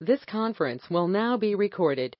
This 0.00 0.24
conference 0.24 0.90
will 0.90 1.06
now 1.06 1.36
be 1.36 1.54
recorded. 1.54 2.16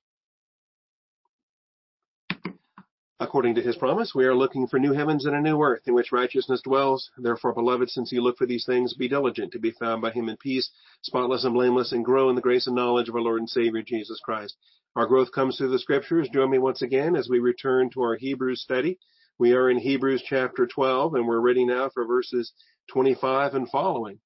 According 3.19 3.57
to 3.57 3.63
his 3.63 3.77
promise, 3.77 4.13
we 4.15 4.25
are 4.27 4.35
looking 4.35 4.69
for 4.69 4.79
new 4.79 4.93
heavens 4.93 5.25
and 5.25 5.35
a 5.35 5.41
new 5.41 5.61
earth 5.61 5.83
in 5.87 5.95
which 5.95 6.13
righteousness 6.13 6.63
dwells. 6.63 7.11
Therefore, 7.19 7.53
beloved, 7.53 7.91
since 7.91 8.13
you 8.13 8.21
look 8.21 8.39
for 8.39 8.47
these 8.47 8.65
things, 8.65 8.95
be 8.95 9.09
diligent 9.09 9.53
to 9.53 9.59
be 9.59 9.73
found 9.73 10.03
by 10.03 10.13
him 10.13 10.29
in 10.29 10.37
peace, 10.37 10.71
spotless 11.03 11.43
and 11.43 11.55
blameless, 11.55 11.91
and 11.91 12.05
grow 12.05 12.29
in 12.31 12.37
the 12.37 12.43
grace 12.43 12.69
and 12.69 12.77
knowledge 12.77 13.09
of 13.09 13.17
our 13.17 13.23
Lord 13.23 13.41
and 13.41 13.51
Savior 13.51 13.83
Jesus 13.83 14.21
Christ. 14.25 14.57
Our 14.95 15.07
growth 15.07 15.33
comes 15.33 15.57
through 15.57 15.71
the 15.71 15.79
scriptures. 15.81 16.29
Join 16.33 16.51
me 16.51 16.59
once 16.59 16.83
again 16.83 17.17
as 17.17 17.29
we 17.29 17.41
return 17.41 17.91
to 17.91 18.03
our 18.03 18.15
Hebrews 18.15 18.63
study. 18.63 18.99
We 19.37 19.53
are 19.53 19.69
in 19.69 19.79
Hebrews 19.79 20.23
chapter 20.25 20.67
12, 20.67 21.15
and 21.15 21.27
we're 21.27 21.41
ready 21.41 21.65
now 21.65 21.91
for 21.93 22.07
verses 22.07 22.53
25 22.93 23.55
and 23.55 23.69
following. 23.69 24.21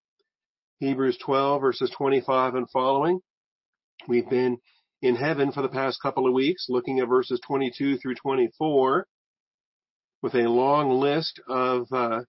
Hebrews 0.80 1.16
12, 1.24 1.62
verses 1.62 1.90
25 1.96 2.54
and 2.54 2.70
following. 2.70 3.20
We've 4.06 4.28
been 4.28 4.58
in 5.02 5.16
heaven 5.16 5.52
for 5.52 5.62
the 5.62 5.68
past 5.68 6.00
couple 6.02 6.26
of 6.26 6.32
weeks, 6.32 6.66
looking 6.68 7.00
at 7.00 7.08
verses 7.08 7.40
22 7.46 7.98
through 7.98 8.14
24, 8.16 9.06
with 10.22 10.34
a 10.34 10.48
long 10.48 10.90
list 10.90 11.40
of 11.48 11.86
uh, 11.92 12.20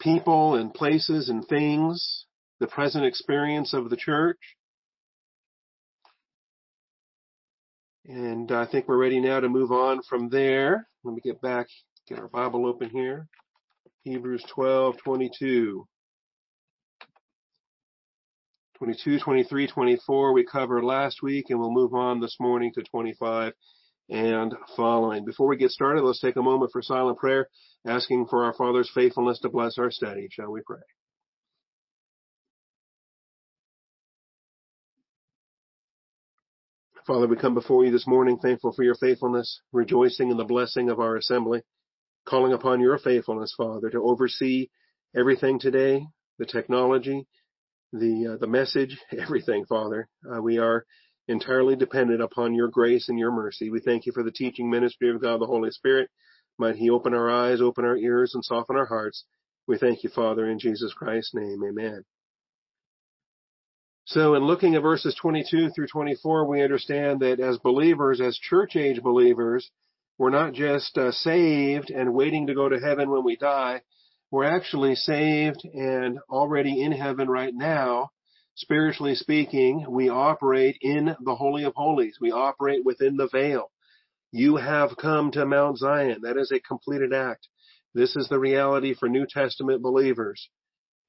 people 0.00 0.54
and 0.54 0.72
places 0.72 1.28
and 1.28 1.46
things, 1.46 2.26
the 2.60 2.66
present 2.66 3.04
experience 3.04 3.72
of 3.72 3.90
the 3.90 3.96
church. 3.96 4.38
And 8.04 8.52
I 8.52 8.66
think 8.66 8.86
we're 8.86 8.96
ready 8.96 9.20
now 9.20 9.40
to 9.40 9.48
move 9.48 9.72
on 9.72 10.00
from 10.08 10.28
there. 10.28 10.86
Let 11.02 11.14
me 11.14 11.20
get 11.24 11.40
back, 11.40 11.66
get 12.08 12.20
our 12.20 12.28
Bible 12.28 12.66
open 12.66 12.88
here. 12.90 13.26
Hebrews 14.04 14.44
12, 14.54 14.98
22. 15.02 15.86
22, 18.78 19.20
23, 19.20 19.68
24 19.68 20.32
we 20.34 20.44
covered 20.44 20.84
last 20.84 21.22
week, 21.22 21.46
and 21.48 21.58
we'll 21.58 21.70
move 21.70 21.94
on 21.94 22.20
this 22.20 22.36
morning 22.38 22.70
to 22.74 22.82
25 22.82 23.54
and 24.10 24.54
following. 24.76 25.24
Before 25.24 25.48
we 25.48 25.56
get 25.56 25.70
started, 25.70 26.02
let's 26.02 26.20
take 26.20 26.36
a 26.36 26.42
moment 26.42 26.72
for 26.72 26.82
silent 26.82 27.18
prayer, 27.18 27.48
asking 27.86 28.26
for 28.28 28.44
our 28.44 28.52
Father's 28.52 28.90
faithfulness 28.94 29.38
to 29.40 29.48
bless 29.48 29.78
our 29.78 29.90
study. 29.90 30.28
Shall 30.30 30.52
we 30.52 30.60
pray? 30.60 30.82
Father, 37.06 37.28
we 37.28 37.36
come 37.36 37.54
before 37.54 37.84
you 37.84 37.92
this 37.92 38.06
morning 38.06 38.36
thankful 38.36 38.72
for 38.74 38.82
your 38.82 38.96
faithfulness, 38.96 39.60
rejoicing 39.72 40.30
in 40.30 40.36
the 40.36 40.44
blessing 40.44 40.90
of 40.90 41.00
our 41.00 41.16
assembly, 41.16 41.62
calling 42.28 42.52
upon 42.52 42.80
your 42.80 42.98
faithfulness, 42.98 43.54
Father, 43.56 43.88
to 43.88 44.02
oversee 44.02 44.68
everything 45.16 45.58
today, 45.58 46.04
the 46.38 46.44
technology, 46.44 47.26
the 47.92 48.34
uh, 48.34 48.36
the 48.36 48.46
message, 48.46 48.98
everything, 49.18 49.64
Father. 49.66 50.08
Uh, 50.28 50.40
we 50.40 50.58
are 50.58 50.84
entirely 51.28 51.76
dependent 51.76 52.22
upon 52.22 52.54
your 52.54 52.68
grace 52.68 53.08
and 53.08 53.18
your 53.18 53.32
mercy. 53.32 53.70
We 53.70 53.80
thank 53.80 54.06
you 54.06 54.12
for 54.12 54.22
the 54.22 54.30
teaching 54.30 54.70
ministry 54.70 55.10
of 55.10 55.20
God 55.20 55.40
the 55.40 55.46
Holy 55.46 55.70
Spirit. 55.70 56.10
Might 56.58 56.76
he 56.76 56.90
open 56.90 57.14
our 57.14 57.30
eyes, 57.30 57.60
open 57.60 57.84
our 57.84 57.96
ears, 57.96 58.34
and 58.34 58.44
soften 58.44 58.76
our 58.76 58.86
hearts. 58.86 59.24
We 59.66 59.78
thank 59.78 60.04
you, 60.04 60.10
Father, 60.10 60.48
in 60.48 60.58
Jesus 60.58 60.94
Christ's 60.94 61.34
name. 61.34 61.62
Amen. 61.68 62.04
So 64.04 64.36
in 64.36 64.44
looking 64.44 64.76
at 64.76 64.82
verses 64.82 65.16
22 65.20 65.70
through 65.70 65.88
24, 65.88 66.46
we 66.46 66.62
understand 66.62 67.20
that 67.20 67.40
as 67.40 67.58
believers, 67.58 68.20
as 68.20 68.38
church 68.38 68.76
age 68.76 69.02
believers, 69.02 69.68
we're 70.16 70.30
not 70.30 70.52
just 70.52 70.96
uh, 70.96 71.10
saved 71.10 71.90
and 71.90 72.14
waiting 72.14 72.46
to 72.46 72.54
go 72.54 72.68
to 72.68 72.78
heaven 72.78 73.10
when 73.10 73.24
we 73.24 73.36
die. 73.36 73.82
We're 74.30 74.44
actually 74.44 74.96
saved 74.96 75.64
and 75.64 76.18
already 76.28 76.82
in 76.82 76.92
heaven 76.92 77.28
right 77.28 77.54
now. 77.54 78.10
Spiritually 78.56 79.14
speaking, 79.14 79.86
we 79.88 80.08
operate 80.08 80.78
in 80.80 81.14
the 81.24 81.34
Holy 81.36 81.64
of 81.64 81.74
Holies. 81.74 82.18
We 82.20 82.32
operate 82.32 82.84
within 82.84 83.16
the 83.16 83.28
veil. 83.28 83.70
You 84.32 84.56
have 84.56 84.96
come 84.96 85.30
to 85.32 85.46
Mount 85.46 85.78
Zion. 85.78 86.22
That 86.22 86.36
is 86.36 86.50
a 86.50 86.58
completed 86.58 87.12
act. 87.12 87.46
This 87.94 88.16
is 88.16 88.28
the 88.28 88.38
reality 88.38 88.94
for 88.94 89.08
New 89.08 89.26
Testament 89.26 89.82
believers. 89.82 90.48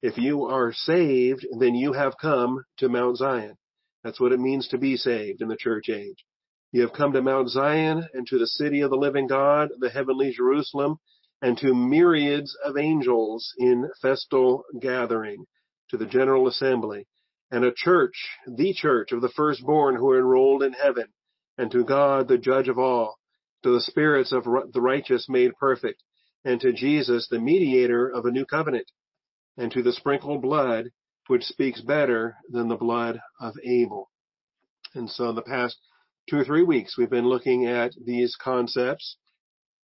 If 0.00 0.16
you 0.16 0.44
are 0.44 0.72
saved, 0.72 1.44
then 1.58 1.74
you 1.74 1.92
have 1.94 2.14
come 2.20 2.64
to 2.76 2.88
Mount 2.88 3.16
Zion. 3.16 3.56
That's 4.04 4.20
what 4.20 4.32
it 4.32 4.38
means 4.38 4.68
to 4.68 4.78
be 4.78 4.96
saved 4.96 5.42
in 5.42 5.48
the 5.48 5.56
church 5.56 5.88
age. 5.88 6.24
You 6.70 6.82
have 6.82 6.92
come 6.92 7.12
to 7.14 7.22
Mount 7.22 7.48
Zion 7.48 8.06
and 8.14 8.26
to 8.28 8.38
the 8.38 8.46
city 8.46 8.82
of 8.82 8.90
the 8.90 8.96
living 8.96 9.26
God, 9.26 9.70
the 9.80 9.90
heavenly 9.90 10.30
Jerusalem, 10.30 10.98
and 11.40 11.56
to 11.58 11.74
myriads 11.74 12.56
of 12.64 12.76
angels 12.76 13.52
in 13.58 13.88
festal 14.02 14.64
gathering, 14.80 15.44
to 15.90 15.96
the 15.96 16.06
general 16.06 16.48
assembly, 16.48 17.06
and 17.50 17.64
a 17.64 17.72
church, 17.74 18.14
the 18.46 18.74
church 18.74 19.12
of 19.12 19.20
the 19.20 19.30
firstborn 19.30 19.96
who 19.96 20.10
are 20.10 20.18
enrolled 20.18 20.62
in 20.62 20.72
heaven, 20.72 21.06
and 21.56 21.70
to 21.70 21.84
God, 21.84 22.28
the 22.28 22.38
judge 22.38 22.68
of 22.68 22.78
all, 22.78 23.18
to 23.62 23.70
the 23.70 23.80
spirits 23.80 24.32
of 24.32 24.44
the 24.44 24.80
righteous 24.80 25.28
made 25.28 25.56
perfect, 25.58 26.02
and 26.44 26.60
to 26.60 26.72
Jesus, 26.72 27.28
the 27.28 27.40
mediator 27.40 28.08
of 28.08 28.24
a 28.24 28.30
new 28.30 28.44
covenant 28.44 28.90
and 29.58 29.72
to 29.72 29.82
the 29.82 29.92
sprinkled 29.92 30.40
blood, 30.40 30.90
which 31.26 31.42
speaks 31.42 31.80
better 31.80 32.36
than 32.48 32.68
the 32.68 32.76
blood 32.76 33.20
of 33.40 33.54
Abel. 33.64 34.08
And 34.94 35.10
so 35.10 35.32
the 35.32 35.42
past 35.42 35.76
two 36.30 36.38
or 36.38 36.44
three 36.44 36.62
weeks, 36.62 36.96
we've 36.96 37.10
been 37.10 37.28
looking 37.28 37.66
at 37.66 37.92
these 38.02 38.36
concepts. 38.40 39.16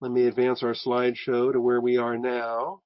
Let 0.03 0.11
me 0.11 0.27
advance 0.27 0.65
our 0.65 0.75
slideshow 0.75 1.53
to 1.53 1.61
where 1.61 1.81
we 1.81 1.97
are 1.97 2.19
now. 2.19 2.81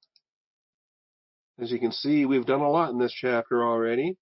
As 1.58 1.72
you 1.72 1.78
can 1.78 1.90
see, 1.90 2.26
we've 2.26 2.44
done 2.44 2.60
a 2.60 2.68
lot 2.68 2.90
in 2.90 2.98
this 2.98 3.14
chapter 3.18 3.64
already. 3.64 4.18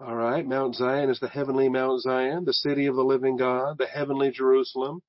All 0.00 0.14
right, 0.14 0.46
Mount 0.46 0.74
Zion 0.74 1.08
is 1.08 1.18
the 1.18 1.30
heavenly 1.30 1.70
Mount 1.70 2.02
Zion, 2.02 2.44
the 2.44 2.52
city 2.52 2.84
of 2.84 2.94
the 2.94 3.04
living 3.04 3.38
God, 3.38 3.78
the 3.78 3.86
heavenly 3.86 4.30
Jerusalem, 4.30 5.00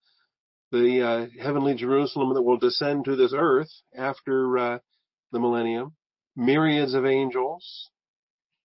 the 0.71 1.01
uh, 1.01 1.43
heavenly 1.43 1.75
Jerusalem 1.75 2.33
that 2.33 2.43
will 2.43 2.59
descend 2.59 3.03
to 3.05 3.17
this 3.17 3.33
earth 3.35 3.71
after 3.93 4.57
uh, 4.57 4.79
the 5.33 5.39
millennium, 5.39 5.97
myriads 6.33 6.93
of 6.93 7.05
angels 7.05 7.89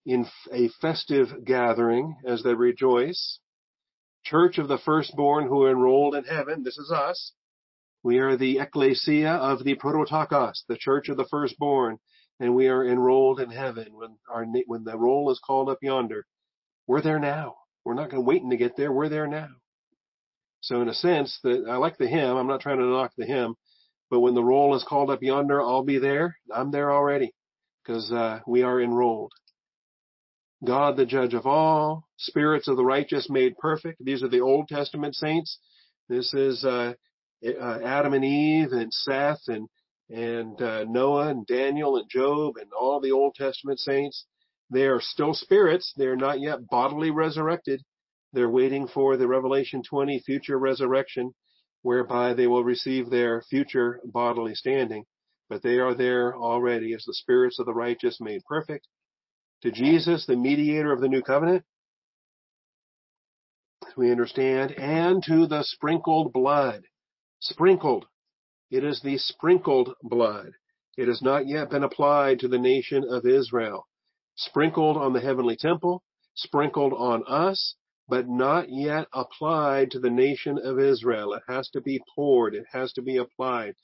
in 0.06 0.24
a 0.52 0.68
festive 0.80 1.44
gathering 1.44 2.16
as 2.24 2.42
they 2.44 2.54
rejoice, 2.54 3.40
church 4.24 4.56
of 4.56 4.68
the 4.68 4.78
firstborn 4.78 5.48
who 5.48 5.64
are 5.64 5.70
enrolled 5.70 6.14
in 6.14 6.24
heaven. 6.24 6.62
This 6.62 6.78
is 6.78 6.92
us. 6.92 7.32
We 8.04 8.18
are 8.18 8.36
the 8.36 8.60
ecclesia 8.60 9.32
of 9.32 9.64
the 9.64 9.74
prototokos, 9.74 10.62
the 10.68 10.78
church 10.78 11.08
of 11.08 11.16
the 11.16 11.26
firstborn, 11.28 11.98
and 12.38 12.54
we 12.54 12.68
are 12.68 12.86
enrolled 12.86 13.40
in 13.40 13.50
heaven 13.50 13.88
when 13.94 14.16
our 14.30 14.44
when 14.66 14.84
the 14.84 14.96
roll 14.96 15.30
is 15.32 15.40
called 15.44 15.68
up 15.68 15.78
yonder. 15.82 16.24
We're 16.86 17.02
there 17.02 17.18
now. 17.18 17.56
We're 17.84 17.94
not 17.94 18.10
going 18.10 18.22
to 18.22 18.28
wait 18.28 18.48
to 18.48 18.56
get 18.56 18.76
there. 18.76 18.92
We're 18.92 19.08
there 19.08 19.26
now. 19.26 19.48
So 20.60 20.82
in 20.82 20.88
a 20.88 20.94
sense 20.94 21.36
that 21.42 21.66
I 21.68 21.76
like 21.76 21.98
the 21.98 22.06
hymn. 22.08 22.36
I'm 22.36 22.46
not 22.46 22.60
trying 22.60 22.78
to 22.78 22.84
knock 22.84 23.12
the 23.16 23.26
hymn, 23.26 23.56
but 24.08 24.20
when 24.20 24.34
the 24.34 24.44
roll 24.44 24.76
is 24.76 24.84
called 24.84 25.10
up 25.10 25.22
yonder, 25.22 25.60
I'll 25.60 25.84
be 25.84 25.98
there. 25.98 26.36
I'm 26.52 26.70
there 26.70 26.92
already 26.92 27.32
because 27.82 28.12
uh, 28.12 28.40
we 28.46 28.62
are 28.62 28.80
enrolled. 28.80 29.32
God, 30.64 30.96
the 30.96 31.06
judge 31.06 31.34
of 31.34 31.46
all, 31.46 32.06
spirits 32.16 32.68
of 32.68 32.76
the 32.76 32.84
righteous 32.84 33.28
made 33.28 33.58
perfect. 33.58 34.04
These 34.04 34.22
are 34.22 34.28
the 34.28 34.40
Old 34.40 34.68
Testament 34.68 35.14
saints. 35.14 35.58
This 36.08 36.32
is 36.34 36.64
uh, 36.64 36.94
uh, 37.46 37.78
Adam 37.84 38.14
and 38.14 38.24
Eve 38.24 38.72
and 38.72 38.92
Seth 38.92 39.42
and 39.48 39.68
and 40.08 40.62
uh, 40.62 40.84
Noah 40.84 41.28
and 41.30 41.46
Daniel 41.46 41.96
and 41.96 42.08
Job 42.08 42.54
and 42.58 42.70
all 42.72 43.00
the 43.00 43.10
Old 43.10 43.34
Testament 43.34 43.80
saints. 43.80 44.24
They 44.70 44.86
are 44.86 45.00
still 45.00 45.34
spirits. 45.34 45.92
They 45.96 46.06
are 46.06 46.16
not 46.16 46.40
yet 46.40 46.68
bodily 46.68 47.10
resurrected, 47.10 47.82
they're 48.36 48.50
waiting 48.50 48.86
for 48.86 49.16
the 49.16 49.26
Revelation 49.26 49.82
20 49.82 50.18
future 50.20 50.58
resurrection, 50.58 51.34
whereby 51.80 52.34
they 52.34 52.46
will 52.46 52.64
receive 52.64 53.08
their 53.08 53.40
future 53.40 53.98
bodily 54.04 54.54
standing. 54.54 55.04
But 55.48 55.62
they 55.62 55.78
are 55.78 55.94
there 55.94 56.36
already 56.36 56.92
as 56.92 57.04
the 57.06 57.14
spirits 57.14 57.58
of 57.58 57.64
the 57.64 57.72
righteous 57.72 58.20
made 58.20 58.42
perfect. 58.44 58.86
To 59.66 59.72
Jesus, 59.72 60.26
the 60.26 60.36
mediator 60.36 60.92
of 60.92 61.00
the 61.00 61.08
new 61.08 61.22
covenant, 61.22 61.64
we 63.96 64.12
understand, 64.12 64.70
and 64.70 65.20
to 65.24 65.48
the 65.48 65.64
sprinkled 65.64 66.32
blood. 66.32 66.84
Sprinkled. 67.40 68.06
It 68.70 68.84
is 68.84 69.00
the 69.02 69.18
sprinkled 69.18 69.94
blood. 70.04 70.52
It 70.96 71.08
has 71.08 71.20
not 71.20 71.48
yet 71.48 71.70
been 71.70 71.82
applied 71.82 72.38
to 72.40 72.48
the 72.48 72.60
nation 72.60 73.04
of 73.10 73.26
Israel. 73.26 73.88
Sprinkled 74.36 74.96
on 74.96 75.12
the 75.14 75.20
heavenly 75.20 75.56
temple, 75.56 76.04
sprinkled 76.36 76.92
on 76.92 77.24
us, 77.26 77.74
but 78.08 78.28
not 78.28 78.66
yet 78.68 79.08
applied 79.12 79.90
to 79.90 79.98
the 79.98 80.10
nation 80.10 80.60
of 80.62 80.78
Israel. 80.78 81.32
It 81.32 81.42
has 81.48 81.68
to 81.70 81.80
be 81.80 82.00
poured. 82.14 82.54
It 82.54 82.66
has 82.70 82.92
to 82.92 83.02
be 83.02 83.16
applied. 83.16 83.74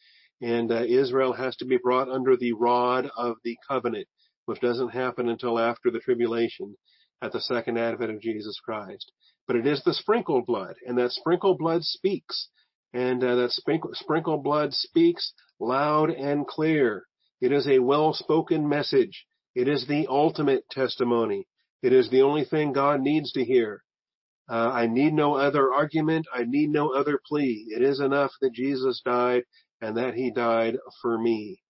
And 0.41 0.71
uh, 0.71 0.85
Israel 0.85 1.33
has 1.33 1.57
to 1.57 1.65
be 1.65 1.77
brought 1.83 2.09
under 2.09 2.37
the 2.37 2.53
rod 2.53 3.11
of 3.17 3.39
the 3.43 3.57
covenant, 3.67 4.07
which 4.47 4.61
doesn't 4.61 4.91
happen 4.91 5.29
until 5.29 5.59
after 5.59 5.91
the 5.91 6.01
tribulation 6.01 6.77
at 7.23 7.33
the 7.33 7.41
second 7.41 7.79
advent 7.79 8.11
of 8.11 8.21
Jesus 8.21 8.59
Christ. 8.65 9.13
But 9.47 9.57
it 9.57 9.67
is 9.67 9.83
the 9.85 9.95
sprinkled 9.95 10.47
blood, 10.47 10.75
and 10.87 10.99
that 10.99 11.13
sprinkled 11.13 11.59
blood 11.59 11.83
speaks. 11.85 12.49
And 12.93 13.25
uh, 13.25 13.37
that 13.37 13.53
sprinkle, 13.53 13.91
sprinkled 13.95 14.43
blood 14.43 14.75
speaks 14.75 15.33
loud 15.59 16.11
and 16.11 16.47
clear. 16.47 17.05
It 17.41 17.53
is 17.53 17.67
a 17.67 17.79
well-spoken 17.79 18.69
message. 18.69 19.25
It 19.55 19.69
is 19.69 19.87
the 19.87 20.07
ultimate 20.09 20.69
testimony. 20.71 21.47
It 21.83 21.93
is 21.93 22.11
the 22.11 22.23
only 22.23 22.45
thing 22.45 22.73
God 22.73 23.01
needs 23.01 23.33
to 23.33 23.45
hear. 23.45 23.83
Uh, 24.49 24.71
I 24.71 24.87
need 24.87 25.15
no 25.15 25.35
other 25.35 25.73
argument. 25.73 26.27
I 26.33 26.45
need 26.45 26.71
no 26.71 26.93
other 26.93 27.19
plea. 27.27 27.67
It 27.71 27.83
is 27.83 28.01
enough 28.01 28.33
that 28.41 28.53
Jesus 28.53 29.01
died 29.05 29.45
and 29.81 29.97
that 29.97 30.15
he 30.15 30.31
died 30.31 30.77
for 31.01 31.19
me. 31.19 31.63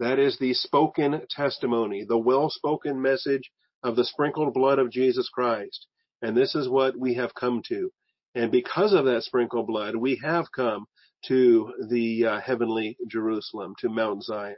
That 0.00 0.18
is 0.18 0.38
the 0.38 0.54
spoken 0.54 1.20
testimony, 1.28 2.04
the 2.08 2.18
well-spoken 2.18 3.00
message 3.00 3.50
of 3.82 3.96
the 3.96 4.04
sprinkled 4.04 4.54
blood 4.54 4.78
of 4.78 4.90
Jesus 4.90 5.28
Christ. 5.28 5.86
And 6.22 6.34
this 6.34 6.54
is 6.54 6.70
what 6.70 6.96
we 6.96 7.14
have 7.14 7.34
come 7.34 7.62
to. 7.68 7.92
And 8.34 8.50
because 8.50 8.94
of 8.94 9.04
that 9.04 9.24
sprinkled 9.24 9.66
blood, 9.66 9.94
we 9.94 10.18
have 10.24 10.46
come 10.56 10.86
to 11.26 11.74
the 11.90 12.24
uh, 12.24 12.40
heavenly 12.40 12.96
Jerusalem, 13.08 13.74
to 13.80 13.90
Mount 13.90 14.22
Zion. 14.22 14.56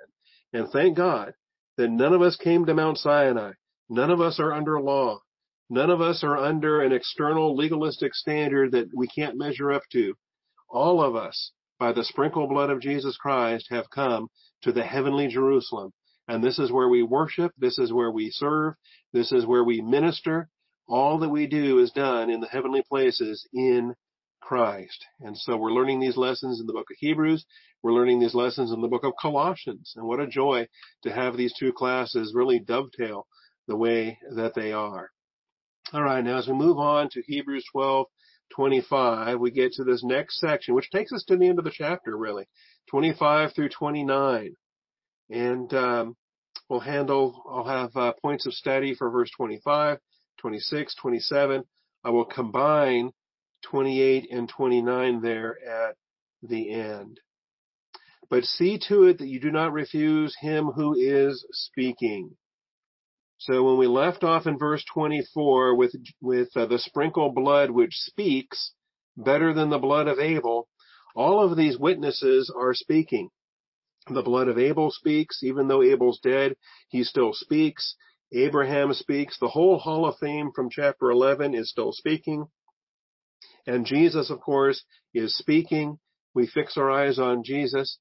And 0.53 0.69
thank 0.71 0.97
God 0.97 1.35
that 1.77 1.91
none 1.91 2.13
of 2.13 2.23
us 2.23 2.37
came 2.37 2.65
to 2.67 2.75
Mount 2.75 2.99
Sinai. 2.99 3.53
None 3.89 4.11
of 4.11 4.21
us 4.21 4.39
are 4.39 4.53
under 4.53 4.81
law. 4.81 5.19
None 5.69 5.91
of 5.91 6.01
us 6.01 6.23
are 6.23 6.39
under 6.39 6.83
an 6.83 6.93
external 6.93 7.57
legalistic 7.57 8.15
standard 8.15 8.71
that 8.73 8.91
we 8.95 9.09
can't 9.09 9.37
measure 9.37 9.73
up 9.73 9.83
to. 9.91 10.15
All 10.69 11.03
of 11.03 11.17
us, 11.17 11.51
by 11.81 11.93
the 11.93 12.05
sprinkled 12.05 12.51
blood 12.51 12.71
of 12.71 12.81
Jesus 12.81 13.17
Christ, 13.17 13.67
have 13.71 13.91
come 13.91 14.29
to 14.63 14.73
the 14.73 14.83
heavenly 14.83 15.29
Jerusalem. 15.29 15.93
And 16.29 16.43
this 16.43 16.59
is 16.59 16.71
where 16.71 16.89
we 16.89 17.03
worship. 17.03 17.53
This 17.59 17.79
is 17.79 17.93
where 17.93 18.11
we 18.11 18.31
serve. 18.31 18.75
This 19.13 19.33
is 19.33 19.47
where 19.47 19.65
we 19.65 19.81
minister. 19.81 20.49
All 20.89 21.19
that 21.19 21.29
we 21.29 21.47
do 21.47 21.79
is 21.79 21.91
done 21.91 22.31
in 22.31 22.41
the 22.41 22.49
heavenly 22.49 22.83
places 22.89 23.47
in 23.53 23.95
Christ. 24.41 25.05
And 25.21 25.37
so 25.37 25.57
we're 25.57 25.73
learning 25.73 26.01
these 26.01 26.17
lessons 26.17 26.61
in 26.61 26.67
the 26.67 26.73
book 26.73 26.91
of 26.91 26.97
Hebrews. 26.99 27.45
We're 27.83 27.93
learning 27.93 28.21
these 28.21 28.35
lessons 28.35 28.73
in 28.73 28.81
the 28.81 28.89
book 28.89 29.05
of 29.05 29.13
Colossians. 29.21 29.95
And 29.97 30.07
what 30.07 30.21
a 30.21 30.27
joy 30.27 30.67
to 31.03 31.13
have 31.13 31.37
these 31.37 31.55
two 31.59 31.73
classes 31.73 32.33
really 32.35 32.59
dovetail 32.61 33.27
the 33.69 33.77
way 33.77 34.19
that 34.35 34.55
they 34.55 34.73
are. 34.73 35.11
All 35.93 36.03
right. 36.03 36.25
Now 36.25 36.39
as 36.39 36.47
we 36.47 36.55
move 36.55 36.79
on 36.79 37.09
to 37.11 37.23
Hebrews 37.27 37.65
12, 37.73 38.07
25, 38.55 39.41
we 39.41 39.51
get 39.51 39.73
to 39.73 39.85
this 39.85 40.05
next 40.05 40.39
section, 40.41 40.75
which 40.75 40.91
takes 40.91 41.13
us 41.13 41.25
to 41.25 41.37
the 41.37 41.49
end 41.49 41.59
of 41.59 41.65
the 41.65 41.73
chapter, 41.73 42.17
really. 42.17 42.47
25 42.91 43.55
through 43.55 43.69
29. 43.69 44.55
And, 45.31 45.75
um, 45.75 46.17
we'll 46.73 46.81
handle, 46.81 47.43
I'll 47.49 47.65
have 47.65 47.97
uh, 47.97 48.13
points 48.23 48.47
of 48.47 48.55
study 48.55 48.95
for 48.95 49.11
verse 49.11 49.31
25, 49.37 49.99
26, 50.39 50.95
27. 50.95 51.65
I 52.05 52.11
will 52.11 52.25
combine 52.25 53.11
28 53.65 54.29
and 54.31 54.49
29 54.49 55.21
there 55.21 55.57
at 55.63 55.97
the 56.43 56.73
end. 56.73 57.21
But 58.31 58.45
see 58.45 58.79
to 58.89 59.05
it 59.05 59.19
that 59.19 59.29
you 59.29 59.39
do 59.39 59.51
not 59.51 59.75
refuse 59.75 60.35
him 60.41 60.67
who 60.67 60.95
is 60.95 61.45
speaking. 61.53 62.31
So 63.37 63.63
when 63.65 63.77
we 63.77 63.87
left 63.87 64.25
off 64.25 64.47
in 64.47 64.57
verse 64.57 64.85
24 64.95 65.77
with, 65.77 65.95
with 66.23 66.49
uh, 66.57 66.67
the 66.67 66.79
sprinkled 66.79 67.35
blood 67.35 67.71
which 67.71 67.93
speaks 67.93 68.73
better 69.17 69.53
than 69.53 69.69
the 69.69 69.79
blood 69.79 70.09
of 70.09 70.19
Abel, 70.19 70.69
all 71.15 71.41
of 71.41 71.57
these 71.57 71.79
witnesses 71.79 72.53
are 72.55 72.75
speaking. 72.75 73.31
The 74.09 74.23
blood 74.23 74.49
of 74.49 74.59
Abel 74.59 74.91
speaks, 74.91 75.43
even 75.43 75.69
though 75.69 75.83
Abel's 75.83 76.19
dead, 76.21 76.57
he 76.89 77.05
still 77.05 77.33
speaks. 77.33 77.95
Abraham 78.33 78.93
speaks. 78.95 79.39
The 79.39 79.49
whole 79.49 79.79
Hall 79.79 80.07
of 80.07 80.17
Fame 80.19 80.51
from 80.55 80.71
chapter 80.71 81.11
11 81.11 81.55
is 81.55 81.71
still 81.71 81.93
speaking. 81.93 82.47
And 83.67 83.87
Jesus, 83.87 84.31
of 84.31 84.41
course, 84.41 84.83
is 85.15 85.37
speaking. 85.37 85.99
We 86.35 86.47
fix 86.47 86.77
our 86.77 86.91
eyes 86.91 87.19
on 87.19 87.45
Jesus. 87.45 87.99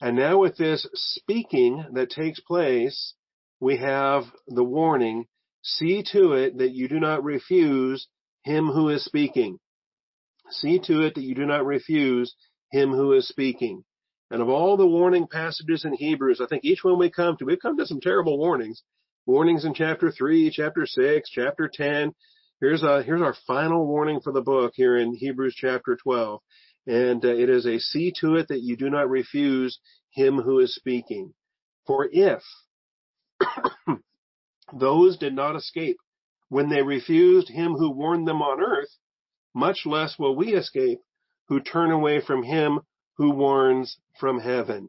And 0.00 0.16
now 0.16 0.38
with 0.38 0.56
this 0.56 0.88
speaking 0.94 1.84
that 1.92 2.10
takes 2.10 2.40
place, 2.40 3.14
we 3.60 3.76
have 3.76 4.24
the 4.48 4.64
warning, 4.64 5.26
see 5.62 6.02
to 6.12 6.32
it 6.32 6.58
that 6.58 6.72
you 6.72 6.88
do 6.88 6.98
not 6.98 7.22
refuse 7.22 8.08
him 8.42 8.68
who 8.68 8.88
is 8.88 9.04
speaking. 9.04 9.58
See 10.50 10.78
to 10.80 11.02
it 11.02 11.14
that 11.14 11.22
you 11.22 11.34
do 11.34 11.46
not 11.46 11.64
refuse 11.64 12.34
him 12.74 12.90
who 12.92 13.12
is 13.12 13.28
speaking. 13.28 13.84
And 14.30 14.42
of 14.42 14.48
all 14.48 14.76
the 14.76 14.86
warning 14.86 15.26
passages 15.30 15.84
in 15.84 15.94
Hebrews, 15.94 16.40
I 16.40 16.46
think 16.46 16.64
each 16.64 16.82
one 16.82 16.98
we 16.98 17.10
come 17.10 17.36
to, 17.36 17.44
we've 17.44 17.60
come 17.60 17.76
to 17.78 17.86
some 17.86 18.00
terrible 18.00 18.38
warnings. 18.38 18.82
Warnings 19.26 19.64
in 19.64 19.74
chapter 19.74 20.10
3, 20.10 20.50
chapter 20.50 20.84
6, 20.86 21.30
chapter 21.30 21.70
10, 21.72 22.12
Here's 22.60 22.82
a, 22.82 23.02
here's 23.02 23.20
our 23.20 23.34
final 23.46 23.86
warning 23.86 24.20
for 24.20 24.32
the 24.32 24.40
book 24.40 24.72
here 24.74 24.96
in 24.96 25.14
Hebrews 25.14 25.54
chapter 25.54 25.98
12. 26.02 26.40
And 26.86 27.24
uh, 27.24 27.28
it 27.28 27.50
is 27.50 27.66
a 27.66 27.78
see 27.78 28.12
to 28.20 28.36
it 28.36 28.48
that 28.48 28.62
you 28.62 28.76
do 28.76 28.88
not 28.88 29.10
refuse 29.10 29.78
him 30.12 30.38
who 30.38 30.60
is 30.60 30.74
speaking. 30.74 31.34
For 31.86 32.08
if 32.10 32.42
those 34.72 35.18
did 35.18 35.34
not 35.34 35.56
escape 35.56 35.98
when 36.48 36.70
they 36.70 36.82
refused 36.82 37.48
him 37.48 37.74
who 37.74 37.90
warned 37.90 38.28
them 38.28 38.40
on 38.40 38.62
earth, 38.62 38.90
much 39.54 39.80
less 39.84 40.18
will 40.18 40.36
we 40.36 40.54
escape 40.54 41.00
who 41.48 41.60
turn 41.60 41.90
away 41.90 42.20
from 42.20 42.42
him 42.42 42.80
who 43.16 43.30
warns 43.30 43.98
from 44.18 44.40
heaven. 44.40 44.88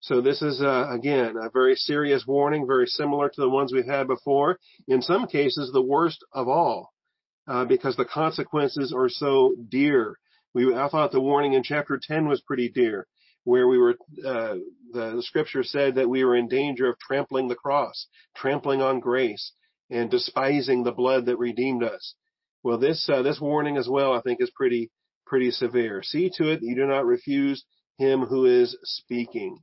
So 0.00 0.20
this 0.20 0.42
is, 0.42 0.62
uh, 0.62 0.88
again, 0.90 1.36
a 1.36 1.50
very 1.50 1.74
serious 1.74 2.24
warning, 2.26 2.66
very 2.66 2.86
similar 2.86 3.28
to 3.28 3.40
the 3.40 3.48
ones 3.48 3.72
we've 3.72 3.84
had 3.84 4.06
before. 4.06 4.58
In 4.86 5.02
some 5.02 5.26
cases, 5.26 5.72
the 5.72 5.82
worst 5.82 6.24
of 6.32 6.48
all, 6.48 6.92
uh, 7.48 7.64
because 7.64 7.96
the 7.96 8.04
consequences 8.04 8.92
are 8.96 9.08
so 9.08 9.56
dear. 9.68 10.16
We, 10.54 10.72
I 10.74 10.88
thought 10.88 11.10
the 11.10 11.20
warning 11.20 11.54
in 11.54 11.64
chapter 11.64 11.98
10 12.00 12.28
was 12.28 12.40
pretty 12.42 12.68
dear, 12.68 13.08
where 13.42 13.66
we 13.66 13.78
were, 13.78 13.96
uh, 14.24 14.56
the, 14.92 15.16
the 15.16 15.22
scripture 15.22 15.64
said 15.64 15.96
that 15.96 16.08
we 16.08 16.24
were 16.24 16.36
in 16.36 16.48
danger 16.48 16.88
of 16.88 16.98
trampling 17.00 17.48
the 17.48 17.56
cross, 17.56 18.06
trampling 18.36 18.80
on 18.80 19.00
grace, 19.00 19.52
and 19.90 20.10
despising 20.10 20.84
the 20.84 20.92
blood 20.92 21.26
that 21.26 21.38
redeemed 21.38 21.82
us. 21.82 22.14
Well, 22.62 22.78
this, 22.78 23.08
uh, 23.08 23.22
this 23.22 23.40
warning 23.40 23.76
as 23.76 23.88
well, 23.88 24.12
I 24.12 24.20
think 24.20 24.40
is 24.40 24.50
pretty, 24.54 24.90
pretty 25.28 25.50
severe. 25.50 26.02
See 26.02 26.30
to 26.36 26.50
it 26.50 26.60
that 26.60 26.66
you 26.66 26.74
do 26.74 26.86
not 26.86 27.06
refuse 27.06 27.64
him 27.98 28.22
who 28.22 28.46
is 28.46 28.76
speaking 28.82 29.58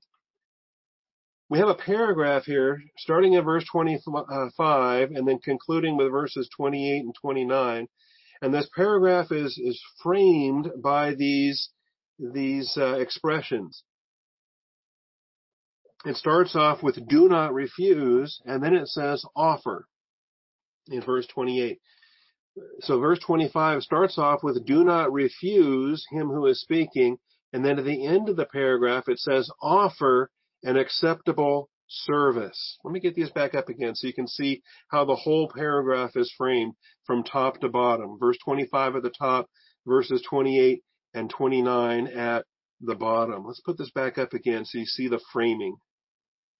we 1.49 1.59
have 1.59 1.67
a 1.67 1.75
paragraph 1.75 2.43
here 2.45 2.81
starting 2.97 3.33
in 3.33 3.43
verse 3.43 3.65
25 3.71 5.11
and 5.11 5.27
then 5.27 5.39
concluding 5.39 5.95
with 5.95 6.11
verses 6.11 6.49
28 6.55 7.03
and 7.03 7.13
29. 7.21 7.87
And 8.41 8.53
this 8.53 8.69
paragraph 8.75 9.31
is, 9.31 9.57
is 9.57 9.81
framed 10.01 10.69
by 10.81 11.13
these, 11.13 11.69
these 12.19 12.75
uh, 12.77 12.95
expressions. 12.95 13.83
It 16.05 16.15
starts 16.15 16.55
off 16.55 16.83
with 16.83 17.07
do 17.07 17.29
not 17.29 17.53
refuse 17.53 18.41
and 18.45 18.63
then 18.63 18.75
it 18.75 18.87
says 18.87 19.23
offer 19.35 19.87
in 20.87 21.01
verse 21.01 21.27
28. 21.27 21.79
So 22.81 22.99
verse 22.99 23.19
25 23.19 23.81
starts 23.83 24.17
off 24.17 24.43
with 24.43 24.65
do 24.65 24.83
not 24.83 25.11
refuse 25.11 26.05
him 26.11 26.27
who 26.29 26.45
is 26.45 26.61
speaking 26.61 27.17
and 27.51 27.63
then 27.63 27.79
at 27.79 27.85
the 27.85 28.05
end 28.05 28.29
of 28.29 28.35
the 28.35 28.45
paragraph 28.45 29.07
it 29.07 29.19
says 29.19 29.49
offer 29.61 30.29
an 30.63 30.77
acceptable 30.77 31.69
service. 31.87 32.77
Let 32.83 32.91
me 32.91 32.99
get 32.99 33.15
these 33.15 33.29
back 33.29 33.55
up 33.55 33.69
again 33.69 33.95
so 33.95 34.07
you 34.07 34.13
can 34.13 34.27
see 34.27 34.61
how 34.89 35.05
the 35.05 35.15
whole 35.15 35.51
paragraph 35.53 36.11
is 36.15 36.33
framed 36.37 36.73
from 37.05 37.23
top 37.23 37.59
to 37.61 37.69
bottom. 37.69 38.17
Verse 38.19 38.37
25 38.43 38.95
at 38.97 39.03
the 39.03 39.11
top, 39.11 39.47
verses 39.85 40.21
28 40.27 40.81
and 41.13 41.29
29 41.29 42.07
at 42.07 42.45
the 42.81 42.95
bottom. 42.95 43.45
Let's 43.45 43.61
put 43.61 43.77
this 43.77 43.91
back 43.91 44.17
up 44.17 44.33
again 44.33 44.65
so 44.65 44.79
you 44.79 44.85
see 44.85 45.07
the 45.07 45.21
framing. 45.31 45.77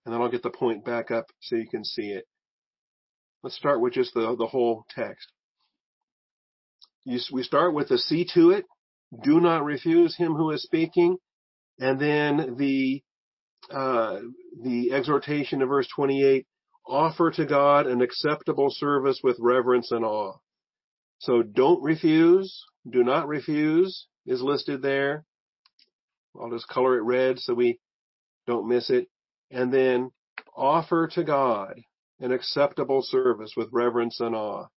And 0.05 0.13
then 0.13 0.21
I'll 0.21 0.31
get 0.31 0.43
the 0.43 0.51
point 0.51 0.85
back 0.85 1.09
up 1.11 1.25
so 1.41 1.55
you 1.55 1.67
can 1.67 1.83
see 1.83 2.09
it. 2.09 2.25
Let's 3.43 3.55
start 3.55 3.81
with 3.81 3.93
just 3.93 4.13
the, 4.13 4.35
the 4.37 4.47
whole 4.47 4.85
text. 4.89 5.31
You, 7.05 7.19
we 7.31 7.43
start 7.43 7.73
with 7.73 7.89
the 7.89 7.97
see 7.97 8.27
to 8.33 8.51
it. 8.51 8.65
Do 9.23 9.39
not 9.39 9.63
refuse 9.63 10.15
him 10.17 10.33
who 10.33 10.51
is 10.51 10.63
speaking. 10.63 11.17
And 11.79 11.99
then 11.99 12.55
the 12.57 13.03
uh, 13.71 14.19
the 14.61 14.91
exhortation 14.91 15.61
of 15.61 15.69
verse 15.69 15.87
28, 15.95 16.45
offer 16.87 17.31
to 17.31 17.45
God 17.45 17.87
an 17.87 18.01
acceptable 18.01 18.69
service 18.69 19.21
with 19.23 19.37
reverence 19.39 19.91
and 19.91 20.05
awe. 20.05 20.37
So 21.19 21.41
don't 21.41 21.81
refuse, 21.81 22.63
do 22.87 23.03
not 23.03 23.27
refuse 23.27 24.07
is 24.25 24.41
listed 24.41 24.81
there. 24.81 25.25
I'll 26.39 26.51
just 26.51 26.67
color 26.67 26.97
it 26.97 27.03
red 27.03 27.39
so 27.39 27.53
we 27.53 27.79
don't 28.45 28.67
miss 28.67 28.89
it. 28.89 29.07
And 29.49 29.73
then 29.73 30.11
offer 30.55 31.07
to 31.13 31.23
God 31.23 31.79
an 32.19 32.31
acceptable 32.31 33.01
service 33.01 33.53
with 33.55 33.69
reverence 33.71 34.19
and 34.19 34.35
awe. 34.35 34.67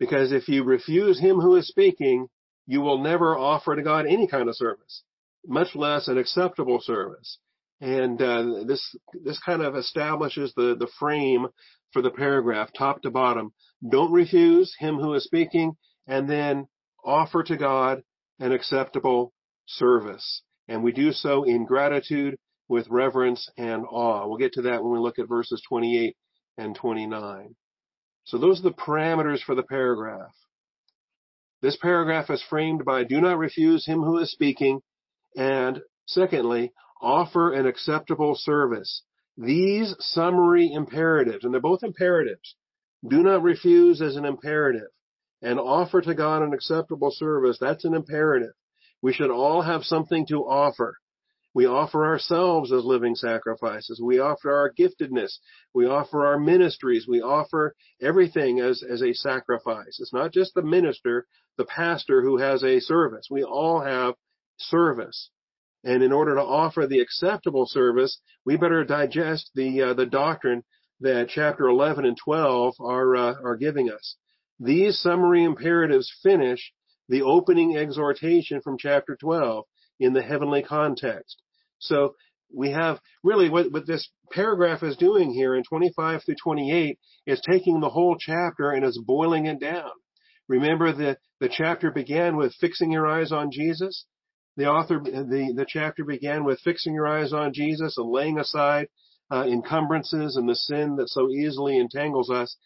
Because 0.00 0.32
if 0.32 0.48
you 0.48 0.64
refuse 0.64 1.20
him 1.20 1.36
who 1.36 1.54
is 1.54 1.68
speaking, 1.68 2.26
you 2.66 2.80
will 2.80 2.98
never 2.98 3.38
offer 3.38 3.76
to 3.76 3.82
God 3.82 4.06
any 4.06 4.26
kind 4.26 4.48
of 4.48 4.56
service 4.56 5.04
much 5.46 5.74
less 5.74 6.08
an 6.08 6.18
acceptable 6.18 6.80
service. 6.80 7.38
And 7.80 8.20
uh, 8.20 8.64
this 8.66 8.94
this 9.24 9.40
kind 9.40 9.62
of 9.62 9.74
establishes 9.74 10.52
the 10.54 10.76
the 10.78 10.90
frame 10.98 11.46
for 11.92 12.02
the 12.02 12.10
paragraph, 12.10 12.70
top 12.76 13.02
to 13.02 13.10
bottom. 13.10 13.52
Don't 13.88 14.12
refuse 14.12 14.74
him 14.78 14.96
who 14.96 15.14
is 15.14 15.24
speaking, 15.24 15.72
and 16.06 16.28
then 16.28 16.68
offer 17.04 17.42
to 17.42 17.56
God 17.56 18.02
an 18.38 18.52
acceptable 18.52 19.32
service. 19.66 20.42
And 20.68 20.84
we 20.84 20.92
do 20.92 21.12
so 21.12 21.44
in 21.44 21.64
gratitude 21.64 22.36
with 22.68 22.86
reverence 22.90 23.48
and 23.56 23.84
awe. 23.90 24.28
We'll 24.28 24.36
get 24.36 24.52
to 24.52 24.62
that 24.62 24.82
when 24.82 24.92
we 24.92 24.98
look 24.98 25.18
at 25.18 25.28
verses 25.28 25.62
28 25.66 26.14
and 26.58 26.76
29. 26.76 27.56
So 28.30 28.38
those 28.38 28.60
are 28.60 28.62
the 28.62 28.70
parameters 28.70 29.42
for 29.42 29.56
the 29.56 29.64
paragraph. 29.64 30.30
This 31.62 31.76
paragraph 31.76 32.30
is 32.30 32.40
framed 32.48 32.84
by 32.84 33.02
do 33.02 33.20
not 33.20 33.38
refuse 33.38 33.84
him 33.84 34.02
who 34.02 34.18
is 34.18 34.30
speaking 34.30 34.82
and 35.36 35.80
secondly, 36.06 36.72
offer 37.02 37.52
an 37.52 37.66
acceptable 37.66 38.36
service. 38.36 39.02
These 39.36 39.96
summary 39.98 40.70
imperatives, 40.72 41.44
and 41.44 41.52
they're 41.52 41.60
both 41.60 41.82
imperatives, 41.82 42.54
do 43.06 43.20
not 43.24 43.42
refuse 43.42 44.00
as 44.00 44.14
an 44.14 44.24
imperative 44.24 44.90
and 45.42 45.58
offer 45.58 46.00
to 46.00 46.14
God 46.14 46.42
an 46.42 46.52
acceptable 46.52 47.10
service. 47.10 47.58
That's 47.60 47.84
an 47.84 47.94
imperative. 47.94 48.52
We 49.02 49.12
should 49.12 49.32
all 49.32 49.62
have 49.62 49.82
something 49.82 50.24
to 50.28 50.42
offer. 50.42 50.99
We 51.52 51.66
offer 51.66 52.06
ourselves 52.06 52.72
as 52.72 52.84
living 52.84 53.16
sacrifices. 53.16 54.00
We 54.00 54.20
offer 54.20 54.52
our 54.52 54.72
giftedness. 54.72 55.38
We 55.74 55.86
offer 55.86 56.24
our 56.24 56.38
ministries. 56.38 57.06
We 57.08 57.22
offer 57.22 57.74
everything 58.00 58.60
as, 58.60 58.82
as 58.82 59.02
a 59.02 59.12
sacrifice. 59.14 59.98
It's 60.00 60.12
not 60.12 60.32
just 60.32 60.54
the 60.54 60.62
minister, 60.62 61.26
the 61.58 61.64
pastor 61.64 62.22
who 62.22 62.38
has 62.38 62.62
a 62.62 62.80
service. 62.80 63.26
We 63.30 63.42
all 63.42 63.80
have 63.80 64.14
service. 64.58 65.30
And 65.82 66.02
in 66.02 66.12
order 66.12 66.34
to 66.36 66.42
offer 66.42 66.86
the 66.86 67.00
acceptable 67.00 67.66
service, 67.66 68.20
we 68.44 68.56
better 68.56 68.84
digest 68.84 69.50
the 69.54 69.82
uh, 69.82 69.94
the 69.94 70.06
doctrine 70.06 70.62
that 71.00 71.30
chapter 71.30 71.66
11 71.66 72.04
and 72.04 72.16
12 72.16 72.74
are 72.80 73.16
uh, 73.16 73.34
are 73.42 73.56
giving 73.56 73.90
us. 73.90 74.16
These 74.58 75.00
summary 75.00 75.42
imperatives 75.42 76.12
finish 76.22 76.72
the 77.08 77.22
opening 77.22 77.76
exhortation 77.76 78.60
from 78.60 78.76
chapter 78.78 79.16
12 79.16 79.64
in 80.00 80.14
the 80.14 80.22
heavenly 80.22 80.62
context. 80.62 81.36
So 81.78 82.14
we 82.52 82.72
have 82.72 82.98
really 83.22 83.48
what, 83.48 83.70
what 83.70 83.86
this 83.86 84.08
paragraph 84.32 84.82
is 84.82 84.96
doing 84.96 85.30
here 85.30 85.54
in 85.54 85.62
25 85.62 86.24
through 86.24 86.34
28 86.42 86.98
is 87.26 87.40
taking 87.48 87.80
the 87.80 87.90
whole 87.90 88.16
chapter 88.18 88.70
and 88.70 88.84
is 88.84 89.00
boiling 89.06 89.46
it 89.46 89.60
down. 89.60 89.90
Remember 90.48 90.92
the, 90.92 91.16
the 91.38 91.48
chapter 91.48 91.90
began 91.90 92.36
with 92.36 92.54
fixing 92.60 92.90
your 92.90 93.06
eyes 93.06 93.30
on 93.30 93.50
Jesus. 93.52 94.06
The 94.56 94.66
author, 94.66 95.00
the, 95.00 95.52
the 95.54 95.66
chapter 95.68 96.04
began 96.04 96.44
with 96.44 96.60
fixing 96.60 96.94
your 96.94 97.06
eyes 97.06 97.32
on 97.32 97.52
Jesus 97.52 97.96
and 97.96 98.10
laying 98.10 98.38
aside 98.38 98.88
uh, 99.30 99.44
encumbrances 99.44 100.36
and 100.36 100.48
the 100.48 100.56
sin 100.56 100.96
that 100.96 101.08
so 101.08 101.30
easily 101.30 101.78
entangles 101.78 102.30
us. 102.30 102.56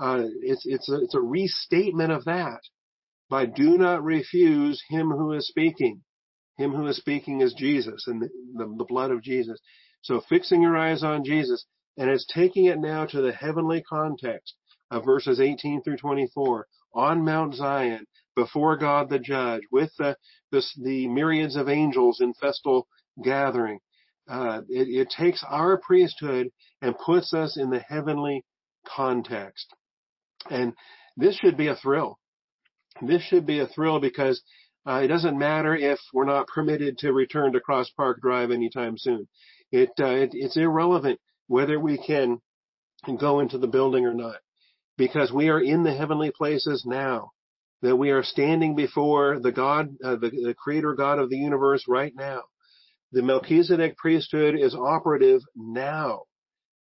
Uh, 0.00 0.24
it's, 0.42 0.64
it's, 0.66 0.90
a, 0.90 0.96
it's 0.96 1.14
a 1.14 1.20
restatement 1.20 2.10
of 2.10 2.24
that 2.24 2.60
by 3.30 3.46
do 3.46 3.78
not 3.78 4.02
refuse 4.02 4.82
him 4.88 5.10
who 5.10 5.32
is 5.32 5.46
speaking. 5.46 6.02
Him 6.58 6.72
who 6.72 6.86
is 6.88 6.96
speaking 6.96 7.40
is 7.40 7.54
Jesus 7.54 8.04
and 8.06 8.20
the, 8.20 8.28
the, 8.76 8.84
blood 8.84 9.10
of 9.10 9.22
Jesus. 9.22 9.58
So 10.02 10.20
fixing 10.28 10.60
your 10.60 10.76
eyes 10.76 11.02
on 11.04 11.24
Jesus 11.24 11.64
and 11.96 12.10
it's 12.10 12.26
taking 12.26 12.66
it 12.66 12.78
now 12.78 13.06
to 13.06 13.22
the 13.22 13.32
heavenly 13.32 13.82
context 13.82 14.54
of 14.90 15.04
verses 15.04 15.40
18 15.40 15.82
through 15.82 15.96
24 15.96 16.66
on 16.94 17.24
Mount 17.24 17.54
Zion 17.54 18.06
before 18.34 18.76
God 18.76 19.08
the 19.08 19.18
judge 19.18 19.62
with 19.70 19.90
the, 19.98 20.16
the, 20.50 20.62
the 20.82 21.08
myriads 21.08 21.56
of 21.56 21.68
angels 21.68 22.20
in 22.20 22.34
festal 22.34 22.88
gathering. 23.22 23.78
Uh, 24.28 24.62
it, 24.68 24.88
it 24.88 25.10
takes 25.16 25.44
our 25.48 25.78
priesthood 25.78 26.48
and 26.82 26.98
puts 26.98 27.32
us 27.32 27.56
in 27.56 27.70
the 27.70 27.80
heavenly 27.80 28.44
context. 28.86 29.66
And 30.50 30.72
this 31.16 31.36
should 31.36 31.56
be 31.56 31.68
a 31.68 31.76
thrill. 31.76 32.18
This 33.00 33.22
should 33.22 33.46
be 33.46 33.60
a 33.60 33.66
thrill 33.66 34.00
because 34.00 34.42
uh, 34.88 35.00
it 35.02 35.08
doesn't 35.08 35.38
matter 35.38 35.76
if 35.76 35.98
we're 36.14 36.24
not 36.24 36.46
permitted 36.46 36.96
to 36.98 37.12
return 37.12 37.52
to 37.52 37.60
Cross 37.60 37.90
Park 37.96 38.22
Drive 38.22 38.50
anytime 38.50 38.96
soon. 38.96 39.28
It, 39.70 39.90
uh, 40.00 40.06
it, 40.06 40.30
it's 40.32 40.56
irrelevant 40.56 41.20
whether 41.46 41.78
we 41.78 41.98
can 41.98 42.40
go 43.18 43.40
into 43.40 43.58
the 43.58 43.66
building 43.66 44.06
or 44.06 44.14
not 44.14 44.36
because 44.96 45.30
we 45.30 45.50
are 45.50 45.60
in 45.60 45.82
the 45.82 45.94
heavenly 45.94 46.30
places 46.30 46.84
now 46.86 47.32
that 47.82 47.96
we 47.96 48.10
are 48.10 48.22
standing 48.22 48.74
before 48.74 49.38
the 49.40 49.52
God, 49.52 49.94
uh, 50.02 50.16
the, 50.16 50.30
the 50.30 50.54
creator 50.54 50.94
God 50.94 51.18
of 51.18 51.28
the 51.28 51.36
universe 51.36 51.84
right 51.86 52.12
now. 52.16 52.42
The 53.12 53.22
Melchizedek 53.22 53.96
priesthood 53.96 54.54
is 54.58 54.74
operative 54.74 55.42
now. 55.54 56.22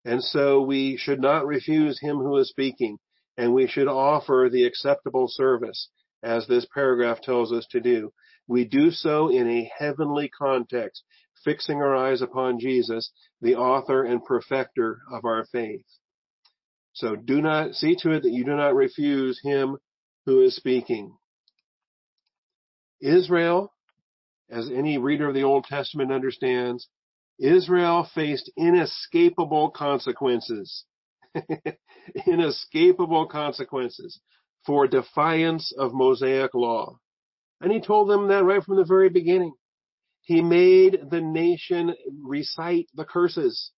And 0.06 0.24
so 0.24 0.62
we 0.62 0.98
should 0.98 1.22
not 1.22 1.46
refuse 1.46 2.00
him 2.02 2.18
who 2.18 2.38
is 2.38 2.50
speaking 2.50 2.98
and 3.38 3.54
we 3.54 3.68
should 3.68 3.88
offer 3.88 4.50
the 4.52 4.66
acceptable 4.66 5.28
service 5.30 5.90
as 6.24 6.48
this 6.48 6.66
paragraph 6.74 7.22
tells 7.22 7.52
us 7.52 7.66
to 7.72 7.80
do. 7.80 8.12
We 8.48 8.66
do 8.66 8.92
so 8.92 9.30
in 9.30 9.48
a 9.50 9.72
heavenly 9.78 10.30
context, 10.30 11.04
fixing 11.44 11.78
our 11.78 11.96
eyes 11.96 12.22
upon 12.22 12.60
Jesus, 12.60 13.12
the 13.42 13.56
author 13.56 14.04
and 14.04 14.24
perfecter 14.24 15.00
of 15.12 15.26
our 15.26 15.46
faith. 15.52 15.86
So 16.94 17.16
do 17.16 17.42
not 17.42 17.74
see 17.76 17.96
to 18.02 18.12
it 18.12 18.24
that 18.24 18.32
you 18.32 18.44
do 18.44 18.56
not 18.56 18.76
refuse 18.76 19.40
him 19.44 19.78
who 20.26 20.42
is 20.42 20.56
speaking. 20.56 21.16
Israel, 23.02 23.74
as 24.50 24.70
any 24.70 24.98
reader 24.98 25.30
of 25.30 25.34
the 25.34 25.44
Old 25.44 25.66
Testament 25.66 26.12
understands, 26.12 26.88
Israel 27.40 28.08
faced 28.14 28.52
inescapable 28.58 29.72
consequences. 29.72 30.86
inescapable 32.28 33.28
consequences 33.28 34.20
for 34.66 34.88
defiance 34.88 35.74
of 35.78 35.94
Mosaic 35.94 36.54
law. 36.54 36.98
And 37.60 37.72
he 37.72 37.80
told 37.80 38.10
them 38.10 38.28
that 38.28 38.44
right 38.44 38.64
from 38.64 38.78
the 38.78 38.86
very 38.86 39.10
beginning. 39.10 39.54
He 40.24 40.42
made 40.42 41.10
the 41.10 41.22
nation 41.22 41.96
recite 42.24 42.88
the 42.96 43.06
curses. 43.06 43.72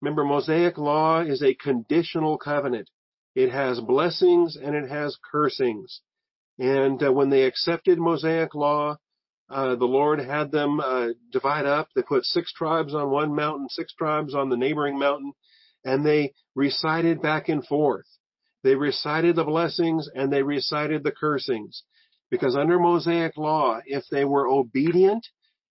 Remember, 0.00 0.24
Mosaic 0.24 0.78
law 0.78 1.20
is 1.20 1.42
a 1.42 1.54
conditional 1.54 2.36
covenant. 2.36 2.88
It 3.34 3.50
has 3.50 3.80
blessings 3.80 4.56
and 4.56 4.74
it 4.74 4.88
has 4.90 5.16
cursings. 5.30 6.00
And 6.58 7.02
uh, 7.02 7.12
when 7.12 7.30
they 7.30 7.44
accepted 7.44 7.98
Mosaic 7.98 8.54
law, 8.54 8.96
uh, 9.48 9.76
the 9.76 9.84
Lord 9.84 10.18
had 10.18 10.50
them 10.50 10.80
uh, 10.80 11.08
divide 11.30 11.66
up. 11.66 11.88
They 11.94 12.02
put 12.02 12.24
six 12.24 12.52
tribes 12.52 12.94
on 12.94 13.10
one 13.10 13.34
mountain, 13.34 13.68
six 13.68 13.94
tribes 13.94 14.34
on 14.34 14.48
the 14.48 14.56
neighboring 14.56 14.98
mountain, 14.98 15.32
and 15.84 16.04
they 16.04 16.32
recited 16.54 17.22
back 17.22 17.48
and 17.48 17.64
forth. 17.66 18.06
They 18.62 18.74
recited 18.74 19.36
the 19.36 19.44
blessings 19.44 20.08
and 20.14 20.32
they 20.32 20.42
recited 20.42 21.02
the 21.02 21.12
cursings. 21.12 21.82
Because 22.30 22.56
under 22.56 22.78
Mosaic 22.78 23.36
law, 23.36 23.80
if 23.84 24.04
they 24.10 24.24
were 24.24 24.48
obedient, 24.48 25.26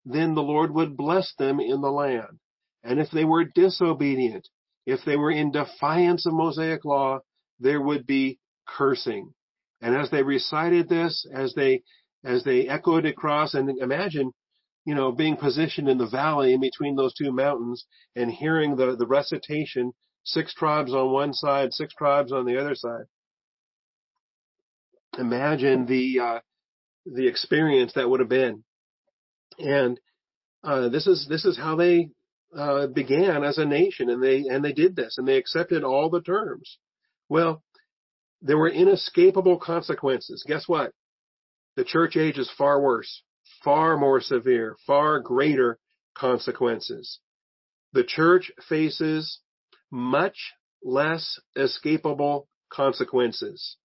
then 0.06 0.36
the 0.36 0.44
Lord 0.44 0.74
would 0.74 0.98
bless 0.98 1.34
them 1.38 1.60
in 1.60 1.82
the 1.82 1.92
land. 1.92 2.40
And 2.84 3.00
if 3.00 3.10
they 3.12 3.26
were 3.26 3.46
disobedient, 3.46 4.48
if 4.86 5.00
they 5.06 5.16
were 5.16 5.32
in 5.32 5.52
defiance 5.52 6.26
of 6.26 6.34
Mosaic 6.34 6.84
law, 6.86 7.20
there 7.60 7.82
would 7.82 8.06
be 8.06 8.40
cursing. 8.68 9.34
And 9.82 9.96
as 9.96 10.10
they 10.12 10.24
recited 10.24 10.90
this, 10.90 11.26
as 11.34 11.54
they, 11.54 11.84
as 12.24 12.44
they 12.44 12.68
echoed 12.68 13.06
across, 13.06 13.54
and 13.54 13.70
imagine, 13.80 14.32
you 14.86 14.96
know, 14.96 15.12
being 15.12 15.38
positioned 15.38 15.88
in 15.88 15.98
the 15.98 16.08
valley 16.08 16.54
in 16.54 16.62
between 16.62 16.96
those 16.96 17.14
two 17.14 17.32
mountains 17.32 17.86
and 18.16 18.32
hearing 18.32 18.76
the, 18.76 18.96
the 18.96 19.08
recitation, 19.08 19.94
six 20.24 20.54
tribes 20.54 20.94
on 20.94 21.12
one 21.12 21.34
side, 21.34 21.74
six 21.74 21.94
tribes 21.94 22.32
on 22.32 22.46
the 22.46 22.60
other 22.60 22.76
side. 22.76 23.06
Imagine 25.18 25.86
the, 25.86 26.20
uh, 26.20 26.40
the 27.06 27.28
experience 27.28 27.94
that 27.94 28.10
would 28.10 28.20
have 28.20 28.30
been. 28.30 28.64
And, 29.58 30.00
uh, 30.64 30.90
this 30.90 31.08
is, 31.08 31.28
this 31.28 31.46
is 31.46 31.58
how 31.58 31.76
they, 31.76 32.10
uh, 32.56 32.88
began 32.88 33.44
as 33.44 33.58
a 33.58 33.66
nation 33.66 34.10
and 34.10 34.22
they, 34.22 34.46
and 34.50 34.64
they 34.64 34.74
did 34.74 34.96
this 34.96 35.18
and 35.18 35.28
they 35.28 35.38
accepted 35.38 35.84
all 35.84 36.10
the 36.10 36.22
terms. 36.22 36.78
Well, 37.30 37.64
there 38.42 38.58
were 38.58 38.70
inescapable 38.70 39.58
consequences. 39.58 40.44
Guess 40.48 40.68
what? 40.68 40.94
The 41.76 41.84
church 41.84 42.18
age 42.18 42.38
is 42.38 42.52
far 42.58 42.82
worse, 42.82 43.24
far 43.64 43.98
more 43.98 44.20
severe, 44.20 44.78
far 44.86 45.20
greater 45.20 45.80
consequences. 46.16 47.20
The 47.94 48.04
church 48.04 48.52
faces 48.68 49.40
much 49.92 50.54
less 50.84 51.40
escapable 51.58 52.48
consequences. 52.72 53.78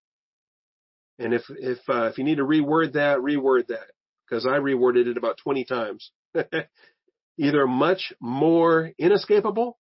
And 1.19 1.35
if 1.35 1.43
if 1.49 1.79
uh, 1.89 2.05
if 2.05 2.19
you 2.19 2.25
need 2.25 2.37
to 2.37 2.45
reword 2.45 2.93
that, 2.95 3.19
reword 3.19 3.69
that 3.69 3.87
because 4.27 4.47
I 4.47 4.59
reworded 4.59 5.07
it 5.07 5.17
about 5.17 5.39
20 5.39 5.65
times. 5.65 6.11
Either 7.39 7.67
much 7.67 8.13
more 8.21 8.93
inescapable 8.99 9.79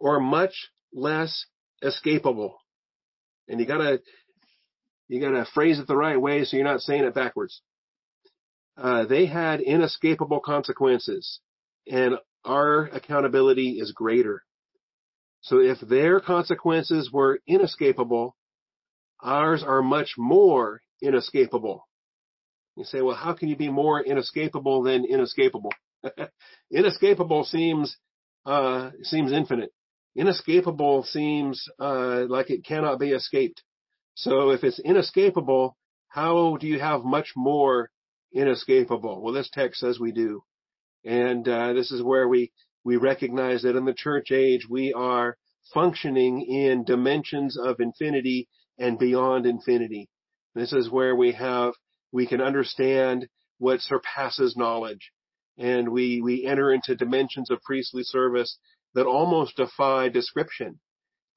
or 0.00 0.20
much 0.20 0.70
less 0.92 1.46
escapable. 1.82 2.54
And 3.48 3.60
you 3.60 3.66
gotta, 3.66 4.00
you 5.08 5.20
gotta 5.20 5.46
phrase 5.54 5.78
it 5.78 5.86
the 5.86 5.96
right 5.96 6.20
way 6.20 6.44
so 6.44 6.56
you're 6.56 6.66
not 6.66 6.80
saying 6.80 7.04
it 7.04 7.14
backwards. 7.14 7.62
Uh, 8.76 9.06
they 9.06 9.26
had 9.26 9.60
inescapable 9.60 10.40
consequences 10.40 11.40
and 11.86 12.14
our 12.44 12.84
accountability 12.84 13.78
is 13.80 13.92
greater. 13.92 14.42
So 15.48 15.60
if 15.60 15.80
their 15.80 16.20
consequences 16.20 17.10
were 17.10 17.40
inescapable, 17.46 18.36
ours 19.18 19.64
are 19.66 19.80
much 19.80 20.12
more 20.18 20.82
inescapable. 21.00 21.88
You 22.76 22.84
say, 22.84 23.00
well, 23.00 23.16
how 23.16 23.32
can 23.32 23.48
you 23.48 23.56
be 23.56 23.70
more 23.70 23.98
inescapable 24.02 24.82
than 24.82 25.06
inescapable? 25.06 25.72
inescapable 26.70 27.44
seems 27.44 27.96
uh, 28.44 28.90
seems 29.02 29.32
infinite. 29.32 29.72
Inescapable 30.14 31.04
seems 31.04 31.66
uh, 31.80 32.26
like 32.28 32.50
it 32.50 32.62
cannot 32.62 33.00
be 33.00 33.12
escaped. 33.12 33.62
So 34.16 34.50
if 34.50 34.64
it's 34.64 34.78
inescapable, 34.78 35.78
how 36.08 36.58
do 36.58 36.66
you 36.66 36.78
have 36.78 37.04
much 37.04 37.32
more 37.34 37.90
inescapable? 38.34 39.22
Well, 39.22 39.32
this 39.32 39.48
text 39.50 39.80
says 39.80 39.98
we 39.98 40.12
do, 40.12 40.42
and 41.06 41.48
uh, 41.48 41.72
this 41.72 41.90
is 41.90 42.02
where 42.02 42.28
we 42.28 42.52
we 42.84 42.96
recognize 42.96 43.62
that 43.62 43.76
in 43.76 43.84
the 43.84 43.94
church 43.94 44.30
age 44.30 44.66
we 44.68 44.92
are 44.92 45.36
functioning 45.72 46.42
in 46.42 46.84
dimensions 46.84 47.58
of 47.58 47.80
infinity 47.80 48.48
and 48.78 48.98
beyond 48.98 49.46
infinity. 49.46 50.08
This 50.54 50.72
is 50.72 50.90
where 50.90 51.14
we 51.14 51.32
have 51.32 51.74
we 52.12 52.26
can 52.26 52.40
understand 52.40 53.28
what 53.58 53.80
surpasses 53.80 54.56
knowledge 54.56 55.12
and 55.58 55.88
we, 55.88 56.20
we 56.22 56.46
enter 56.46 56.72
into 56.72 56.94
dimensions 56.94 57.50
of 57.50 57.60
priestly 57.62 58.04
service 58.04 58.58
that 58.94 59.06
almost 59.06 59.56
defy 59.56 60.08
description, 60.08 60.78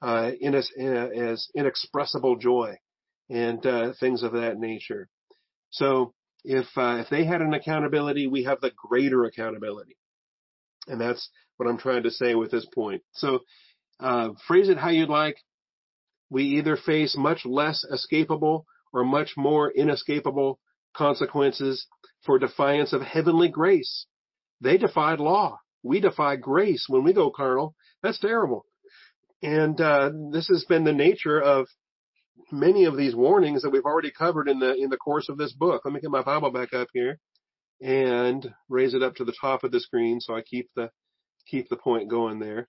uh, 0.01 0.31
in 0.39 0.55
a, 0.55 0.61
in 0.77 0.95
a, 0.95 1.31
as 1.31 1.47
inexpressible 1.55 2.37
joy 2.37 2.75
and, 3.29 3.65
uh, 3.65 3.93
things 3.99 4.23
of 4.23 4.33
that 4.33 4.59
nature. 4.59 5.09
So 5.71 6.13
if, 6.43 6.65
uh, 6.77 6.97
if 6.99 7.09
they 7.09 7.25
had 7.25 7.41
an 7.41 7.53
accountability, 7.53 8.27
we 8.27 8.43
have 8.43 8.61
the 8.61 8.71
greater 8.71 9.25
accountability. 9.25 9.97
And 10.87 10.99
that's 10.99 11.29
what 11.57 11.69
I'm 11.69 11.77
trying 11.77 12.03
to 12.03 12.11
say 12.11 12.35
with 12.35 12.51
this 12.51 12.65
point. 12.73 13.03
So, 13.13 13.39
uh, 13.99 14.29
phrase 14.47 14.69
it 14.69 14.77
how 14.77 14.89
you'd 14.89 15.09
like. 15.09 15.37
We 16.29 16.43
either 16.43 16.77
face 16.77 17.15
much 17.17 17.45
less 17.45 17.85
escapable 17.91 18.63
or 18.93 19.03
much 19.03 19.33
more 19.37 19.69
inescapable 19.69 20.59
consequences 20.95 21.85
for 22.25 22.39
defiance 22.39 22.93
of 22.93 23.01
heavenly 23.01 23.49
grace. 23.49 24.07
They 24.59 24.77
defied 24.77 25.19
law. 25.19 25.59
We 25.83 25.99
defy 25.99 26.35
grace 26.37 26.85
when 26.87 27.03
we 27.03 27.13
go 27.13 27.31
carnal. 27.31 27.75
That's 28.01 28.19
terrible. 28.19 28.65
And 29.43 29.79
uh, 29.79 30.11
this 30.31 30.47
has 30.47 30.65
been 30.65 30.83
the 30.83 30.93
nature 30.93 31.39
of 31.39 31.67
many 32.51 32.85
of 32.85 32.97
these 32.97 33.15
warnings 33.15 33.63
that 33.63 33.71
we've 33.71 33.85
already 33.85 34.11
covered 34.11 34.47
in 34.47 34.59
the 34.59 34.75
in 34.75 34.89
the 34.89 34.97
course 34.97 35.29
of 35.29 35.37
this 35.37 35.53
book. 35.53 35.81
Let 35.83 35.93
me 35.93 35.99
get 35.99 36.11
my 36.11 36.21
Bible 36.21 36.51
back 36.51 36.73
up 36.73 36.87
here 36.93 37.19
and 37.81 38.53
raise 38.69 38.93
it 38.93 39.03
up 39.03 39.15
to 39.15 39.25
the 39.25 39.35
top 39.39 39.63
of 39.63 39.71
the 39.71 39.79
screen 39.79 40.19
so 40.21 40.35
I 40.35 40.41
keep 40.41 40.69
the 40.75 40.91
keep 41.47 41.69
the 41.69 41.77
point 41.77 42.09
going 42.09 42.39
there. 42.39 42.67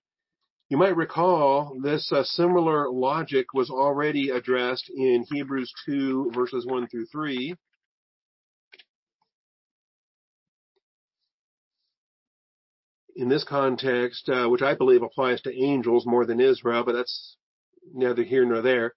You 0.69 0.77
might 0.77 0.95
recall 0.95 1.77
this 1.83 2.11
uh, 2.11 2.23
similar 2.23 2.89
logic 2.89 3.53
was 3.53 3.69
already 3.69 4.29
addressed 4.29 4.89
in 4.89 5.25
Hebrews 5.29 5.71
2 5.85 6.31
verses 6.33 6.65
1 6.65 6.87
through 6.87 7.05
3. 7.07 7.55
in 13.15 13.29
this 13.29 13.43
context, 13.43 14.29
uh, 14.29 14.47
which 14.47 14.61
I 14.61 14.75
believe 14.75 15.03
applies 15.03 15.41
to 15.41 15.55
angels 15.55 16.05
more 16.05 16.25
than 16.25 16.39
Israel, 16.39 16.83
but 16.83 16.93
that's 16.93 17.37
neither 17.93 18.23
here 18.23 18.45
nor 18.45 18.61
there. 18.61 18.93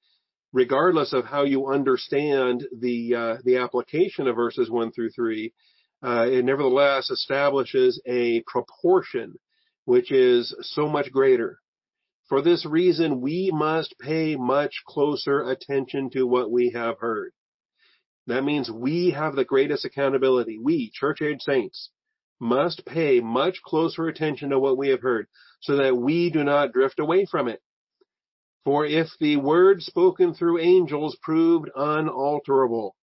Regardless 0.53 1.13
of 1.13 1.27
how 1.27 1.45
you 1.45 1.67
understand 1.67 2.67
the 2.79 3.15
uh, 3.15 3.37
the 3.45 3.59
application 3.59 4.27
of 4.27 4.37
verses 4.37 4.71
one 4.71 4.91
through 4.91 5.11
three, 5.11 5.53
uh, 6.05 6.27
it 6.29 6.45
nevertheless 6.45 7.11
establishes 7.11 8.01
a 8.07 8.43
proportion 8.43 9.35
which 9.85 10.11
is 10.11 10.55
so 10.61 10.89
much 10.89 11.11
greater. 11.13 11.61
For 12.29 12.43
this 12.43 12.67
reason, 12.67 13.21
we 13.21 13.51
must 13.53 13.99
pay 14.01 14.37
much 14.37 14.83
closer 14.87 15.49
attention 15.49 16.11
to 16.11 16.27
what 16.27 16.51
we 16.51 16.71
have 16.71 16.99
heard. 16.99 17.33
That 18.27 18.43
means 18.43 18.71
we 18.71 19.11
have 19.11 19.37
the 19.37 19.45
greatest 19.45 19.85
accountability. 19.85 20.59
We, 20.59 20.91
church 20.93 21.23
age 21.23 21.41
saints, 21.43 21.91
must 22.41 22.85
pay 22.85 23.21
much 23.21 23.63
closer 23.63 24.09
attention 24.09 24.51
to 24.51 24.59
what 24.59 24.77
we 24.77 24.89
have 24.89 25.01
heard 25.01 25.29
so 25.61 25.77
that 25.77 25.97
we 25.97 26.31
do 26.31 26.43
not 26.43 26.73
drift 26.73 26.99
away 26.99 27.27
from 27.27 27.49
it. 27.49 27.63
For 28.65 28.85
if 28.85 29.09
the 29.21 29.37
word 29.37 29.81
spoken 29.81 30.35
through 30.35 30.59
angels 30.59 31.17
proved 31.23 31.71
unalterable, 31.77 32.97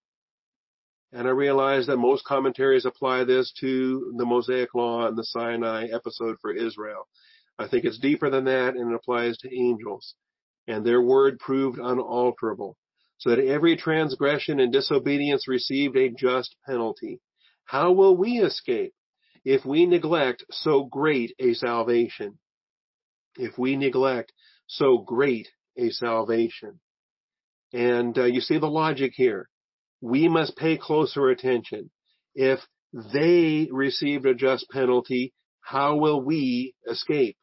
and 1.13 1.27
I 1.27 1.31
realize 1.31 1.87
that 1.87 1.97
most 1.97 2.25
commentaries 2.25 2.85
apply 2.85 3.23
this 3.23 3.53
to 3.59 4.13
the 4.17 4.25
Mosaic 4.25 4.73
Law 4.73 5.07
and 5.07 5.17
the 5.17 5.23
Sinai 5.23 5.87
episode 5.93 6.37
for 6.41 6.51
Israel. 6.51 7.07
I 7.59 7.67
think 7.67 7.85
it's 7.85 7.99
deeper 7.99 8.29
than 8.29 8.45
that 8.45 8.75
and 8.75 8.91
it 8.91 8.95
applies 8.95 9.37
to 9.39 9.55
angels. 9.55 10.15
And 10.67 10.85
their 10.85 11.01
word 11.01 11.39
proved 11.39 11.77
unalterable, 11.77 12.77
so 13.17 13.29
that 13.29 13.45
every 13.45 13.75
transgression 13.75 14.59
and 14.59 14.71
disobedience 14.71 15.47
received 15.47 15.97
a 15.97 16.09
just 16.09 16.55
penalty. 16.65 17.19
How 17.65 17.91
will 17.91 18.15
we 18.15 18.39
escape? 18.39 18.93
if 19.45 19.65
we 19.65 19.85
neglect 19.85 20.45
so 20.51 20.85
great 20.85 21.33
a 21.39 21.53
salvation. 21.53 22.39
If 23.35 23.57
we 23.57 23.75
neglect 23.75 24.31
so 24.67 24.99
great 24.99 25.49
a 25.77 25.89
salvation. 25.89 26.79
And 27.73 28.17
uh, 28.17 28.25
you 28.25 28.41
see 28.41 28.59
the 28.59 28.67
logic 28.67 29.13
here. 29.15 29.49
We 30.03 30.27
must 30.27 30.57
pay 30.57 30.77
closer 30.77 31.29
attention. 31.29 31.89
If 32.35 32.59
they 33.13 33.69
received 33.71 34.25
a 34.25 34.35
just 34.35 34.69
penalty, 34.69 35.33
how 35.61 35.95
will 35.95 36.21
we 36.21 36.75
escape? 36.91 37.37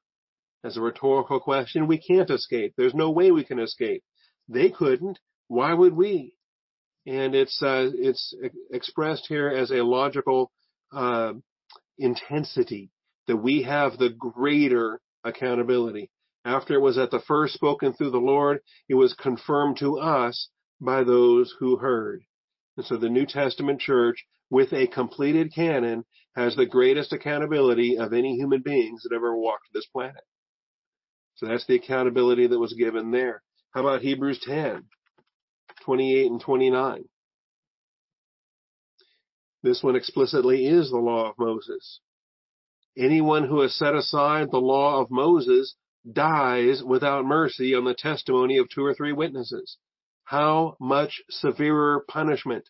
As 0.63 0.77
a 0.77 0.83
rhetorical 0.83 1.41
question, 1.41 1.87
we 1.87 1.97
can't 1.99 2.29
escape. 2.29 2.75
There's 2.77 2.93
no 2.93 3.13
way 3.13 3.31
we 3.31 3.45
can 3.45 3.59
escape. 3.59 4.05
They 4.47 4.69
couldn't. 4.69 5.19
Why 5.49 5.73
would 5.73 5.95
we? 5.97 6.35
And 7.07 7.35
it's 7.35 7.63
uh, 7.63 7.93
it's 7.95 8.35
expressed 8.71 9.25
here 9.27 9.49
as 9.49 9.71
a 9.71 9.83
logical 9.83 10.53
uh, 10.93 11.33
intensity, 11.99 12.91
that 13.27 13.39
we 13.39 13.63
have 13.63 13.97
the 13.97 14.11
greater 14.11 15.01
accountability. 15.25 16.11
After 16.45 16.75
it 16.75 16.83
was 16.83 16.99
at 16.99 17.11
the 17.11 17.21
first 17.27 17.55
spoken 17.55 17.95
through 17.95 18.11
the 18.11 18.19
Lord, 18.19 18.61
it 18.87 18.97
was 18.97 19.15
confirmed 19.15 19.79
to 19.79 19.99
us 19.99 20.51
by 20.79 21.05
those 21.05 21.55
who 21.59 21.77
heard. 21.77 22.23
And 22.77 22.87
so 22.87 22.97
the 22.97 23.09
New 23.09 23.27
Testament 23.27 23.81
church, 23.81 24.25
with 24.49 24.73
a 24.73 24.87
completed 24.87 25.53
canon, 25.55 26.05
has 26.37 26.57
the 26.57 26.67
greatest 26.67 27.13
accountability 27.13 27.99
of 27.99 28.13
any 28.13 28.37
human 28.37 28.63
beings 28.63 29.03
that 29.03 29.15
ever 29.15 29.37
walked 29.37 29.67
this 29.73 29.87
planet. 29.87 30.23
So 31.37 31.47
that's 31.47 31.67
the 31.67 31.77
accountability 31.77 32.47
that 32.47 32.59
was 32.59 32.75
given 32.75 33.11
there. 33.11 33.43
How 33.73 33.81
about 33.81 34.03
Hebrews 34.03 34.41
10, 34.45 34.85
28 35.85 36.31
and 36.31 36.41
29? 36.41 37.05
This 39.63 39.83
one 39.83 39.97
explicitly 39.97 40.67
is 40.67 40.91
the 40.91 40.99
law 40.99 41.31
of 41.31 41.39
Moses. 41.39 42.01
Anyone 42.97 43.47
who 43.47 43.61
has 43.61 43.75
set 43.75 43.95
aside 43.95 44.51
the 44.51 44.59
law 44.59 45.01
of 45.01 45.11
Moses 45.11 45.77
dies 46.11 46.83
without 46.83 47.25
mercy 47.25 47.75
on 47.75 47.85
the 47.85 47.95
testimony 47.95 48.57
of 48.57 48.69
two 48.69 48.85
or 48.85 48.95
three 48.95 49.13
witnesses. 49.13 49.77
How 50.31 50.77
much 50.79 51.23
severer 51.29 52.05
punishment? 52.07 52.63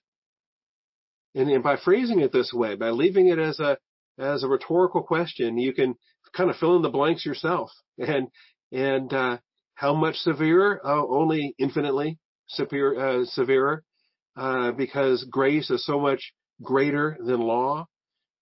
And, 1.35 1.51
and 1.51 1.63
by 1.63 1.77
phrasing 1.77 2.21
it 2.21 2.33
this 2.33 2.55
way, 2.55 2.75
by 2.75 2.89
leaving 2.89 3.29
it 3.29 3.39
as 3.39 3.61
a 3.61 3.77
as 4.19 4.43
a 4.43 4.49
rhetorical 4.49 5.03
question, 5.03 5.59
you 5.59 5.75
can 5.75 5.95
kind 6.35 6.49
of 6.49 6.57
fill 6.57 6.77
in 6.77 6.81
the 6.81 6.89
blanks 6.89 7.27
yourself. 7.27 7.71
And 7.99 8.29
and 8.73 9.13
uh, 9.13 9.39
how 9.75 9.93
much 9.93 10.17
severer? 10.17 10.81
Oh, 10.83 11.15
only 11.15 11.55
infinitely 11.59 12.19
severe, 12.49 12.99
uh, 12.99 13.25
severer, 13.27 13.85
uh, 14.39 14.73
because 14.73 15.25
grace 15.25 15.69
is 15.69 15.85
so 15.85 16.01
much 16.01 16.33
greater 16.63 17.19
than 17.21 17.41
law, 17.41 17.87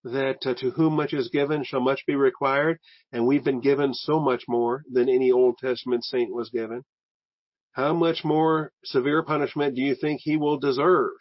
that 0.05 0.39
uh, 0.47 0.55
to 0.61 0.71
whom 0.71 0.95
much 0.95 1.13
is 1.13 1.29
given 1.31 1.65
shall 1.65 1.81
much 1.81 2.07
be 2.07 2.15
required, 2.15 2.79
and 3.11 3.27
we've 3.27 3.43
been 3.43 3.61
given 3.61 3.95
so 3.95 4.21
much 4.21 4.45
more 4.47 4.85
than 4.89 5.09
any 5.09 5.33
Old 5.33 5.59
Testament 5.59 6.05
saint 6.05 6.33
was 6.33 6.51
given. 6.51 6.85
How 7.73 7.93
much 7.93 8.25
more 8.25 8.73
severe 8.85 9.23
punishment 9.23 9.75
do 9.75 9.83
you 9.83 9.95
think 9.95 10.21
he 10.23 10.37
will 10.37 10.59
deserve? 10.59 11.13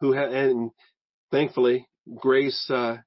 Who 0.00 0.14
ha- 0.14 0.30
and 0.30 0.70
thankfully, 1.30 1.88
grace 2.18 2.68
uh, 2.70 2.98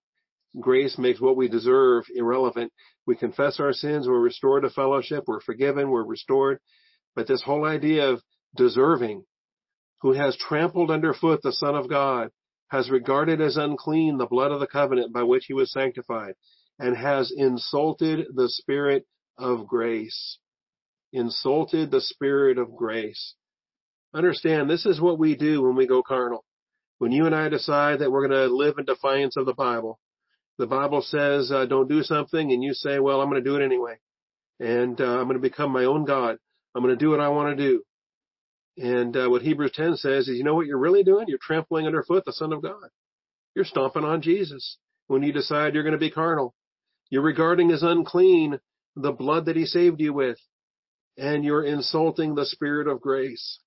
grace 0.59 0.97
makes 0.97 1.21
what 1.21 1.37
we 1.37 1.47
deserve 1.47 2.05
irrelevant. 2.13 2.71
We 3.05 3.15
confess 3.15 3.59
our 3.59 3.73
sins, 3.73 4.07
we're 4.07 4.19
restored 4.19 4.63
to 4.63 4.69
fellowship, 4.69 5.25
we're 5.27 5.41
forgiven, 5.41 5.89
we're 5.89 6.03
restored. 6.03 6.59
But 7.15 7.27
this 7.27 7.43
whole 7.43 7.65
idea 7.65 8.09
of 8.09 8.21
deserving, 8.55 9.25
who 10.01 10.13
has 10.13 10.37
trampled 10.37 10.91
underfoot 10.91 11.41
the 11.43 11.51
Son 11.51 11.75
of 11.75 11.89
God, 11.89 12.29
has 12.69 12.89
regarded 12.89 13.41
as 13.41 13.57
unclean 13.57 14.17
the 14.17 14.27
blood 14.27 14.51
of 14.51 14.59
the 14.59 14.67
covenant 14.67 15.11
by 15.11 15.23
which 15.23 15.45
he 15.47 15.53
was 15.53 15.71
sanctified, 15.71 16.35
and 16.77 16.95
has 16.95 17.33
insulted 17.35 18.27
the 18.35 18.47
Spirit 18.47 19.05
of 19.37 19.67
grace. 19.67 20.37
Insulted 21.11 21.91
the 21.91 22.01
Spirit 22.01 22.57
of 22.57 22.75
grace. 22.75 23.35
Understand, 24.13 24.69
this 24.69 24.85
is 24.85 25.01
what 25.01 25.19
we 25.19 25.35
do 25.35 25.63
when 25.63 25.75
we 25.75 25.87
go 25.87 26.01
carnal. 26.03 26.43
When 26.97 27.11
you 27.11 27.25
and 27.25 27.35
I 27.35 27.49
decide 27.49 27.99
that 27.99 28.11
we're 28.11 28.27
going 28.27 28.49
to 28.49 28.53
live 28.53 28.75
in 28.77 28.85
defiance 28.85 29.37
of 29.37 29.45
the 29.45 29.53
Bible, 29.53 29.99
the 30.57 30.67
Bible 30.67 31.01
says 31.01 31.51
uh, 31.51 31.65
don't 31.65 31.87
do 31.87 32.03
something, 32.03 32.51
and 32.51 32.61
you 32.61 32.73
say, 32.73 32.99
well, 32.99 33.21
I'm 33.21 33.29
going 33.29 33.41
to 33.41 33.49
do 33.49 33.55
it 33.55 33.63
anyway. 33.63 33.97
And 34.59 34.99
uh, 34.99 35.19
I'm 35.19 35.23
going 35.23 35.35
to 35.35 35.39
become 35.39 35.71
my 35.71 35.85
own 35.85 36.05
God. 36.05 36.37
I'm 36.75 36.83
going 36.83 36.97
to 36.97 37.03
do 37.03 37.11
what 37.11 37.21
I 37.21 37.29
want 37.29 37.57
to 37.57 37.63
do. 37.63 37.83
And 38.77 39.15
uh, 39.15 39.27
what 39.29 39.41
Hebrews 39.41 39.71
10 39.73 39.97
says 39.97 40.27
is, 40.27 40.37
you 40.37 40.43
know 40.43 40.55
what 40.55 40.65
you're 40.65 40.77
really 40.77 41.03
doing? 41.03 41.25
You're 41.27 41.39
trampling 41.41 41.85
underfoot 41.85 42.25
the 42.25 42.33
Son 42.33 42.51
of 42.51 42.61
God. 42.61 42.89
You're 43.55 43.65
stomping 43.65 44.03
on 44.03 44.21
Jesus. 44.21 44.77
when 45.07 45.23
you 45.23 45.33
decide 45.33 45.73
you're 45.73 45.83
going 45.83 45.93
to 45.93 45.97
be 45.97 46.11
carnal. 46.11 46.53
You're 47.09 47.23
regarding 47.23 47.71
as 47.71 47.81
unclean 47.81 48.59
the 48.95 49.11
blood 49.11 49.45
that 49.45 49.55
he 49.55 49.65
saved 49.65 49.99
you 49.99 50.13
with, 50.13 50.37
and 51.19 51.43
you're 51.43 51.63
insulting 51.63 52.35
the 52.35 52.45
spirit 52.45 52.87
of 52.87 53.01
grace. 53.01 53.59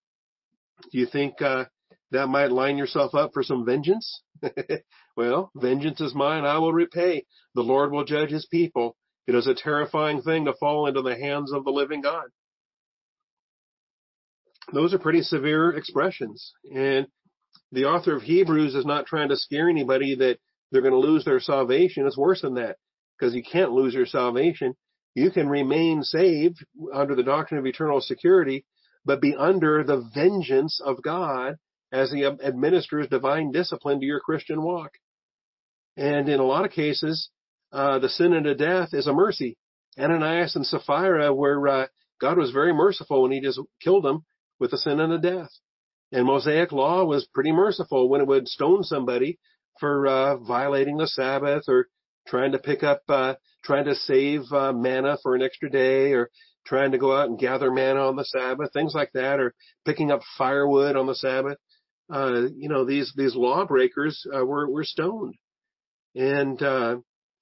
Do 0.91 0.99
you 0.99 1.07
think 1.07 1.41
uh, 1.41 1.67
that 2.11 2.29
might 2.29 2.51
line 2.51 2.79
yourself 2.79 3.15
up 3.15 3.31
for 3.35 3.43
some 3.43 3.65
vengeance? 3.65 4.23
well, 5.17 5.51
vengeance 5.55 6.01
is 6.01 6.15
mine, 6.15 6.45
I 6.45 6.59
will 6.59 6.73
repay. 6.73 7.25
The 7.55 7.63
Lord 7.63 7.93
will 7.93 8.05
judge 8.05 8.31
his 8.31 8.47
people. 8.47 8.97
It 9.27 9.35
is 9.35 9.47
a 9.47 9.55
terrifying 9.55 10.23
thing 10.23 10.47
to 10.47 10.55
fall 10.55 10.87
into 10.87 11.03
the 11.03 11.17
hands 11.17 11.53
of 11.53 11.65
the 11.65 11.71
living 11.71 12.01
God. 12.01 12.25
Those 14.73 14.95
are 14.95 14.99
pretty 14.99 15.23
severe 15.23 15.71
expressions. 15.77 16.53
And 16.75 17.07
the 17.71 17.85
author 17.85 18.17
of 18.17 18.23
Hebrews 18.23 18.75
is 18.75 18.87
not 18.87 19.07
trying 19.07 19.29
to 19.29 19.37
scare 19.37 19.69
anybody 19.69 20.15
that 20.17 20.39
they're 20.71 20.83
going 20.83 20.93
to 20.93 20.99
lose 20.99 21.25
their 21.25 21.41
salvation. 21.41 22.07
It's 22.07 22.17
worse 22.17 22.41
than 22.41 22.55
that 22.55 22.77
because 23.19 23.35
you 23.35 23.43
can't 23.43 23.73
lose 23.73 23.95
your 23.95 24.07
salvation. 24.07 24.75
You 25.15 25.31
can 25.31 25.49
remain 25.49 26.03
saved 26.03 26.65
under 26.93 27.15
the 27.15 27.23
doctrine 27.23 27.59
of 27.59 27.67
eternal 27.67 28.01
security, 28.01 28.65
but 29.05 29.21
be 29.21 29.35
under 29.37 29.85
the 29.85 30.09
vengeance 30.15 30.81
of 30.85 31.03
God 31.03 31.57
as 31.93 32.11
he 32.11 32.25
administers 32.25 33.09
divine 33.09 33.51
discipline 33.53 34.01
to 34.01 34.07
your 34.07 34.21
Christian 34.21 34.63
walk. 34.63 34.93
And 35.97 36.29
in 36.29 36.41
a 36.41 36.45
lot 36.45 36.65
of 36.65 36.71
cases, 36.71 37.29
uh, 37.73 37.99
the 37.99 38.09
sin 38.09 38.33
unto 38.33 38.55
death 38.55 38.95
is 38.95 39.07
a 39.07 39.13
mercy. 39.13 39.59
Ananias 39.99 40.57
and 40.57 40.67
Sapphira, 40.67 41.35
where 41.35 41.69
uh, 41.69 41.87
God 42.21 42.39
was 42.39 42.51
very 42.51 42.73
merciful 42.73 43.23
when 43.23 43.33
he 43.33 43.41
just 43.41 43.61
killed 43.83 44.05
them 44.05 44.25
with 44.59 44.71
the 44.71 44.79
sin 44.79 45.01
unto 45.01 45.19
death. 45.19 45.51
And 46.13 46.27
Mosaic 46.27 46.73
law 46.73 47.05
was 47.05 47.27
pretty 47.35 47.53
merciful 47.53 48.09
when 48.09 48.21
it 48.21 48.27
would 48.27 48.49
stone 48.49 48.85
somebody 48.85 49.39
for 49.81 50.07
uh, 50.07 50.37
violating 50.37 50.97
the 50.97 51.07
Sabbath 51.07 51.65
or 51.69 51.89
trying 52.27 52.53
to 52.53 52.59
pick 52.59 52.83
up, 52.83 53.03
uh, 53.09 53.35
trying 53.65 53.85
to 53.85 53.95
save 53.95 54.43
uh, 54.53 54.73
manna 54.73 55.19
for 55.23 55.35
an 55.35 55.43
extra 55.43 55.71
day 55.71 56.13
or 56.13 56.31
trying 56.67 56.93
to 56.93 56.99
go 56.99 57.17
out 57.17 57.29
and 57.29 57.39
gather 57.39 57.71
manna 57.71 58.07
on 58.07 58.17
the 58.17 58.25
Sabbath, 58.25 58.73
things 58.73 58.95
like 58.95 59.11
that, 59.15 59.41
or 59.41 59.55
picking 59.85 60.11
up 60.11 60.21
firewood 60.39 60.97
on 60.97 61.07
the 61.07 61.15
Sabbath. 61.15 61.59
Uh, 62.13 62.43
you 62.57 62.69
know, 62.69 62.85
these, 62.85 63.13
these 63.17 63.35
lawbreakers, 63.35 64.25
uh, 64.35 64.45
were, 64.45 64.69
were 64.71 64.85
stoned. 64.85 65.35
And, 66.15 66.63
uh, 66.63 66.97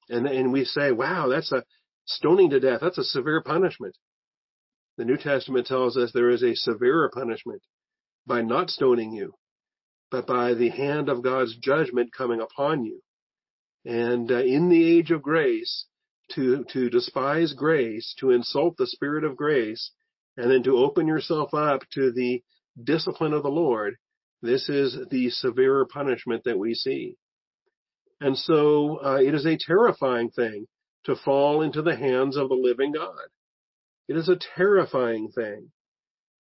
and, 0.08 0.26
and 0.26 0.52
we 0.52 0.64
say, 0.64 0.92
wow, 0.92 1.28
that's 1.28 1.52
a 1.52 1.64
stoning 2.06 2.50
to 2.50 2.60
death. 2.60 2.80
That's 2.80 2.98
a 2.98 3.04
severe 3.04 3.42
punishment. 3.42 3.96
The 4.96 5.04
New 5.04 5.16
Testament 5.16 5.66
tells 5.66 5.96
us 5.96 6.12
there 6.12 6.30
is 6.30 6.42
a 6.42 6.54
severer 6.54 7.10
punishment 7.12 7.62
by 8.26 8.42
not 8.42 8.70
stoning 8.70 9.12
you, 9.12 9.34
but 10.10 10.26
by 10.26 10.54
the 10.54 10.68
hand 10.68 11.08
of 11.08 11.22
God's 11.22 11.56
judgment 11.56 12.12
coming 12.16 12.40
upon 12.40 12.84
you. 12.84 13.00
And 13.84 14.30
uh, 14.30 14.42
in 14.42 14.68
the 14.68 14.98
age 14.98 15.10
of 15.10 15.22
grace, 15.22 15.86
to, 16.34 16.64
to 16.72 16.90
despise 16.90 17.52
grace, 17.52 18.14
to 18.20 18.30
insult 18.30 18.76
the 18.76 18.86
spirit 18.86 19.24
of 19.24 19.36
grace, 19.36 19.92
and 20.36 20.50
then 20.50 20.62
to 20.64 20.76
open 20.76 21.06
yourself 21.06 21.52
up 21.54 21.82
to 21.94 22.12
the 22.12 22.42
discipline 22.82 23.32
of 23.32 23.42
the 23.42 23.50
Lord, 23.50 23.96
this 24.42 24.68
is 24.68 24.96
the 25.10 25.30
severer 25.30 25.86
punishment 25.86 26.44
that 26.44 26.58
we 26.58 26.74
see. 26.74 27.16
And 28.20 28.36
so 28.36 29.00
uh, 29.04 29.18
it 29.20 29.34
is 29.34 29.46
a 29.46 29.58
terrifying 29.58 30.30
thing 30.30 30.66
to 31.04 31.16
fall 31.16 31.62
into 31.62 31.82
the 31.82 31.96
hands 31.96 32.36
of 32.36 32.48
the 32.48 32.54
living 32.54 32.92
God. 32.92 33.28
It 34.08 34.16
is 34.16 34.28
a 34.28 34.38
terrifying 34.56 35.30
thing. 35.34 35.70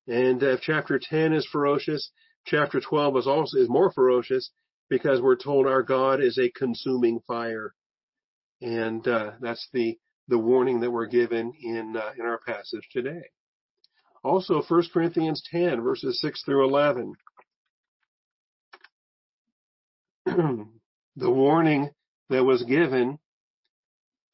And 0.07 0.41
if 0.43 0.61
chapter 0.61 0.99
10 1.01 1.33
is 1.33 1.47
ferocious, 1.51 2.11
chapter 2.45 2.79
12 2.79 3.17
is 3.17 3.27
also 3.27 3.57
is 3.57 3.69
more 3.69 3.91
ferocious 3.91 4.51
because 4.89 5.21
we're 5.21 5.35
told 5.35 5.65
our 5.65 5.83
God 5.83 6.21
is 6.21 6.37
a 6.37 6.51
consuming 6.51 7.19
fire. 7.27 7.73
And 8.65 9.07
uh, 9.07 9.33
that's 9.39 9.67
the 9.73 9.99
the 10.27 10.39
warning 10.39 10.79
that 10.79 10.89
we're 10.89 11.05
given 11.05 11.53
in 11.61 11.95
uh, 11.95 12.13
in 12.17 12.25
our 12.25 12.39
passage 12.39 12.89
today. 12.91 13.29
Also 14.23 14.63
1 14.67 14.83
Corinthians 14.91 15.43
10 15.51 15.81
verses 15.81 16.19
6 16.19 16.41
through 16.43 16.65
11. 16.65 17.13
the 20.25 21.29
warning 21.29 21.91
that 22.31 22.43
was 22.43 22.63
given, 22.63 23.19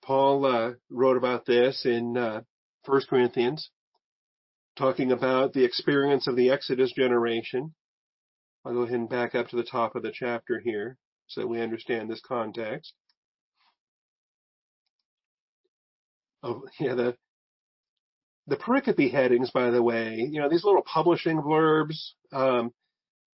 Paul 0.02 0.46
uh, 0.46 0.72
wrote 0.90 1.18
about 1.18 1.46
this 1.46 1.86
in 1.86 2.16
uh, 2.16 2.44
1 2.86 3.02
Corinthians, 3.10 3.70
talking 4.78 5.12
about 5.12 5.52
the 5.52 5.66
experience 5.66 6.26
of 6.28 6.38
the 6.38 6.52
Exodus 6.52 6.94
generation. 6.94 7.74
I'll 8.64 8.74
go 8.74 8.84
ahead 8.84 8.96
and 8.96 9.10
back 9.10 9.36
up 9.36 9.50
to 9.50 9.58
the 9.58 9.64
top 9.64 9.98
of 9.98 10.04
the 10.04 10.14
chapter 10.14 10.62
here 10.64 10.98
so 11.28 11.42
that 11.42 11.48
we 11.48 11.60
understand 11.60 12.10
this 12.10 12.22
context. 12.26 12.94
Oh, 16.44 16.64
yeah, 16.80 16.96
the 16.96 17.16
the 18.48 18.58
pericope 18.58 19.12
headings, 19.12 19.52
by 19.52 19.70
the 19.70 19.84
way, 19.84 20.28
you 20.30 20.42
know, 20.42 20.50
these 20.50 20.64
little 20.64 20.82
publishing 20.82 21.38
blurbs, 21.38 22.12
um, 22.34 22.72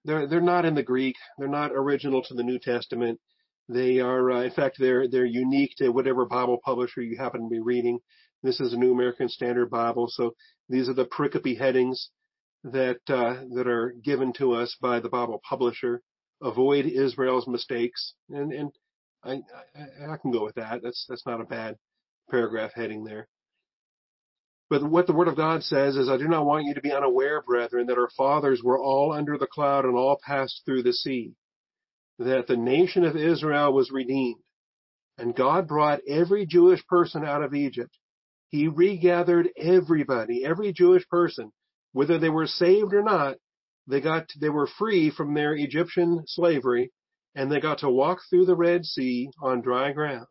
they're 0.05 0.27
they're 0.27 0.41
not 0.41 0.65
in 0.65 0.75
the 0.75 0.83
Greek. 0.83 1.17
They're 1.39 1.49
not 1.49 1.73
original 1.73 2.23
to 2.23 2.35
the 2.35 2.43
New 2.43 2.59
Testament. 2.59 3.21
They 3.69 4.01
are, 4.01 4.31
uh, 4.31 4.43
in 4.43 4.51
fact, 4.51 4.77
they're 4.79 5.09
they're 5.09 5.25
unique 5.25 5.75
to 5.79 5.91
whatever 5.91 6.27
Bible 6.27 6.59
publisher 6.65 7.01
you 7.03 7.17
happen 7.17 7.43
to 7.43 7.49
be 7.49 7.61
reading. 7.61 8.01
This 8.43 8.61
is 8.61 8.73
a 8.73 8.77
New 8.77 8.93
American 8.93 9.29
Standard 9.29 9.71
Bible, 9.71 10.09
so 10.11 10.35
these 10.69 10.89
are 10.89 10.95
the 10.95 11.07
pericope 11.07 11.59
headings 11.59 12.11
that 12.65 13.01
uh, 13.09 13.45
that 13.55 13.67
are 13.67 13.95
given 14.03 14.33
to 14.35 14.53
us 14.53 14.77
by 14.81 15.01
the 15.01 15.09
Bible 15.09 15.41
publisher. 15.49 16.03
Avoid 16.43 16.87
Israel's 16.87 17.47
mistakes, 17.47 18.15
and 18.29 18.53
and 18.53 18.71
I, 19.23 19.41
I, 19.75 20.13
I 20.13 20.17
can 20.19 20.31
go 20.31 20.45
with 20.45 20.57
that. 20.57 20.83
That's 20.83 21.07
that's 21.09 21.27
not 21.27 21.41
a 21.41 21.45
bad 21.45 21.77
paragraph 22.31 22.73
heading 22.75 23.05
there. 23.05 23.29
But 24.71 24.83
what 24.83 25.07
the 25.07 25.13
Word 25.13 25.29
of 25.29 25.37
God 25.37 25.63
says 25.63 25.97
is, 25.97 26.09
I 26.09 26.17
do 26.17 26.27
not 26.27 26.47
want 26.47 26.65
you 26.65 26.75
to 26.75 26.81
be 26.81 26.93
unaware, 26.93 27.43
brethren, 27.43 27.87
that 27.87 27.99
our 27.99 28.11
fathers 28.17 28.63
were 28.63 28.79
all 28.79 29.13
under 29.13 29.37
the 29.39 29.47
cloud 29.47 29.85
and 29.85 29.95
all 29.95 30.19
passed 30.25 30.63
through 30.65 30.83
the 30.83 30.93
sea 30.93 31.35
that 32.19 32.47
the 32.47 32.57
nation 32.57 33.05
of 33.05 33.17
Israel 33.17 33.73
was 33.73 33.91
redeemed. 33.91 34.41
And 35.19 35.35
God 35.35 35.69
brought 35.69 36.01
every 36.09 36.47
Jewish 36.47 36.85
person 36.87 37.25
out 37.25 37.43
of 37.43 37.55
Egypt. 37.55 37.97
He 38.49 38.69
regathered 38.69 39.49
everybody, 39.57 40.45
every 40.45 40.73
Jewish 40.73 41.07
person, 41.09 41.53
whether 41.93 42.19
they 42.19 42.31
were 42.31 42.47
saved 42.47 42.95
or 42.95 43.03
not, 43.03 43.37
they 43.87 44.01
got, 44.01 44.27
they 44.41 44.49
were 44.49 44.69
free 44.79 45.11
from 45.11 45.35
their 45.35 45.55
Egyptian 45.55 46.23
slavery 46.27 46.91
and 47.35 47.51
they 47.51 47.61
got 47.61 47.79
to 47.79 47.91
walk 47.91 48.21
through 48.31 48.47
the 48.47 48.57
Red 48.57 48.85
Sea 48.85 49.29
on 49.43 49.61
dry 49.61 49.93
ground. 49.93 50.27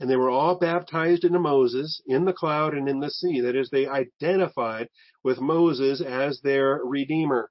And 0.00 0.08
they 0.08 0.16
were 0.16 0.30
all 0.30 0.58
baptized 0.58 1.24
into 1.24 1.38
Moses 1.38 2.02
in 2.06 2.24
the 2.24 2.32
cloud 2.32 2.74
and 2.74 2.88
in 2.88 3.00
the 3.00 3.10
sea. 3.10 3.40
That 3.42 3.54
is, 3.54 3.70
they 3.70 3.86
identified 3.86 4.88
with 5.22 5.40
Moses 5.40 6.00
as 6.00 6.40
their 6.40 6.80
redeemer 6.82 7.50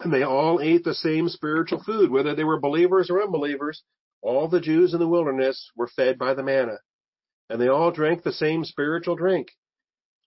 and 0.00 0.12
they 0.12 0.22
all 0.22 0.60
ate 0.60 0.84
the 0.84 0.94
same 0.94 1.28
spiritual 1.28 1.82
food, 1.82 2.10
whether 2.10 2.34
they 2.34 2.44
were 2.44 2.60
believers 2.60 3.10
or 3.10 3.22
unbelievers. 3.22 3.82
All 4.22 4.48
the 4.48 4.60
Jews 4.60 4.94
in 4.94 5.00
the 5.00 5.08
wilderness 5.08 5.70
were 5.76 5.88
fed 5.88 6.18
by 6.18 6.34
the 6.34 6.42
manna, 6.42 6.78
and 7.48 7.60
they 7.60 7.68
all 7.68 7.90
drank 7.90 8.22
the 8.22 8.32
same 8.32 8.64
spiritual 8.64 9.16
drink. 9.16 9.48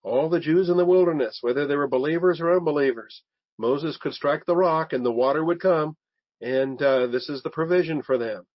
All 0.04 0.30
the 0.30 0.40
Jews 0.40 0.70
in 0.70 0.78
the 0.78 0.86
wilderness, 0.86 1.40
whether 1.42 1.68
they 1.68 1.76
were 1.76 1.88
believers 1.88 2.42
or 2.42 2.56
unbelievers, 2.56 3.24
Moses 3.58 3.98
could 3.98 4.14
strike 4.14 4.46
the 4.46 4.56
rock 4.56 4.94
and 4.94 5.06
the 5.06 5.12
water 5.12 5.44
would 5.44 5.62
come, 5.62 5.96
and 6.42 6.82
uh, 6.82 7.08
this 7.08 7.30
is 7.30 7.44
the 7.44 7.50
provision 7.50 8.02
for 8.02 8.18
them. 8.18 8.46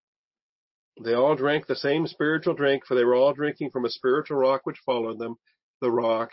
They 1.03 1.15
all 1.15 1.37
drank 1.37 1.67
the 1.67 1.77
same 1.77 2.07
spiritual 2.07 2.55
drink, 2.55 2.87
for 2.87 2.95
they 2.95 3.05
were 3.05 3.15
all 3.15 3.35
drinking 3.35 3.71
from 3.71 3.85
a 3.85 3.91
spiritual 3.91 4.39
rock 4.39 4.63
which 4.65 4.81
followed 4.85 5.19
them. 5.19 5.37
The 5.81 5.91
rock 5.91 6.31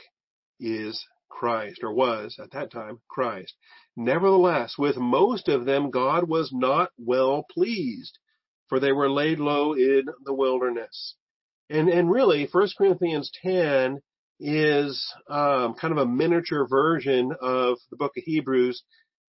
is 0.60 1.06
Christ, 1.30 1.84
or 1.84 1.94
was 1.94 2.38
at 2.40 2.52
that 2.52 2.72
time 2.72 3.02
Christ. 3.10 3.54
Nevertheless, 3.96 4.78
with 4.78 4.98
most 4.98 5.50
of 5.50 5.66
them 5.66 5.92
God 5.92 6.30
was 6.30 6.52
not 6.54 6.92
well 6.98 7.46
pleased, 7.52 8.18
for 8.70 8.80
they 8.80 8.92
were 8.92 9.10
laid 9.10 9.40
low 9.40 9.74
in 9.74 10.06
the 10.24 10.34
wilderness. 10.34 11.16
And 11.70 11.90
and 11.90 12.10
really, 12.10 12.48
1 12.50 12.70
Corinthians 12.78 13.32
10 13.42 14.00
is 14.40 15.14
um, 15.30 15.76
kind 15.76 15.92
of 15.92 15.98
a 15.98 16.06
miniature 16.06 16.68
version 16.68 17.32
of 17.42 17.78
the 17.90 17.98
book 17.98 18.14
of 18.18 18.24
Hebrews. 18.24 18.84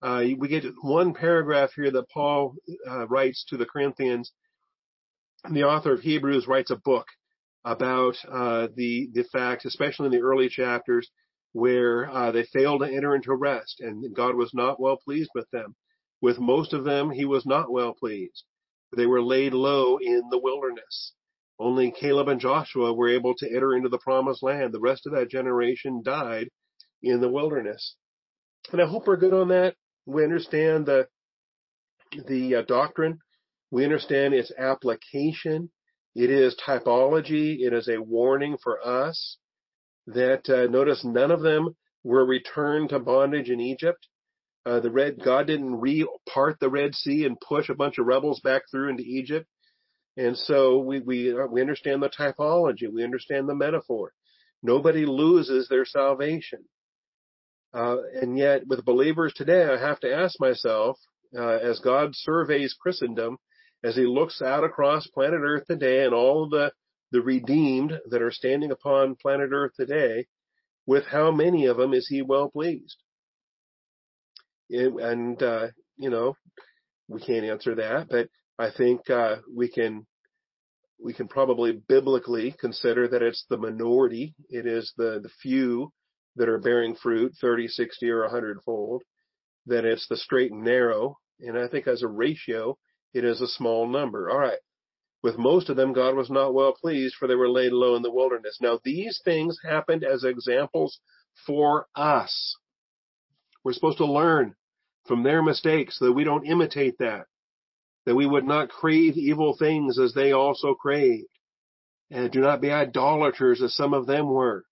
Uh, 0.02 0.24
we 0.38 0.48
get 0.48 0.64
one 0.82 1.14
paragraph 1.14 1.70
here 1.74 1.90
that 1.90 2.10
Paul 2.10 2.54
uh, 2.88 3.06
writes 3.06 3.44
to 3.48 3.56
the 3.56 3.66
Corinthians. 3.66 4.32
The 5.50 5.64
author 5.64 5.92
of 5.92 6.00
Hebrews 6.00 6.46
writes 6.46 6.70
a 6.70 6.76
book 6.76 7.06
about 7.64 8.16
uh, 8.30 8.68
the 8.74 9.10
the 9.12 9.24
fact, 9.24 9.64
especially 9.64 10.06
in 10.06 10.12
the 10.12 10.20
early 10.20 10.48
chapters, 10.48 11.10
where 11.52 12.08
uh, 12.10 12.30
they 12.32 12.44
failed 12.44 12.82
to 12.82 12.92
enter 12.92 13.14
into 13.14 13.34
rest, 13.34 13.80
and 13.80 14.14
God 14.14 14.36
was 14.36 14.54
not 14.54 14.80
well 14.80 14.96
pleased 14.96 15.30
with 15.34 15.50
them. 15.50 15.74
With 16.20 16.38
most 16.38 16.72
of 16.72 16.84
them, 16.84 17.10
He 17.10 17.24
was 17.24 17.44
not 17.44 17.72
well 17.72 17.92
pleased. 17.92 18.44
They 18.96 19.06
were 19.06 19.22
laid 19.22 19.52
low 19.52 19.98
in 19.98 20.22
the 20.30 20.38
wilderness. 20.38 21.12
Only 21.58 21.90
Caleb 21.90 22.28
and 22.28 22.40
Joshua 22.40 22.92
were 22.92 23.08
able 23.08 23.34
to 23.36 23.48
enter 23.48 23.74
into 23.74 23.88
the 23.88 23.98
promised 23.98 24.42
land. 24.42 24.72
The 24.72 24.80
rest 24.80 25.06
of 25.06 25.12
that 25.12 25.30
generation 25.30 26.02
died 26.04 26.48
in 27.02 27.20
the 27.20 27.28
wilderness. 27.28 27.96
And 28.70 28.80
I 28.80 28.86
hope 28.86 29.06
we're 29.06 29.16
good 29.16 29.34
on 29.34 29.48
that. 29.48 29.74
We 30.06 30.24
understand 30.24 30.86
the 30.86 31.08
the 32.26 32.56
uh, 32.56 32.62
doctrine 32.62 33.18
We 33.72 33.84
understand 33.84 34.34
its 34.34 34.52
application. 34.56 35.70
It 36.14 36.28
is 36.28 36.54
typology. 36.64 37.60
It 37.60 37.72
is 37.72 37.88
a 37.88 38.02
warning 38.02 38.58
for 38.62 38.86
us 38.86 39.38
that 40.06 40.48
uh, 40.50 40.70
notice 40.70 41.02
none 41.04 41.30
of 41.30 41.40
them 41.40 41.74
were 42.04 42.26
returned 42.26 42.90
to 42.90 42.98
bondage 42.98 43.48
in 43.48 43.60
Egypt. 43.60 44.06
Uh, 44.66 44.80
the 44.80 44.90
red 44.90 45.24
God 45.24 45.46
didn't 45.46 45.80
re-part 45.80 46.60
the 46.60 46.68
Red 46.68 46.94
Sea 46.94 47.24
and 47.24 47.40
push 47.40 47.70
a 47.70 47.74
bunch 47.74 47.96
of 47.96 48.06
rebels 48.06 48.40
back 48.40 48.62
through 48.70 48.90
into 48.90 49.04
Egypt. 49.04 49.46
And 50.18 50.36
so 50.36 50.78
we 50.78 51.00
we 51.00 51.34
we 51.50 51.62
understand 51.62 52.02
the 52.02 52.10
typology. 52.10 52.92
We 52.92 53.02
understand 53.02 53.48
the 53.48 53.54
metaphor. 53.54 54.12
Nobody 54.62 55.06
loses 55.06 55.68
their 55.68 55.86
salvation. 55.86 56.64
Uh, 57.72 57.96
and 58.20 58.36
yet, 58.36 58.66
with 58.66 58.84
believers 58.84 59.32
today, 59.34 59.64
I 59.64 59.78
have 59.78 59.98
to 60.00 60.14
ask 60.14 60.38
myself, 60.38 60.98
uh, 61.34 61.56
as 61.56 61.80
God 61.80 62.10
surveys 62.12 62.76
Christendom, 62.78 63.38
as 63.84 63.96
He 63.96 64.06
looks 64.06 64.40
out 64.42 64.64
across 64.64 65.06
planet 65.08 65.40
Earth 65.42 65.66
today, 65.66 66.04
and 66.04 66.14
all 66.14 66.48
the 66.48 66.72
the 67.10 67.20
redeemed 67.20 67.92
that 68.08 68.22
are 68.22 68.30
standing 68.30 68.70
upon 68.70 69.16
planet 69.16 69.50
Earth 69.52 69.72
today, 69.78 70.26
with 70.86 71.04
how 71.04 71.30
many 71.30 71.66
of 71.66 71.76
them 71.76 71.92
is 71.92 72.08
He 72.08 72.22
well 72.22 72.50
pleased? 72.50 72.96
and 74.70 75.42
uh, 75.42 75.68
you 75.98 76.10
know, 76.10 76.36
we 77.08 77.20
can't 77.20 77.44
answer 77.44 77.74
that, 77.76 78.08
but 78.08 78.28
I 78.58 78.70
think 78.70 79.08
uh, 79.10 79.36
we 79.54 79.68
can 79.68 80.06
we 81.02 81.12
can 81.12 81.28
probably 81.28 81.72
biblically 81.88 82.54
consider 82.60 83.08
that 83.08 83.22
it's 83.22 83.44
the 83.50 83.56
minority. 83.56 84.34
It 84.48 84.66
is 84.66 84.92
the 84.96 85.20
the 85.22 85.30
few 85.42 85.92
that 86.36 86.48
are 86.48 86.58
bearing 86.58 86.94
fruit, 86.94 87.34
30, 87.40 87.68
60, 87.68 88.08
or 88.08 88.22
100 88.22 88.60
fold. 88.64 89.02
That 89.66 89.84
it's 89.84 90.08
the 90.08 90.16
straight 90.16 90.50
and 90.50 90.64
narrow, 90.64 91.18
and 91.40 91.56
I 91.56 91.68
think 91.68 91.86
as 91.86 92.02
a 92.02 92.08
ratio, 92.08 92.76
it 93.12 93.24
is 93.24 93.40
a 93.40 93.46
small 93.46 93.86
number. 93.86 94.30
All 94.30 94.38
right. 94.38 94.58
With 95.22 95.38
most 95.38 95.68
of 95.68 95.76
them, 95.76 95.92
God 95.92 96.16
was 96.16 96.30
not 96.30 96.54
well 96.54 96.72
pleased, 96.72 97.14
for 97.14 97.28
they 97.28 97.34
were 97.34 97.48
laid 97.48 97.72
low 97.72 97.94
in 97.94 98.02
the 98.02 98.10
wilderness. 98.10 98.58
Now, 98.60 98.80
these 98.82 99.20
things 99.24 99.58
happened 99.64 100.02
as 100.02 100.24
examples 100.24 100.98
for 101.46 101.86
us. 101.94 102.56
We're 103.62 103.72
supposed 103.72 103.98
to 103.98 104.06
learn 104.06 104.56
from 105.06 105.22
their 105.22 105.42
mistakes 105.42 105.98
so 105.98 106.06
that 106.06 106.12
we 106.12 106.24
don't 106.24 106.46
imitate 106.46 106.98
that 106.98 107.26
that 108.04 108.14
we 108.14 108.26
would 108.26 108.44
not 108.44 108.68
crave 108.68 109.16
evil 109.16 109.56
things 109.56 109.98
as 109.98 110.12
they 110.14 110.32
also 110.32 110.74
craved. 110.74 111.28
And 112.10 112.30
do 112.30 112.40
not 112.40 112.60
be 112.60 112.70
idolaters 112.70 113.62
as 113.62 113.74
some 113.74 113.94
of 113.94 114.06
them 114.06 114.28
were. 114.28 114.64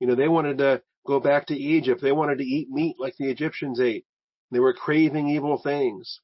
You 0.00 0.06
know, 0.06 0.14
they 0.14 0.28
wanted 0.28 0.58
to 0.58 0.82
go 1.06 1.18
back 1.18 1.46
to 1.46 1.56
Egypt. 1.56 2.00
They 2.02 2.12
wanted 2.12 2.38
to 2.38 2.44
eat 2.44 2.70
meat 2.70 2.96
like 2.98 3.14
the 3.18 3.30
Egyptians 3.30 3.80
ate. 3.80 4.04
They 4.50 4.60
were 4.60 4.74
craving 4.74 5.28
evil 5.28 5.60
things. 5.62 6.20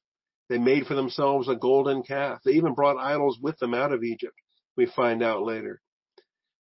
They 0.49 0.57
made 0.57 0.85
for 0.85 0.93
themselves 0.93 1.47
a 1.47 1.55
golden 1.55 2.03
calf. 2.03 2.39
They 2.45 2.51
even 2.51 2.73
brought 2.73 2.97
idols 2.97 3.39
with 3.41 3.57
them 3.57 3.73
out 3.73 3.91
of 3.91 4.03
Egypt. 4.03 4.35
We 4.77 4.85
find 4.85 5.23
out 5.23 5.43
later. 5.43 5.81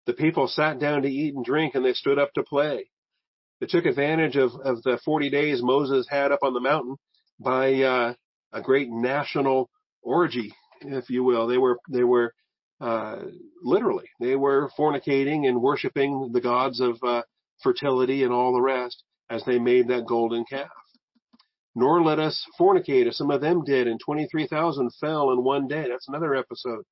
The 0.07 0.13
people 0.13 0.49
sat 0.49 0.79
down 0.79 1.03
to 1.03 1.09
eat 1.09 1.35
and 1.35 1.45
drink 1.45 1.75
and 1.75 1.85
they 1.85 1.93
stood 1.93 2.19
up 2.19 2.33
to 2.35 2.43
play. 2.43 2.91
They 3.61 3.67
took 3.67 3.87
advantage 3.87 4.37
of, 4.37 4.53
of 4.65 4.83
the 4.83 4.99
40 5.05 5.31
days 5.31 5.63
Moses 5.63 6.07
had 6.11 6.33
up 6.33 6.41
on 6.43 6.53
the 6.53 6.61
mountain 6.61 6.97
by 7.39 7.75
uh, 7.83 8.15
a 8.53 8.61
great 8.61 8.89
national 8.91 9.71
orgy, 10.03 10.53
if 10.81 11.09
you 11.09 11.23
will. 11.23 11.47
They 11.47 11.59
were 11.59 11.79
they 11.89 12.03
were 12.03 12.35
uh, 12.81 13.23
literally 13.63 14.09
they 14.21 14.35
were 14.35 14.71
fornicating 14.77 15.47
and 15.47 15.63
worshiping 15.63 16.31
the 16.33 16.41
gods 16.41 16.81
of 16.81 16.99
uh, 17.05 17.23
fertility 17.63 18.25
and 18.25 18.33
all 18.33 18.53
the 18.53 18.61
rest 18.61 19.05
as 19.31 19.45
they 19.45 19.59
made 19.59 19.89
that 19.89 20.07
golden 20.07 20.45
calf. 20.45 20.69
Nor 21.75 22.03
let 22.03 22.19
us 22.19 22.47
fornicate, 22.59 23.07
as 23.09 23.17
some 23.17 23.31
of 23.31 23.41
them 23.41 23.65
did, 23.65 23.87
and 23.87 23.99
23,000 23.99 24.91
fell 25.01 25.31
in 25.31 25.43
one 25.43 25.69
day. 25.69 25.87
That's 25.89 26.09
another 26.09 26.35
episode. 26.35 26.85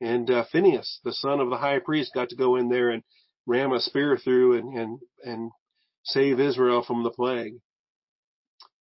And 0.00 0.30
uh, 0.30 0.44
Phineas, 0.52 1.00
the 1.04 1.12
son 1.12 1.40
of 1.40 1.48
the 1.48 1.56
high 1.56 1.78
priest, 1.78 2.12
got 2.14 2.28
to 2.28 2.36
go 2.36 2.56
in 2.56 2.68
there 2.68 2.90
and 2.90 3.02
ram 3.46 3.72
a 3.72 3.80
spear 3.80 4.16
through 4.16 4.58
and 4.58 4.76
and 4.76 4.98
and 5.24 5.50
save 6.04 6.38
Israel 6.38 6.82
from 6.82 7.02
the 7.02 7.10
plague. 7.10 7.54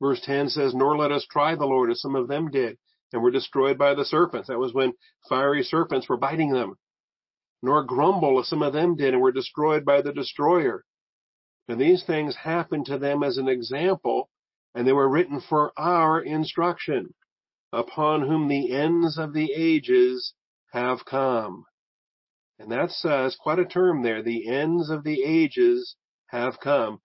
Verse 0.02 0.22
10 0.22 0.50
says, 0.50 0.76
Nor 0.76 0.98
let 0.98 1.12
us 1.12 1.26
try 1.26 1.56
the 1.56 1.66
Lord 1.66 1.90
as 1.90 2.02
some 2.02 2.16
of 2.16 2.28
them 2.28 2.52
did, 2.52 2.78
and 3.14 3.22
were 3.22 3.32
destroyed 3.32 3.78
by 3.78 3.94
the 3.94 4.06
serpents. 4.06 4.50
That 4.50 4.60
was 4.60 4.74
when 4.74 4.94
fiery 5.30 5.64
serpents 5.64 6.10
were 6.10 6.18
biting 6.18 6.52
them. 6.52 6.76
Nor 7.62 7.84
grumble 7.84 8.40
as 8.40 8.48
some 8.48 8.62
of 8.62 8.74
them 8.74 8.96
did, 8.96 9.14
and 9.14 9.22
were 9.22 9.32
destroyed 9.32 9.86
by 9.86 10.02
the 10.02 10.14
destroyer. 10.14 10.84
And 11.68 11.80
these 11.80 12.04
things 12.04 12.36
happened 12.36 12.86
to 12.88 13.00
them 13.00 13.24
as 13.24 13.38
an 13.38 13.48
example, 13.48 14.30
and 14.76 14.88
they 14.88 14.94
were 14.94 15.10
written 15.10 15.42
for 15.42 15.72
our 15.78 16.22
instruction, 16.22 17.16
upon 17.74 18.22
whom 18.22 18.48
the 18.48 18.72
ends 18.72 19.18
of 19.18 19.34
the 19.34 19.52
ages 19.52 20.34
have 20.72 21.06
come. 21.06 21.66
And 22.60 22.72
that's 22.72 23.04
uh, 23.04 23.30
quite 23.40 23.60
a 23.60 23.66
term 23.66 24.04
there. 24.04 24.22
The 24.22 24.48
ends 24.48 24.92
of 24.92 25.04
the 25.04 25.24
ages 25.24 25.96
have 26.28 26.60
come 26.60 27.00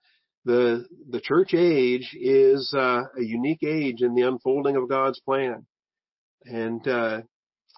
the 0.45 0.87
the 1.11 1.21
church 1.21 1.55
age 1.55 2.17
is 2.19 2.73
uh, 2.77 3.03
a 3.17 3.23
unique 3.23 3.63
age 3.63 4.01
in 4.01 4.15
the 4.15 4.23
unfolding 4.23 4.77
of 4.77 4.89
God's 4.89 5.21
plan, 5.21 5.67
and 6.45 6.87
uh, 6.89 7.21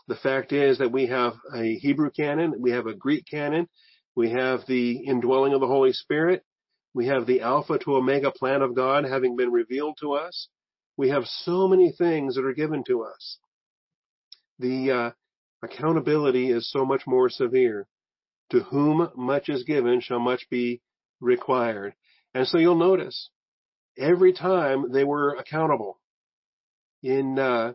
the 0.07 0.16
fact 0.16 0.52
is 0.52 0.78
that 0.78 0.92
we 0.92 1.07
have 1.07 1.35
a 1.55 1.74
Hebrew 1.76 2.11
canon, 2.11 2.55
we 2.61 2.70
have 2.70 2.87
a 2.87 2.94
Greek 2.94 3.24
canon, 3.28 3.68
we 4.14 4.31
have 4.31 4.61
the 4.66 5.05
indwelling 5.07 5.55
of 5.55 5.61
the 5.61 5.66
Holy 5.66 5.92
Spirit, 5.92 6.44
we 6.94 7.07
have 7.07 7.26
the 7.26 7.40
Alpha 7.40 7.78
to 7.78 7.96
Omega 7.96 8.31
plan 8.31 8.62
of 8.62 8.74
God 8.74 9.05
having 9.05 9.37
been 9.37 9.50
revealed 9.50 9.96
to 10.00 10.12
us. 10.12 10.48
We 10.96 11.09
have 11.09 11.24
so 11.26 11.66
many 11.66 11.92
things 11.92 12.35
that 12.35 12.44
are 12.44 12.52
given 12.52 12.85
to 12.85 13.05
us. 13.05 13.38
The 14.59 14.90
uh, 14.90 15.11
accountability 15.62 16.50
is 16.50 16.70
so 16.70 16.85
much 16.85 17.07
more 17.07 17.31
severe. 17.31 17.87
To 18.50 18.61
whom 18.61 19.09
much 19.16 19.48
is 19.48 19.64
given 19.64 20.00
shall 20.00 20.18
much 20.18 20.46
be 20.50 20.83
required. 21.20 21.94
And 22.35 22.46
so 22.46 22.59
you'll 22.59 22.74
notice 22.74 23.31
every 23.98 24.35
time 24.35 24.92
they 24.92 25.05
were 25.05 25.35
accountable 25.35 25.98
in 27.02 27.38
uh, 27.38 27.72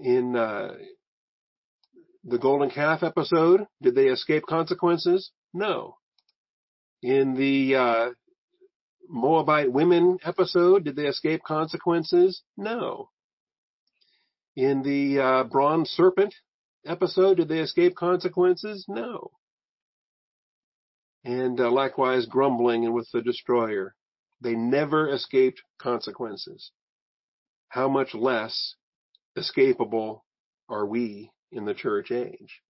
in 0.00 0.34
uh, 0.36 0.74
the 2.24 2.38
golden 2.38 2.70
calf 2.70 3.02
episode, 3.02 3.66
did 3.80 3.94
they 3.94 4.06
escape 4.06 4.44
consequences? 4.48 5.30
No. 5.52 5.96
In 7.02 7.34
the 7.34 7.76
uh, 7.76 8.10
Moabite 9.08 9.72
women 9.72 10.18
episode, 10.24 10.84
did 10.84 10.96
they 10.96 11.06
escape 11.06 11.42
consequences? 11.44 12.42
No. 12.56 13.10
In 14.56 14.82
the 14.82 15.20
uh, 15.20 15.44
bronze 15.44 15.90
serpent 15.90 16.34
episode, 16.86 17.38
did 17.38 17.48
they 17.48 17.60
escape 17.60 17.94
consequences? 17.96 18.84
No 18.88 19.30
and 21.24 21.60
uh, 21.60 21.70
likewise 21.70 22.26
grumbling 22.26 22.84
and 22.84 22.94
with 22.94 23.08
the 23.12 23.22
destroyer. 23.22 23.94
They 24.40 24.54
never 24.54 25.08
escaped 25.08 25.62
consequences. 25.80 26.72
How 27.68 27.88
much 27.88 28.14
less 28.14 28.74
escapable 29.38 30.20
are 30.68 30.84
we 30.84 31.30
in 31.52 31.64
the 31.64 31.74
church 31.74 32.10
age? 32.10 32.60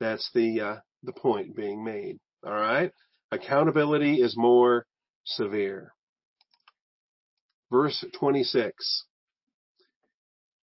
That's 0.00 0.30
the 0.34 0.60
uh, 0.60 0.76
the 1.02 1.12
point 1.12 1.56
being 1.56 1.82
made. 1.82 2.18
All 2.44 2.52
right, 2.52 2.92
accountability 3.30 4.20
is 4.20 4.36
more 4.36 4.86
severe. 5.24 5.92
Verse 7.70 8.04
26. 8.18 9.04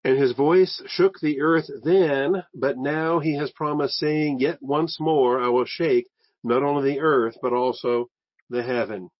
And 0.05 0.17
his 0.17 0.33
voice 0.33 0.83
shook 0.87 1.19
the 1.21 1.41
earth 1.41 1.69
then, 1.83 2.45
but 2.55 2.79
now 2.79 3.19
he 3.19 3.37
has 3.37 3.51
promised, 3.51 3.97
saying, 3.99 4.39
Yet 4.41 4.59
once 4.63 4.99
more 5.01 5.41
I 5.41 5.49
will 5.49 5.67
shake 5.67 6.07
not 6.43 6.63
only 6.63 6.93
the 6.93 7.01
earth, 7.01 7.37
but 7.43 7.53
also 7.53 8.09
the 8.49 8.63
heaven. 8.63 9.11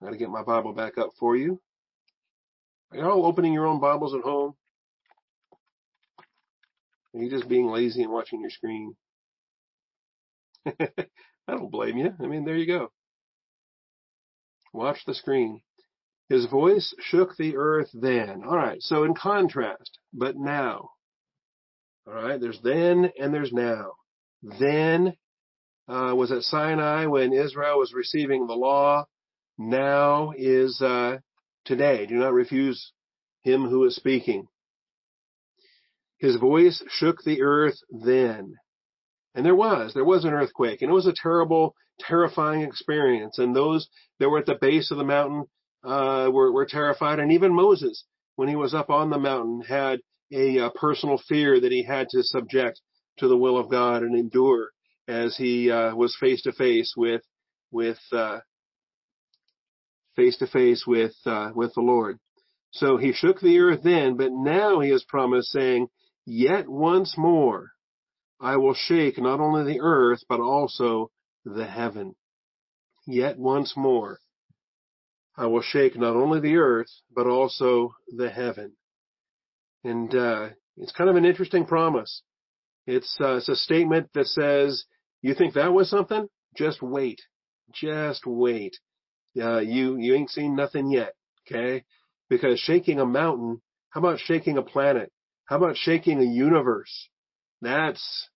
I 0.00 0.06
gotta 0.06 0.16
get 0.16 0.30
my 0.30 0.42
Bible 0.42 0.72
back 0.72 0.98
up 0.98 1.10
for 1.18 1.36
you. 1.36 1.60
Are 2.90 2.98
you 2.98 3.04
all 3.04 3.26
opening 3.26 3.52
your 3.52 3.66
own 3.66 3.78
Bibles 3.78 4.14
at 4.14 4.22
home? 4.22 4.54
Are 7.14 7.20
you 7.20 7.30
just 7.30 7.48
being 7.48 7.66
lazy 7.66 8.02
and 8.02 8.12
watching 8.12 8.40
your 8.40 8.50
screen? 8.50 8.96
I 10.66 10.86
don't 11.48 11.70
blame 11.70 11.98
you. 11.98 12.14
I 12.20 12.26
mean, 12.26 12.44
there 12.44 12.56
you 12.56 12.66
go. 12.66 12.90
Watch 14.72 15.04
the 15.06 15.14
screen. 15.14 15.62
His 16.28 16.46
voice 16.46 16.94
shook 17.00 17.36
the 17.36 17.56
earth 17.56 17.90
then. 17.92 18.44
All 18.44 18.56
right. 18.56 18.80
So 18.80 19.04
in 19.04 19.14
contrast, 19.14 19.98
but 20.12 20.36
now. 20.36 20.90
All 22.06 22.14
right. 22.14 22.40
There's 22.40 22.60
then 22.62 23.10
and 23.18 23.34
there's 23.34 23.52
now. 23.52 23.92
Then 24.42 25.14
uh, 25.88 26.14
was 26.14 26.30
at 26.30 26.42
Sinai 26.42 27.06
when 27.06 27.32
Israel 27.32 27.78
was 27.78 27.92
receiving 27.92 28.46
the 28.46 28.54
law. 28.54 29.06
Now 29.58 30.32
is 30.36 30.80
uh, 30.80 31.18
today. 31.64 32.06
Do 32.06 32.14
not 32.14 32.32
refuse 32.32 32.92
him 33.42 33.68
who 33.68 33.84
is 33.84 33.96
speaking. 33.96 34.46
His 36.18 36.36
voice 36.36 36.82
shook 36.88 37.22
the 37.24 37.42
earth 37.42 37.78
then. 37.90 38.54
And 39.34 39.46
there 39.46 39.54
was, 39.54 39.94
there 39.94 40.04
was 40.04 40.24
an 40.24 40.32
earthquake, 40.32 40.82
and 40.82 40.90
it 40.90 40.94
was 40.94 41.06
a 41.06 41.14
terrible, 41.14 41.74
terrifying 42.00 42.62
experience. 42.62 43.38
And 43.38 43.54
those 43.54 43.88
that 44.18 44.28
were 44.28 44.38
at 44.38 44.46
the 44.46 44.58
base 44.60 44.90
of 44.90 44.98
the 44.98 45.04
mountain 45.04 45.44
uh, 45.84 46.30
were, 46.32 46.50
were 46.52 46.66
terrified. 46.66 47.20
And 47.20 47.32
even 47.32 47.54
Moses, 47.54 48.04
when 48.36 48.48
he 48.48 48.56
was 48.56 48.74
up 48.74 48.90
on 48.90 49.10
the 49.10 49.18
mountain, 49.18 49.62
had 49.62 50.00
a, 50.32 50.58
a 50.58 50.70
personal 50.70 51.18
fear 51.28 51.60
that 51.60 51.72
he 51.72 51.84
had 51.84 52.08
to 52.10 52.22
subject 52.22 52.80
to 53.18 53.28
the 53.28 53.36
will 53.36 53.56
of 53.56 53.70
God 53.70 54.02
and 54.02 54.16
endure 54.16 54.70
as 55.06 55.36
he 55.36 55.70
uh, 55.70 55.94
was 55.94 56.16
face 56.18 56.42
to 56.42 56.52
face 56.52 56.94
with 56.96 57.22
with 57.72 57.98
face 60.16 60.36
to 60.38 60.46
face 60.46 60.84
with 60.86 61.14
uh, 61.26 61.50
with 61.54 61.74
the 61.74 61.80
Lord. 61.80 62.18
So 62.72 62.96
he 62.96 63.12
shook 63.12 63.40
the 63.40 63.58
earth 63.58 63.80
then, 63.82 64.16
but 64.16 64.32
now 64.32 64.80
he 64.80 64.90
has 64.90 65.04
promised, 65.04 65.50
saying, 65.50 65.88
"Yet 66.24 66.68
once 66.68 67.16
more 67.18 67.70
I 68.40 68.56
will 68.56 68.74
shake 68.74 69.18
not 69.18 69.40
only 69.40 69.64
the 69.64 69.80
earth 69.80 70.24
but 70.28 70.40
also 70.40 71.10
the 71.44 71.66
heaven. 71.66 72.16
Yet 73.06 73.38
once 73.38 73.76
more 73.76 74.20
I 75.36 75.46
will 75.46 75.62
shake 75.62 75.96
not 75.96 76.16
only 76.16 76.40
the 76.40 76.56
earth 76.56 76.90
but 77.14 77.26
also 77.26 77.94
the 78.08 78.30
heaven." 78.30 78.76
And 79.84 80.14
uh, 80.14 80.50
it's 80.76 80.92
kind 80.92 81.10
of 81.10 81.16
an 81.16 81.24
interesting 81.24 81.66
promise. 81.66 82.22
It's 82.86 83.16
uh, 83.20 83.36
it's 83.36 83.48
a 83.48 83.56
statement 83.56 84.10
that 84.14 84.26
says, 84.26 84.84
"You 85.22 85.34
think 85.34 85.54
that 85.54 85.72
was 85.72 85.88
something? 85.90 86.28
Just 86.56 86.82
wait, 86.82 87.20
just 87.72 88.26
wait. 88.26 88.78
Uh, 89.40 89.58
you 89.58 89.96
you 89.98 90.14
ain't 90.14 90.30
seen 90.30 90.56
nothing 90.56 90.90
yet." 90.90 91.14
Okay, 91.46 91.84
because 92.28 92.58
shaking 92.58 93.00
a 93.00 93.06
mountain, 93.06 93.62
how 93.90 94.00
about 94.00 94.18
shaking 94.18 94.58
a 94.58 94.62
planet? 94.62 95.12
How 95.46 95.56
about 95.56 95.76
shaking 95.76 96.20
a 96.20 96.24
universe? 96.24 97.08
That's 97.60 98.28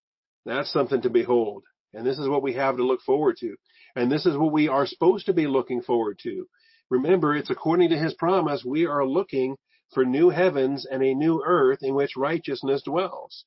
that's 0.44 0.72
something 0.72 1.02
to 1.02 1.10
behold. 1.10 1.64
And 1.94 2.06
this 2.06 2.18
is 2.18 2.28
what 2.28 2.42
we 2.42 2.54
have 2.54 2.76
to 2.76 2.84
look 2.84 3.00
forward 3.02 3.37
to. 3.40 3.56
And 3.96 4.10
this 4.10 4.26
is 4.26 4.37
what 4.37 4.52
we 4.52 4.68
are 4.68 4.87
supposed 4.87 5.26
to 5.26 5.32
be 5.32 5.46
looking 5.46 5.80
forward 5.82 6.18
to. 6.24 6.46
Remember, 6.90 7.34
it's 7.34 7.50
according 7.50 7.90
to 7.90 7.98
his 7.98 8.14
promise, 8.14 8.64
we 8.64 8.87
are 8.87 9.06
looking 9.06 9.56
for 9.92 10.04
new 10.04 10.30
heavens 10.30 10.87
and 10.90 11.02
a 11.02 11.14
new 11.14 11.42
earth 11.46 11.78
in 11.82 11.94
which 11.94 12.16
righteousness 12.16 12.82
dwells. 12.84 13.44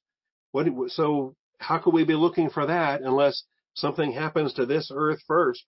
What, 0.52 0.68
so 0.88 1.36
how 1.60 1.80
could 1.80 1.94
we 1.94 2.06
be 2.06 2.14
looking 2.14 2.50
for 2.50 2.66
that 2.66 3.02
unless 3.02 3.44
something 3.76 4.14
happens 4.14 4.54
to 4.54 4.66
this 4.66 4.90
earth 4.94 5.20
first? 5.28 5.64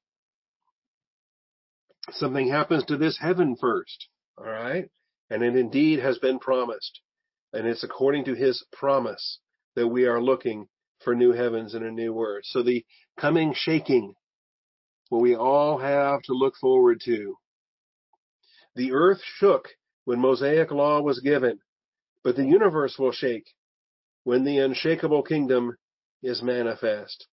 Something 2.12 2.50
happens 2.50 2.86
to 2.86 2.98
this 2.98 3.20
heaven 3.20 3.56
first. 3.60 4.08
All 4.38 4.46
right. 4.46 4.90
And 5.30 5.44
it 5.44 5.56
indeed 5.56 6.00
has 6.00 6.18
been 6.18 6.40
promised. 6.40 7.02
And 7.54 7.68
it's 7.68 7.84
according 7.84 8.26
to 8.26 8.34
his 8.34 8.66
promise 8.72 9.40
that 9.76 9.88
we 9.88 10.06
are 10.06 10.22
looking 10.22 10.68
for 11.04 11.16
new 11.16 11.32
heavens 11.32 11.74
and 11.74 11.86
a 11.86 11.92
new 11.92 12.20
earth. 12.22 12.44
So 12.46 12.64
the 12.64 12.86
coming 13.20 13.54
shaking, 13.56 14.14
what 15.10 15.22
we 15.22 15.36
all 15.36 15.78
have 15.78 16.22
to 16.24 16.34
look 16.34 16.56
forward 16.58 17.02
to. 17.06 17.36
The 18.76 18.92
earth 18.92 19.22
shook 19.24 19.68
when 20.06 20.20
Mosaic 20.20 20.72
law 20.72 21.02
was 21.02 21.20
given, 21.20 21.60
but 22.24 22.36
the 22.36 22.46
universe 22.46 22.98
will 22.98 23.12
shake 23.12 23.46
when 24.24 24.44
the 24.44 24.60
unshakable 24.60 25.24
kingdom 25.24 25.76
is 26.22 26.42
manifest. 26.44 27.28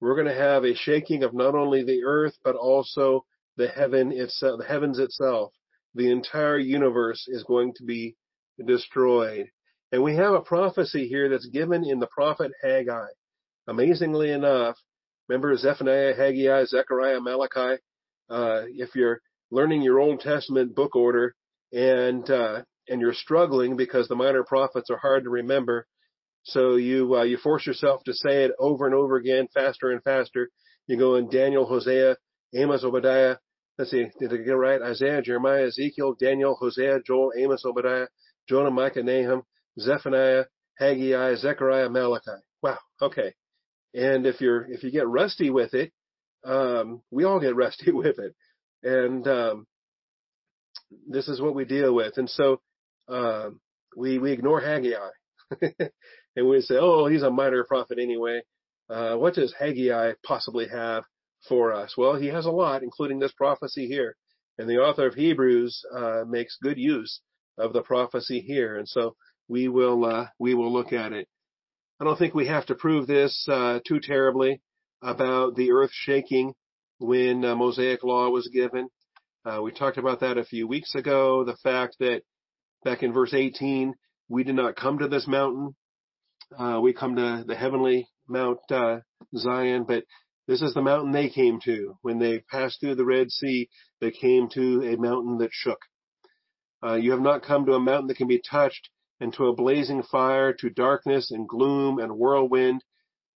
We're 0.00 0.14
going 0.14 0.26
to 0.26 0.34
have 0.34 0.64
a 0.64 0.74
shaking 0.74 1.22
of 1.22 1.34
not 1.34 1.54
only 1.54 1.84
the 1.84 2.02
earth, 2.04 2.34
but 2.42 2.56
also 2.56 3.24
the 3.56 3.68
heaven 3.68 4.10
itself, 4.12 4.58
the 4.58 4.66
heavens 4.66 4.98
itself. 4.98 5.52
The 5.94 6.10
entire 6.10 6.58
universe 6.58 7.26
is 7.28 7.44
going 7.44 7.74
to 7.74 7.84
be 7.84 8.16
destroyed. 8.66 9.46
And 9.92 10.02
we 10.02 10.16
have 10.16 10.32
a 10.32 10.40
prophecy 10.40 11.06
here 11.06 11.28
that's 11.28 11.46
given 11.46 11.84
in 11.84 12.00
the 12.00 12.06
prophet 12.06 12.50
Haggai. 12.62 13.08
Amazingly 13.68 14.32
enough, 14.32 14.76
remember 15.28 15.54
Zephaniah, 15.56 16.14
Haggai, 16.16 16.64
Zechariah, 16.64 17.20
Malachi? 17.20 17.80
Uh, 18.30 18.62
if 18.68 18.94
you're 18.94 19.20
learning 19.50 19.82
your 19.82 20.00
Old 20.00 20.20
Testament 20.20 20.74
book 20.74 20.96
order, 20.96 21.34
and 21.72 22.28
uh, 22.30 22.62
and 22.88 23.02
you're 23.02 23.12
struggling 23.12 23.76
because 23.76 24.08
the 24.08 24.14
minor 24.14 24.44
prophets 24.44 24.90
are 24.90 24.96
hard 24.96 25.24
to 25.24 25.30
remember, 25.30 25.86
so 26.42 26.76
you 26.76 27.14
uh, 27.14 27.22
you 27.22 27.36
force 27.36 27.66
yourself 27.66 28.02
to 28.04 28.14
say 28.14 28.44
it 28.44 28.52
over 28.58 28.86
and 28.86 28.94
over 28.94 29.16
again, 29.16 29.46
faster 29.52 29.90
and 29.90 30.02
faster. 30.02 30.48
You 30.86 30.96
go 30.96 31.16
in 31.16 31.28
Daniel, 31.28 31.66
Hosea, 31.66 32.16
Amos, 32.54 32.82
Obadiah. 32.82 33.36
Let's 33.78 33.90
see, 33.90 34.06
did 34.18 34.32
I 34.32 34.36
get 34.38 34.52
right? 34.52 34.80
Isaiah, 34.80 35.22
Jeremiah, 35.22 35.66
Ezekiel, 35.66 36.14
Daniel, 36.18 36.56
Hosea, 36.58 37.00
Joel, 37.06 37.32
Amos, 37.36 37.64
Obadiah, 37.64 38.06
Jonah, 38.48 38.70
Micah, 38.70 39.02
Nahum, 39.02 39.42
Zephaniah, 39.78 40.44
Haggai, 40.78 41.36
Zechariah, 41.36 41.88
Malachi. 41.88 42.40
Wow. 42.62 42.78
Okay. 43.00 43.34
And 43.94 44.26
if 44.26 44.40
you're 44.40 44.64
if 44.70 44.82
you 44.82 44.90
get 44.90 45.06
rusty 45.06 45.50
with 45.50 45.74
it, 45.74 45.92
um, 46.44 47.02
we 47.10 47.24
all 47.24 47.40
get 47.40 47.56
rusty 47.56 47.92
with 47.92 48.18
it, 48.18 48.34
and 48.82 49.26
um, 49.28 49.66
this 51.08 51.28
is 51.28 51.40
what 51.40 51.54
we 51.54 51.64
deal 51.64 51.94
with. 51.94 52.16
And 52.16 52.28
so 52.28 52.60
um, 53.08 53.60
we 53.96 54.18
we 54.18 54.32
ignore 54.32 54.60
Haggai, 54.60 55.10
and 56.36 56.48
we 56.48 56.60
say, 56.62 56.76
oh, 56.78 57.06
he's 57.06 57.22
a 57.22 57.30
minor 57.30 57.64
prophet 57.64 57.98
anyway. 57.98 58.42
Uh, 58.88 59.16
what 59.16 59.34
does 59.34 59.54
Haggai 59.58 60.12
possibly 60.24 60.68
have 60.68 61.04
for 61.48 61.72
us? 61.72 61.94
Well, 61.96 62.16
he 62.16 62.28
has 62.28 62.46
a 62.46 62.50
lot, 62.50 62.82
including 62.82 63.18
this 63.18 63.32
prophecy 63.32 63.86
here. 63.86 64.16
And 64.58 64.68
the 64.68 64.78
author 64.78 65.06
of 65.06 65.14
Hebrews 65.14 65.82
uh, 65.96 66.24
makes 66.28 66.58
good 66.62 66.78
use 66.78 67.20
of 67.56 67.72
the 67.72 67.82
prophecy 67.82 68.40
here, 68.40 68.76
and 68.76 68.88
so 68.88 69.16
we 69.52 69.68
will 69.68 70.06
uh, 70.06 70.28
we 70.38 70.54
will 70.54 70.72
look 70.72 70.94
at 70.94 71.12
it. 71.12 71.28
I 72.00 72.04
don't 72.04 72.18
think 72.18 72.34
we 72.34 72.46
have 72.46 72.64
to 72.66 72.74
prove 72.74 73.06
this 73.06 73.46
uh, 73.50 73.80
too 73.86 74.00
terribly 74.00 74.62
about 75.02 75.56
the 75.56 75.72
earth 75.72 75.90
shaking 75.92 76.54
when 76.98 77.44
uh, 77.44 77.54
Mosaic 77.54 78.02
law 78.02 78.30
was 78.30 78.48
given. 78.48 78.88
Uh, 79.44 79.60
we 79.62 79.70
talked 79.70 79.98
about 79.98 80.20
that 80.20 80.38
a 80.38 80.44
few 80.44 80.66
weeks 80.66 80.94
ago. 80.94 81.44
The 81.44 81.58
fact 81.62 81.96
that 82.00 82.22
back 82.82 83.02
in 83.02 83.12
verse 83.12 83.34
18, 83.34 83.92
we 84.30 84.42
did 84.42 84.54
not 84.54 84.74
come 84.74 84.98
to 85.00 85.08
this 85.08 85.26
mountain. 85.28 85.76
Uh, 86.58 86.80
we 86.82 86.94
come 86.94 87.16
to 87.16 87.44
the 87.46 87.54
heavenly 87.54 88.08
Mount 88.26 88.60
uh, 88.70 89.00
Zion, 89.36 89.84
but 89.86 90.04
this 90.48 90.62
is 90.62 90.72
the 90.72 90.80
mountain 90.80 91.12
they 91.12 91.28
came 91.28 91.60
to. 91.64 91.98
When 92.00 92.18
they 92.18 92.38
passed 92.38 92.80
through 92.80 92.94
the 92.94 93.04
Red 93.04 93.30
Sea, 93.30 93.68
they 94.00 94.12
came 94.12 94.48
to 94.54 94.82
a 94.82 94.96
mountain 94.96 95.38
that 95.38 95.50
shook. 95.52 95.80
Uh, 96.82 96.94
you 96.94 97.10
have 97.10 97.20
not 97.20 97.42
come 97.42 97.66
to 97.66 97.74
a 97.74 97.80
mountain 97.80 98.06
that 98.06 98.16
can 98.16 98.28
be 98.28 98.40
touched, 98.50 98.88
and 99.20 99.32
to 99.34 99.46
a 99.46 99.54
blazing 99.54 100.02
fire, 100.02 100.52
to 100.54 100.70
darkness 100.70 101.30
and 101.30 101.48
gloom 101.48 101.98
and 101.98 102.16
whirlwind, 102.16 102.82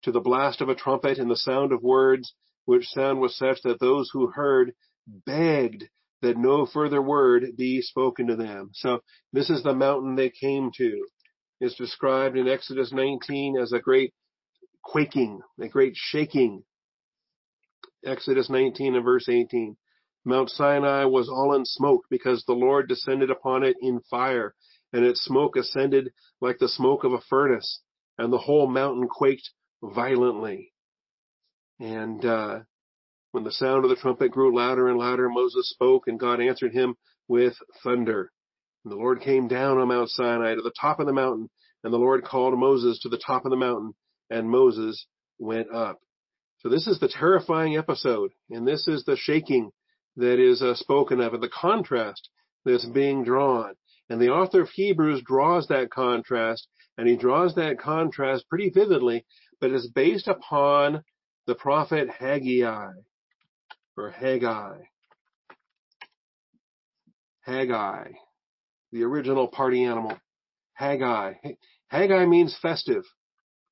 to 0.03 0.12
the 0.12 0.21
blast 0.21 0.61
of 0.61 0.69
a 0.69 0.75
trumpet 0.75 1.19
and 1.19 1.31
the 1.31 1.37
sound 1.37 1.73
of 1.73 1.83
words, 1.83 2.35
which 2.65 2.87
sound 2.87 3.21
was 3.21 3.37
such 3.37 3.62
that 3.62 3.81
those 3.81 4.11
who 4.12 4.29
heard 4.29 4.73
begged 5.07 5.85
that 6.23 6.37
no 6.37 6.67
further 6.67 7.01
word 7.01 7.45
be 7.57 7.81
spoken 7.81 8.27
to 8.27 8.37
them. 8.37 8.71
So 8.73 9.01
this 9.33 9.51
is 9.51 9.62
the 9.62 9.75
mountain 9.75 10.17
they 10.17 10.31
came 10.31 10.71
to. 10.77 11.07
It's 11.61 11.77
described 11.77 12.37
in 12.37 12.49
Exodus 12.49 12.93
19 12.93 13.57
as 13.59 13.73
a 13.73 13.81
great 13.81 14.12
quaking, 14.83 15.41
a 15.61 15.69
great 15.69 15.95
shaking. 15.95 16.65
Exodus 18.05 18.51
19 18.51 18.95
and 18.95 19.05
verse 19.05 19.29
18. 19.29 19.77
Mount 20.25 20.51
Sinai 20.51 21.05
was 21.05 21.29
all 21.29 21.55
in 21.55 21.65
smoke 21.65 22.05
because 22.11 22.45
the 22.45 22.53
Lord 22.53 22.89
descended 22.89 23.31
upon 23.31 23.62
it 23.62 23.77
in 23.81 24.01
fire, 24.11 24.55
and 24.92 25.05
its 25.05 25.25
smoke 25.25 25.57
ascended 25.57 26.12
like 26.40 26.59
the 26.59 26.68
smoke 26.68 27.05
of 27.05 27.12
a 27.12 27.20
furnace, 27.29 27.81
and 28.18 28.33
the 28.33 28.38
whole 28.38 28.66
mountain 28.66 29.09
quaked 29.09 29.51
violently. 29.83 30.72
And 31.79 32.25
uh, 32.25 32.61
when 33.33 33.44
the 33.44 33.53
sound 33.53 33.85
of 33.85 33.90
the 33.90 33.96
trumpet 33.96 34.31
grew 34.31 34.57
louder 34.57 34.88
and 34.88 34.99
louder, 34.99 35.29
Moses 35.29 35.68
spoke, 35.70 36.05
and 36.07 36.18
God 36.18 36.40
answered 36.40 36.72
him 36.72 36.96
with 37.29 37.55
thunder. 37.83 38.33
And 38.85 38.92
the 38.92 38.96
Lord 38.96 39.20
came 39.20 39.49
down 39.49 39.79
on 39.79 39.88
Mount 39.88 40.09
Sinai 40.11 40.55
to 40.55 40.62
the 40.62 40.72
top 40.81 41.01
of 41.01 41.07
the 41.07 41.12
mountain, 41.12 41.51
and 41.85 41.92
the 41.92 41.99
Lord 41.99 42.25
called 42.25 42.59
Moses 42.59 42.99
to 43.01 43.09
the 43.09 43.20
top 43.25 43.44
of 43.44 43.51
the 43.51 43.57
mountain, 43.57 43.94
and 44.31 44.49
Moses 44.49 45.07
went 45.38 45.70
up. 45.72 45.99
So 46.61 46.68
this 46.68 46.87
is 46.87 46.99
the 46.99 47.09
terrifying 47.09 47.77
episode, 47.77 48.31
and 48.51 48.66
this 48.66 48.88
is 48.88 49.05
the 49.05 49.16
shaking 49.16 49.70
that 50.16 50.38
is 50.38 50.62
uh, 50.62 50.75
spoken 50.75 51.20
of, 51.20 51.35
and 51.35 51.42
the 51.42 51.49
contrast 51.49 52.31
that's 52.64 52.87
being 52.87 53.22
drawn. 53.22 53.75
And 54.09 54.21
the 54.21 54.31
author 54.31 54.63
of 54.63 54.71
Hebrews 54.71 55.23
draws 55.25 55.67
that 55.69 55.90
contrast, 55.90 56.69
and 56.96 57.09
he 57.09 57.17
draws 57.17 57.54
that 57.57 57.79
contrast 57.79 58.48
pretty 58.48 58.71
vividly, 58.71 59.27
but 59.61 59.73
it's 59.73 59.88
based 59.88 60.29
upon 60.29 61.02
the 61.46 61.54
prophet 61.54 62.09
Haggai 62.09 62.92
or 63.96 64.11
Haggai. 64.11 64.79
Haggai, 67.40 68.13
the 68.92 69.04
original 69.04 69.48
party 69.48 69.85
animal. 69.85 70.19
Haggai. 70.75 71.35
Haggai 71.88 72.27
means 72.27 72.59
festive, 72.61 73.04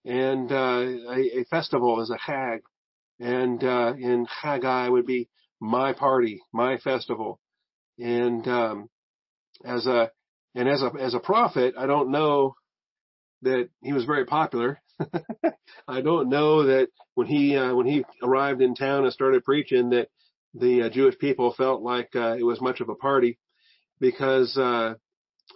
and 0.05 0.51
uh, 0.51 0.85
a, 1.11 1.41
a, 1.41 1.45
festival 1.51 2.01
is 2.01 2.11
a 2.11 2.19
hag, 2.19 2.63
and 3.19 3.63
uh, 3.63 3.95
in 3.99 4.27
Haggai 4.27 4.89
would 4.89 5.05
be 5.05 5.29
my 5.61 5.93
party, 5.93 6.41
my 6.53 6.79
festival, 6.79 7.41
and 7.99 8.47
um, 8.47 8.89
as 9.65 9.87
a 9.87 10.11
and 10.55 10.69
as 10.69 10.83
a 10.83 10.91
as 11.01 11.15
a 11.15 11.21
prophet, 11.21 11.75
I 11.77 11.87
don't 11.87 12.11
know 12.11 12.55
that 13.43 13.69
he 13.83 13.93
was 13.93 14.05
very 14.05 14.25
popular. 14.25 14.81
I 15.89 16.01
don't 16.01 16.29
know 16.29 16.65
that 16.65 16.89
when 17.15 17.27
he 17.27 17.57
uh, 17.57 17.75
when 17.75 17.87
he 17.87 18.05
arrived 18.23 18.63
in 18.63 18.75
town 18.75 19.05
and 19.05 19.13
started 19.13 19.45
preaching 19.45 19.91
that 19.91 20.09
the 20.55 20.83
uh, 20.83 20.91
Jewish 20.91 21.19
people 21.19 21.55
felt 21.57 21.83
like 21.83 22.11
uh, 22.15 22.37
it 22.39 22.45
was 22.45 22.61
much 22.61 22.81
of 22.81 22.89
a 22.89 22.95
party 22.95 23.39
because 24.01 24.57
uh, 24.57 24.95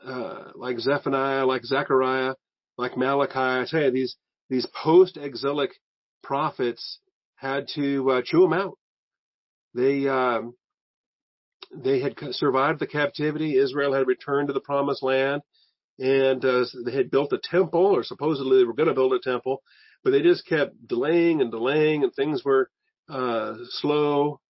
uh, 0.04 0.44
like 0.54 0.78
Zephaniah, 0.78 1.46
like 1.46 1.64
Zechariah, 1.64 2.34
like 2.76 2.96
Malachi. 2.96 3.32
I 3.36 3.64
tell 3.68 3.82
you, 3.82 3.90
these 3.90 4.16
these 4.50 4.66
post-exilic 4.82 5.70
prophets 6.22 6.98
had 7.36 7.68
to 7.74 8.10
uh, 8.10 8.22
chew 8.24 8.40
them 8.40 8.52
out. 8.52 8.78
They 9.74 10.08
um, 10.08 10.54
they 11.74 12.00
had 12.00 12.16
survived 12.32 12.80
the 12.80 12.86
captivity. 12.86 13.56
Israel 13.56 13.92
had 13.92 14.06
returned 14.06 14.48
to 14.48 14.54
the 14.54 14.60
promised 14.60 15.02
land, 15.02 15.42
and 15.98 16.44
uh, 16.44 16.64
they 16.84 16.92
had 16.92 17.10
built 17.10 17.32
a 17.32 17.40
temple, 17.42 17.86
or 17.86 18.02
supposedly 18.04 18.58
they 18.58 18.64
were 18.64 18.74
going 18.74 18.88
to 18.88 18.94
build 18.94 19.12
a 19.12 19.20
temple, 19.20 19.62
but 20.04 20.10
they 20.10 20.22
just 20.22 20.46
kept 20.46 20.86
delaying 20.86 21.40
and 21.40 21.50
delaying, 21.50 22.04
and 22.04 22.14
things 22.14 22.44
were 22.44 22.70
uh, 23.08 23.54
slow. 23.70 24.40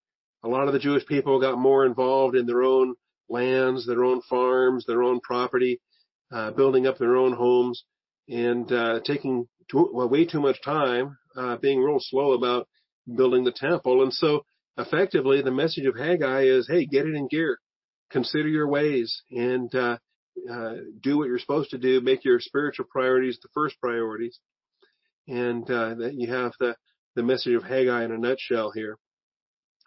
A 0.44 0.48
lot 0.48 0.66
of 0.66 0.72
the 0.72 0.78
Jewish 0.78 1.06
people 1.06 1.40
got 1.40 1.58
more 1.58 1.84
involved 1.84 2.36
in 2.36 2.46
their 2.46 2.62
own 2.62 2.94
lands, 3.28 3.86
their 3.86 4.04
own 4.04 4.20
farms, 4.22 4.84
their 4.86 5.02
own 5.02 5.20
property, 5.20 5.80
uh, 6.32 6.50
building 6.52 6.86
up 6.86 6.98
their 6.98 7.16
own 7.16 7.32
homes, 7.32 7.84
and 8.28 8.70
uh, 8.70 9.00
taking 9.04 9.48
too, 9.70 9.90
well, 9.92 10.08
way 10.08 10.24
too 10.24 10.40
much 10.40 10.62
time, 10.62 11.16
uh, 11.36 11.56
being 11.56 11.82
real 11.82 11.98
slow 12.00 12.32
about 12.32 12.68
building 13.16 13.44
the 13.44 13.52
temple. 13.52 14.02
And 14.02 14.12
so, 14.12 14.44
effectively, 14.78 15.42
the 15.42 15.50
message 15.50 15.84
of 15.86 15.96
Haggai 15.96 16.42
is, 16.44 16.68
hey, 16.68 16.86
get 16.86 17.06
it 17.06 17.14
in 17.14 17.28
gear, 17.28 17.58
consider 18.10 18.48
your 18.48 18.68
ways, 18.68 19.22
and 19.30 19.74
uh, 19.74 19.98
uh, 20.50 20.74
do 21.02 21.18
what 21.18 21.26
you're 21.26 21.38
supposed 21.38 21.70
to 21.70 21.78
do. 21.78 22.00
Make 22.00 22.24
your 22.24 22.40
spiritual 22.40 22.86
priorities 22.90 23.38
the 23.42 23.48
first 23.52 23.76
priorities, 23.80 24.38
and 25.26 25.68
uh, 25.70 25.94
that 25.94 26.14
you 26.14 26.32
have 26.32 26.52
the 26.60 26.76
the 27.16 27.22
message 27.22 27.54
of 27.54 27.64
Haggai 27.64 28.04
in 28.04 28.12
a 28.12 28.18
nutshell 28.18 28.70
here. 28.70 28.96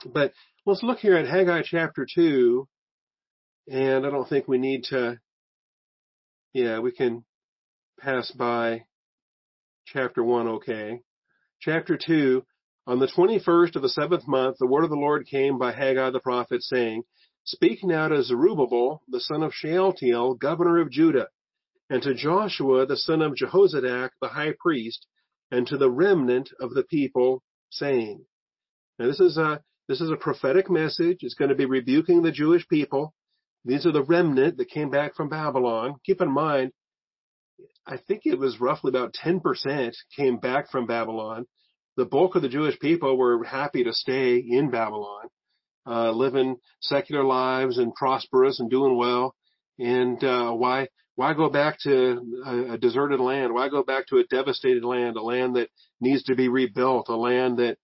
But 0.05 0.33
let's 0.65 0.83
look 0.83 0.99
here 0.99 1.15
at 1.15 1.27
Haggai 1.27 1.61
chapter 1.63 2.05
two, 2.13 2.67
and 3.69 4.05
I 4.05 4.09
don't 4.09 4.27
think 4.27 4.47
we 4.47 4.57
need 4.57 4.83
to. 4.89 5.17
Yeah, 6.53 6.79
we 6.79 6.91
can 6.91 7.23
pass 7.99 8.29
by 8.31 8.83
chapter 9.85 10.23
one. 10.23 10.47
Okay, 10.47 10.99
chapter 11.61 11.97
two. 11.97 12.43
On 12.87 12.97
the 12.97 13.07
21st 13.07 13.75
of 13.75 13.83
the 13.83 13.89
seventh 13.89 14.27
month, 14.27 14.57
the 14.59 14.65
word 14.65 14.83
of 14.83 14.89
the 14.89 14.95
Lord 14.95 15.27
came 15.27 15.59
by 15.59 15.71
Haggai 15.71 16.09
the 16.09 16.19
prophet, 16.19 16.63
saying, 16.63 17.03
Speak 17.43 17.83
now 17.83 18.07
to 18.07 18.23
Zerubbabel, 18.23 19.03
the 19.07 19.19
son 19.19 19.43
of 19.43 19.53
Shealtiel, 19.53 20.33
governor 20.35 20.79
of 20.79 20.89
Judah, 20.89 21.27
and 21.91 22.01
to 22.01 22.15
Joshua, 22.15 22.87
the 22.87 22.97
son 22.97 23.21
of 23.21 23.35
Jehozadak, 23.35 24.09
the 24.19 24.29
high 24.29 24.53
priest, 24.59 25.05
and 25.51 25.67
to 25.67 25.77
the 25.77 25.91
remnant 25.91 26.49
of 26.59 26.73
the 26.73 26.83
people, 26.83 27.43
saying. 27.69 28.25
Now 28.97 29.07
this 29.07 29.19
is 29.19 29.37
a, 29.37 29.61
this 29.87 30.01
is 30.01 30.09
a 30.09 30.17
prophetic 30.17 30.69
message. 30.69 31.19
It's 31.21 31.35
going 31.35 31.49
to 31.49 31.55
be 31.55 31.65
rebuking 31.65 32.23
the 32.23 32.31
Jewish 32.31 32.67
people. 32.67 33.13
These 33.63 33.85
are 33.85 33.91
the 33.91 34.03
remnant 34.03 34.57
that 34.57 34.69
came 34.69 34.89
back 34.89 35.15
from 35.15 35.29
Babylon. 35.29 35.95
Keep 36.05 36.21
in 36.21 36.31
mind, 36.31 36.71
I 37.85 37.97
think 37.97 38.21
it 38.25 38.39
was 38.39 38.59
roughly 38.59 38.89
about 38.89 39.13
10% 39.13 39.93
came 40.15 40.37
back 40.37 40.71
from 40.71 40.87
Babylon. 40.87 41.45
The 41.97 42.05
bulk 42.05 42.35
of 42.35 42.41
the 42.41 42.49
Jewish 42.49 42.79
people 42.79 43.17
were 43.17 43.43
happy 43.43 43.83
to 43.83 43.93
stay 43.93 44.37
in 44.37 44.69
Babylon 44.69 45.27
uh, 45.85 46.11
living 46.11 46.57
secular 46.79 47.23
lives 47.23 47.77
and 47.77 47.93
prosperous 47.93 48.59
and 48.59 48.69
doing 48.69 48.97
well. 48.97 49.35
And 49.79 50.23
uh, 50.23 50.51
why 50.51 50.87
why 51.15 51.33
go 51.33 51.49
back 51.49 51.77
to 51.81 52.21
a, 52.45 52.73
a 52.73 52.77
deserted 52.77 53.19
land? 53.19 53.53
Why 53.53 53.69
go 53.69 53.83
back 53.83 54.07
to 54.07 54.17
a 54.17 54.23
devastated 54.25 54.83
land, 54.83 55.17
a 55.17 55.21
land 55.21 55.55
that 55.55 55.69
needs 55.99 56.23
to 56.23 56.35
be 56.35 56.47
rebuilt, 56.47 57.09
a 57.09 57.15
land 57.15 57.57
that 57.57 57.77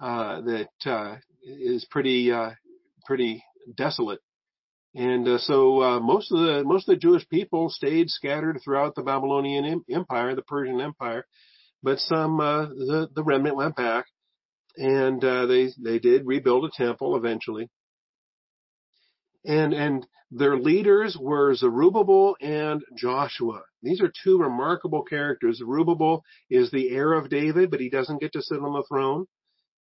uh, 0.00 0.40
that 0.42 0.70
uh, 0.86 1.16
is 1.42 1.86
pretty 1.90 2.32
uh, 2.32 2.50
pretty 3.04 3.44
desolate? 3.76 4.20
And 4.94 5.26
uh, 5.28 5.38
so 5.38 5.82
uh, 5.82 6.00
most 6.00 6.32
of 6.32 6.38
the 6.38 6.62
most 6.64 6.88
of 6.88 6.94
the 6.94 7.00
Jewish 7.00 7.28
people 7.28 7.68
stayed 7.68 8.08
scattered 8.08 8.60
throughout 8.62 8.94
the 8.94 9.02
Babylonian 9.02 9.84
Empire, 9.90 10.34
the 10.34 10.42
Persian 10.42 10.80
Empire, 10.80 11.26
but 11.82 11.98
some 11.98 12.40
uh, 12.40 12.66
the 12.66 13.08
the 13.14 13.24
remnant 13.24 13.56
went 13.56 13.76
back 13.76 14.06
and 14.76 15.22
uh, 15.24 15.46
they 15.46 15.68
they 15.78 15.98
did 15.98 16.26
rebuild 16.26 16.64
a 16.64 16.70
temple 16.74 17.16
eventually. 17.16 17.68
And 19.44 19.72
and 19.72 20.06
their 20.30 20.56
leaders 20.56 21.16
were 21.20 21.54
Zerubbabel 21.54 22.36
and 22.40 22.82
Joshua. 22.96 23.62
These 23.82 24.00
are 24.00 24.12
two 24.22 24.38
remarkable 24.38 25.02
characters. 25.02 25.58
Zerubbabel 25.58 26.22
is 26.48 26.70
the 26.70 26.90
heir 26.90 27.14
of 27.14 27.30
David, 27.30 27.70
but 27.70 27.80
he 27.80 27.90
doesn't 27.90 28.20
get 28.20 28.32
to 28.34 28.42
sit 28.42 28.60
on 28.60 28.72
the 28.72 28.84
throne. 28.88 29.26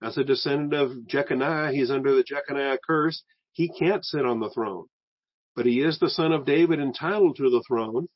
As 0.02 0.18
a 0.18 0.24
descendant 0.24 0.74
of 0.74 1.08
Jeconiah, 1.08 1.72
he's 1.74 1.92
under 1.92 2.16
the 2.16 2.24
Jeconiah 2.24 2.78
curse. 2.86 3.22
He 3.52 3.70
can't 3.70 4.06
sit 4.06 4.26
on 4.26 4.40
the 4.40 4.50
throne, 4.50 4.86
but 5.56 5.66
he 5.66 5.82
is 5.82 6.00
the 6.00 6.10
son 6.10 6.32
of 6.32 6.46
David, 6.46 6.80
entitled 6.80 7.36
to 7.36 7.50
the 7.50 7.64
throne. 7.68 8.08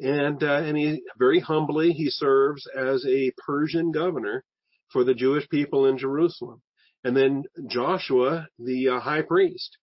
And 0.00 0.42
uh, 0.42 0.62
and 0.62 0.76
he 0.76 1.02
very 1.18 1.40
humbly 1.40 1.92
he 1.92 2.10
serves 2.10 2.66
as 2.76 3.04
a 3.06 3.32
Persian 3.46 3.92
governor 3.92 4.44
for 4.92 5.04
the 5.04 5.14
Jewish 5.14 5.48
people 5.48 5.86
in 5.86 5.98
Jerusalem. 5.98 6.62
And 7.04 7.16
then 7.16 7.44
Joshua, 7.68 8.48
the 8.58 8.88
uh, 8.88 9.00
high 9.00 9.22
priest, 9.22 9.76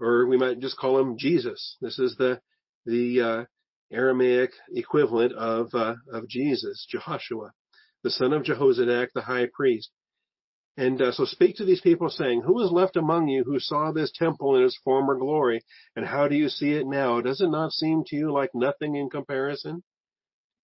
or 0.00 0.26
we 0.26 0.36
might 0.36 0.60
just 0.60 0.78
call 0.78 0.98
him 0.98 1.18
Jesus. 1.18 1.76
This 1.80 1.98
is 1.98 2.16
the 2.16 2.40
the 2.86 3.20
uh, 3.20 3.44
Aramaic 3.92 4.52
equivalent 4.74 5.32
of 5.32 5.74
uh, 5.74 5.96
of 6.12 6.28
Jesus, 6.28 6.86
Joshua, 6.88 7.52
the 8.02 8.10
son 8.10 8.32
of 8.32 8.42
Jehozadak, 8.42 9.08
the 9.14 9.22
high 9.22 9.48
priest. 9.52 9.90
And 10.78 11.00
uh, 11.00 11.12
so 11.12 11.24
speak 11.24 11.56
to 11.56 11.64
these 11.64 11.80
people 11.80 12.10
saying, 12.10 12.42
who 12.42 12.62
is 12.62 12.70
left 12.70 12.96
among 12.96 13.28
you 13.28 13.44
who 13.44 13.58
saw 13.58 13.92
this 13.92 14.12
temple 14.14 14.56
in 14.56 14.62
its 14.62 14.78
former 14.84 15.16
glory? 15.16 15.62
And 15.94 16.06
how 16.06 16.28
do 16.28 16.36
you 16.36 16.50
see 16.50 16.72
it 16.72 16.86
now? 16.86 17.20
Does 17.22 17.40
it 17.40 17.48
not 17.48 17.72
seem 17.72 18.04
to 18.08 18.16
you 18.16 18.30
like 18.30 18.50
nothing 18.54 18.94
in 18.94 19.08
comparison? 19.08 19.82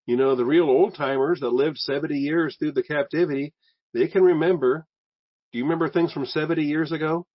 You 0.04 0.16
know, 0.16 0.34
the 0.34 0.44
real 0.44 0.64
old 0.64 0.96
timers 0.96 1.40
that 1.40 1.50
lived 1.50 1.78
70 1.78 2.14
years 2.14 2.56
through 2.58 2.72
the 2.72 2.82
captivity, 2.82 3.54
they 3.94 4.08
can 4.08 4.22
remember. 4.22 4.86
Do 5.50 5.58
you 5.58 5.64
remember 5.64 5.88
things 5.88 6.12
from 6.12 6.26
70 6.26 6.62
years 6.62 6.92
ago? 6.92 7.26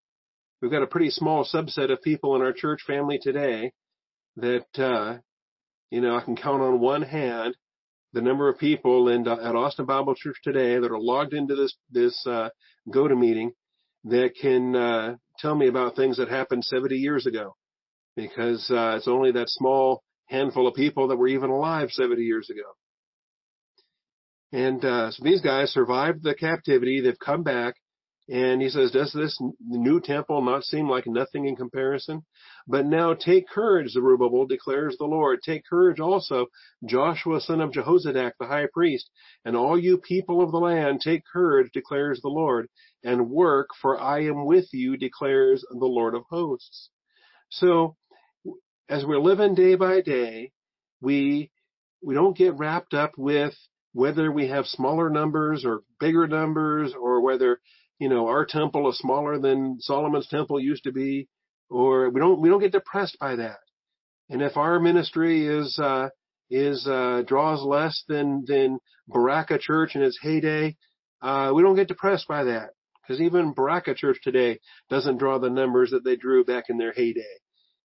We've 0.61 0.71
got 0.71 0.83
a 0.83 0.87
pretty 0.87 1.09
small 1.09 1.45
subset 1.45 1.91
of 1.91 2.01
people 2.01 2.35
in 2.35 2.41
our 2.41 2.53
church 2.53 2.81
family 2.85 3.19
today 3.21 3.71
that, 4.35 4.67
uh, 4.77 5.17
you 5.89 6.01
know, 6.01 6.15
I 6.15 6.21
can 6.21 6.35
count 6.35 6.61
on 6.61 6.79
one 6.79 7.03
hand 7.03 7.55
the 8.17 8.23
number 8.23 8.49
of 8.49 8.57
people 8.57 9.09
in, 9.09 9.27
at 9.27 9.55
Austin 9.55 9.85
Bible 9.85 10.15
Church 10.15 10.37
today 10.43 10.79
that 10.79 10.91
are 10.91 10.99
logged 10.99 11.35
into 11.35 11.55
this, 11.55 11.75
this, 11.91 12.25
uh, 12.25 12.49
GoToMeeting 12.89 13.51
that 14.05 14.31
can, 14.41 14.75
uh, 14.75 15.15
tell 15.37 15.53
me 15.53 15.67
about 15.67 15.95
things 15.95 16.17
that 16.17 16.27
happened 16.27 16.63
70 16.63 16.95
years 16.95 17.27
ago 17.27 17.55
because, 18.15 18.71
uh, 18.71 18.95
it's 18.97 19.07
only 19.07 19.33
that 19.33 19.49
small 19.49 20.01
handful 20.25 20.67
of 20.67 20.73
people 20.73 21.09
that 21.09 21.17
were 21.17 21.27
even 21.27 21.51
alive 21.51 21.91
70 21.91 22.23
years 22.23 22.49
ago. 22.49 22.63
And 24.51 24.83
uh, 24.83 25.11
so 25.11 25.23
these 25.23 25.41
guys 25.41 25.69
survived 25.69 26.23
the 26.23 26.33
captivity. 26.33 27.01
They've 27.01 27.19
come 27.23 27.43
back. 27.43 27.75
And 28.29 28.61
he 28.61 28.69
says, 28.69 28.91
does 28.91 29.13
this 29.13 29.39
new 29.65 30.01
temple 30.01 30.41
not 30.41 30.65
seem 30.65 30.89
like 30.89 31.07
nothing 31.07 31.47
in 31.47 31.55
comparison? 31.55 32.25
But 32.67 32.85
now 32.85 33.13
take 33.13 33.47
courage, 33.47 33.91
Zerubbabel, 33.91 34.47
declares 34.47 34.97
the 34.97 35.05
Lord. 35.05 35.39
Take 35.41 35.65
courage 35.65 36.01
also, 36.01 36.47
Joshua, 36.85 37.39
son 37.39 37.61
of 37.61 37.71
Jehozadak, 37.71 38.33
the 38.37 38.47
high 38.47 38.67
priest, 38.73 39.09
and 39.45 39.55
all 39.55 39.79
you 39.79 39.97
people 39.97 40.41
of 40.41 40.51
the 40.51 40.57
land, 40.57 40.99
take 40.99 41.23
courage, 41.31 41.71
declares 41.71 42.19
the 42.21 42.27
Lord, 42.27 42.67
and 43.01 43.29
work, 43.29 43.69
for 43.81 43.97
I 43.97 44.25
am 44.25 44.45
with 44.45 44.73
you, 44.73 44.97
declares 44.97 45.63
the 45.69 45.85
Lord 45.85 46.13
of 46.13 46.23
hosts. 46.29 46.89
So 47.49 47.95
as 48.89 49.05
we're 49.05 49.19
living 49.19 49.55
day 49.55 49.75
by 49.75 50.01
day, 50.01 50.51
we 51.01 51.49
we 52.01 52.13
don't 52.13 52.37
get 52.37 52.57
wrapped 52.57 52.93
up 52.93 53.13
with 53.17 53.53
whether 53.93 54.31
we 54.31 54.49
have 54.49 54.65
smaller 54.65 55.09
numbers 55.09 55.65
or 55.65 55.81
bigger 55.99 56.27
numbers 56.27 56.93
or 56.93 57.21
whether 57.21 57.59
you 57.99 58.09
know 58.09 58.27
our 58.27 58.45
temple 58.45 58.89
is 58.89 58.97
smaller 58.97 59.39
than 59.39 59.77
Solomon's 59.79 60.27
temple 60.27 60.59
used 60.59 60.83
to 60.83 60.91
be 60.91 61.27
or 61.69 62.09
we 62.09 62.19
don't 62.19 62.39
we 62.39 62.49
don't 62.49 62.61
get 62.61 62.71
depressed 62.71 63.17
by 63.19 63.35
that. 63.37 63.59
And 64.29 64.41
if 64.41 64.57
our 64.57 64.79
ministry 64.79 65.47
is 65.47 65.77
uh 65.79 66.09
is 66.49 66.87
uh 66.87 67.23
draws 67.25 67.63
less 67.63 68.03
than 68.07 68.45
than 68.47 68.79
Berachah 69.09 69.59
Church 69.59 69.95
in 69.95 70.01
its 70.01 70.19
heyday, 70.21 70.75
uh 71.21 71.51
we 71.53 71.61
don't 71.61 71.75
get 71.75 71.87
depressed 71.87 72.27
by 72.27 72.45
that 72.45 72.71
because 73.07 73.21
even 73.21 73.53
Berachah 73.53 73.95
Church 73.95 74.17
today 74.23 74.59
doesn't 74.89 75.17
draw 75.17 75.39
the 75.39 75.49
numbers 75.49 75.91
that 75.91 76.03
they 76.03 76.15
drew 76.15 76.43
back 76.43 76.65
in 76.69 76.77
their 76.77 76.91
heyday. 76.91 77.21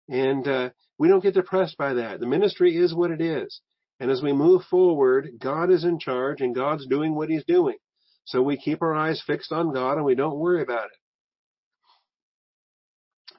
And 0.09 0.47
uh, 0.49 0.71
we 0.99 1.09
don't 1.09 1.23
get 1.23 1.35
depressed 1.35 1.77
by 1.79 1.95
that. 1.95 2.21
The 2.21 2.27
ministry 2.27 2.77
is 2.77 2.95
what 2.95 3.11
it 3.11 3.21
is. 3.21 3.61
And 4.01 4.11
as 4.11 4.21
we 4.21 4.33
move 4.33 4.63
forward, 4.65 5.29
God 5.39 5.71
is 5.71 5.85
in 5.85 6.01
charge 6.01 6.41
and 6.41 6.55
God's 6.55 6.87
doing 6.87 7.15
what 7.15 7.29
he's 7.29 7.45
doing. 7.45 7.77
So 8.25 8.43
we 8.43 8.57
keep 8.57 8.83
our 8.83 8.95
eyes 8.95 9.23
fixed 9.27 9.53
on 9.53 9.73
God 9.73 9.97
and 9.97 10.05
we 10.05 10.15
don't 10.15 10.39
worry 10.39 10.63
about 10.63 10.87
it. 10.87 10.99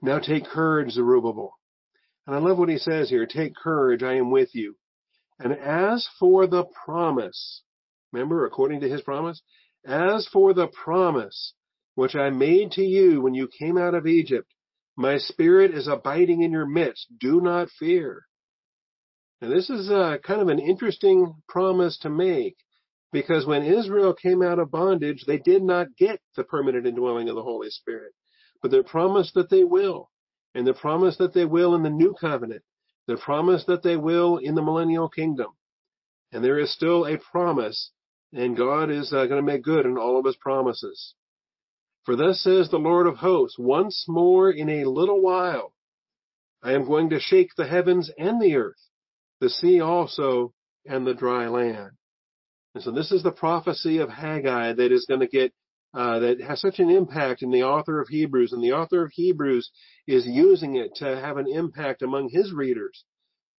Now 0.01 0.19
take 0.19 0.45
courage, 0.45 0.91
Zerubbabel. 0.91 1.53
And 2.27 2.35
I 2.35 2.39
love 2.39 2.57
what 2.57 2.69
he 2.69 2.77
says 2.77 3.09
here. 3.09 3.25
Take 3.25 3.55
courage, 3.55 4.03
I 4.03 4.15
am 4.15 4.31
with 4.31 4.53
you. 4.53 4.75
And 5.39 5.53
as 5.53 6.07
for 6.19 6.47
the 6.47 6.65
promise, 6.85 7.63
remember, 8.11 8.45
according 8.45 8.81
to 8.81 8.89
his 8.89 9.01
promise, 9.01 9.41
as 9.85 10.27
for 10.31 10.53
the 10.53 10.67
promise 10.67 11.53
which 11.95 12.15
I 12.15 12.29
made 12.29 12.71
to 12.71 12.81
you 12.81 13.21
when 13.21 13.33
you 13.33 13.49
came 13.59 13.77
out 13.77 13.95
of 13.95 14.07
Egypt, 14.07 14.53
my 14.95 15.17
spirit 15.17 15.73
is 15.73 15.87
abiding 15.87 16.41
in 16.41 16.51
your 16.51 16.67
midst. 16.67 17.07
Do 17.19 17.41
not 17.41 17.69
fear. 17.79 18.23
Now 19.41 19.49
this 19.49 19.69
is 19.69 19.89
uh, 19.89 20.17
kind 20.25 20.41
of 20.41 20.47
an 20.47 20.59
interesting 20.59 21.33
promise 21.47 21.97
to 21.99 22.09
make 22.09 22.55
because 23.13 23.45
when 23.45 23.63
Israel 23.63 24.13
came 24.13 24.41
out 24.41 24.57
of 24.59 24.71
bondage, 24.71 25.23
they 25.25 25.37
did 25.37 25.61
not 25.61 25.95
get 25.97 26.19
the 26.35 26.43
permanent 26.43 26.87
indwelling 26.87 27.29
of 27.29 27.35
the 27.35 27.43
Holy 27.43 27.69
Spirit. 27.69 28.11
But 28.61 28.71
they're 28.71 28.83
promised 28.83 29.35
that 29.35 29.51
they 29.51 29.63
will. 29.63 30.09
And 30.55 30.65
they're 30.65 30.73
promised 30.73 31.19
that 31.19 31.33
they 31.33 31.45
will 31.45 31.75
in 31.75 31.83
the 31.83 31.89
new 31.89 32.15
covenant. 32.19 32.63
They're 33.07 33.17
promised 33.17 33.67
that 33.67 33.83
they 33.83 33.97
will 33.97 34.37
in 34.37 34.55
the 34.55 34.63
millennial 34.63 35.09
kingdom. 35.09 35.51
And 36.31 36.43
there 36.43 36.57
is 36.57 36.73
still 36.73 37.05
a 37.05 37.19
promise, 37.19 37.91
and 38.33 38.57
God 38.57 38.89
is 38.89 39.13
uh, 39.13 39.27
going 39.27 39.45
to 39.45 39.51
make 39.51 39.63
good 39.63 39.85
on 39.85 39.97
all 39.97 40.17
of 40.17 40.25
his 40.25 40.37
promises. 40.37 41.13
For 42.05 42.15
thus 42.15 42.41
says 42.41 42.69
the 42.69 42.77
Lord 42.77 43.05
of 43.05 43.17
hosts, 43.17 43.57
once 43.59 44.05
more 44.07 44.49
in 44.49 44.69
a 44.69 44.85
little 44.85 45.21
while, 45.21 45.73
I 46.63 46.73
am 46.73 46.85
going 46.85 47.11
to 47.11 47.19
shake 47.19 47.51
the 47.55 47.67
heavens 47.67 48.09
and 48.17 48.41
the 48.41 48.55
earth, 48.55 48.89
the 49.39 49.49
sea 49.49 49.79
also, 49.81 50.53
and 50.85 51.05
the 51.05 51.13
dry 51.13 51.47
land. 51.47 51.91
And 52.75 52.83
so 52.83 52.91
this 52.91 53.11
is 53.11 53.23
the 53.23 53.31
prophecy 53.31 53.99
of 53.99 54.09
Haggai 54.09 54.73
that 54.73 54.91
is 54.91 55.05
going 55.07 55.19
to 55.19 55.27
get, 55.27 55.53
uh, 55.93 56.19
that 56.19 56.41
has 56.41 56.59
such 56.59 56.79
an 56.79 56.89
impact 56.89 57.43
in 57.43 57.51
the 57.51 57.63
author 57.63 58.01
of 58.01 58.07
Hebrews. 58.07 58.51
And 58.51 58.63
the 58.63 58.73
author 58.73 59.05
of 59.05 59.11
Hebrews 59.13 59.69
is 60.07 60.25
using 60.25 60.75
it 60.75 60.95
to 60.95 61.05
have 61.05 61.37
an 61.37 61.47
impact 61.47 62.01
among 62.01 62.29
his 62.29 62.51
readers 62.51 63.03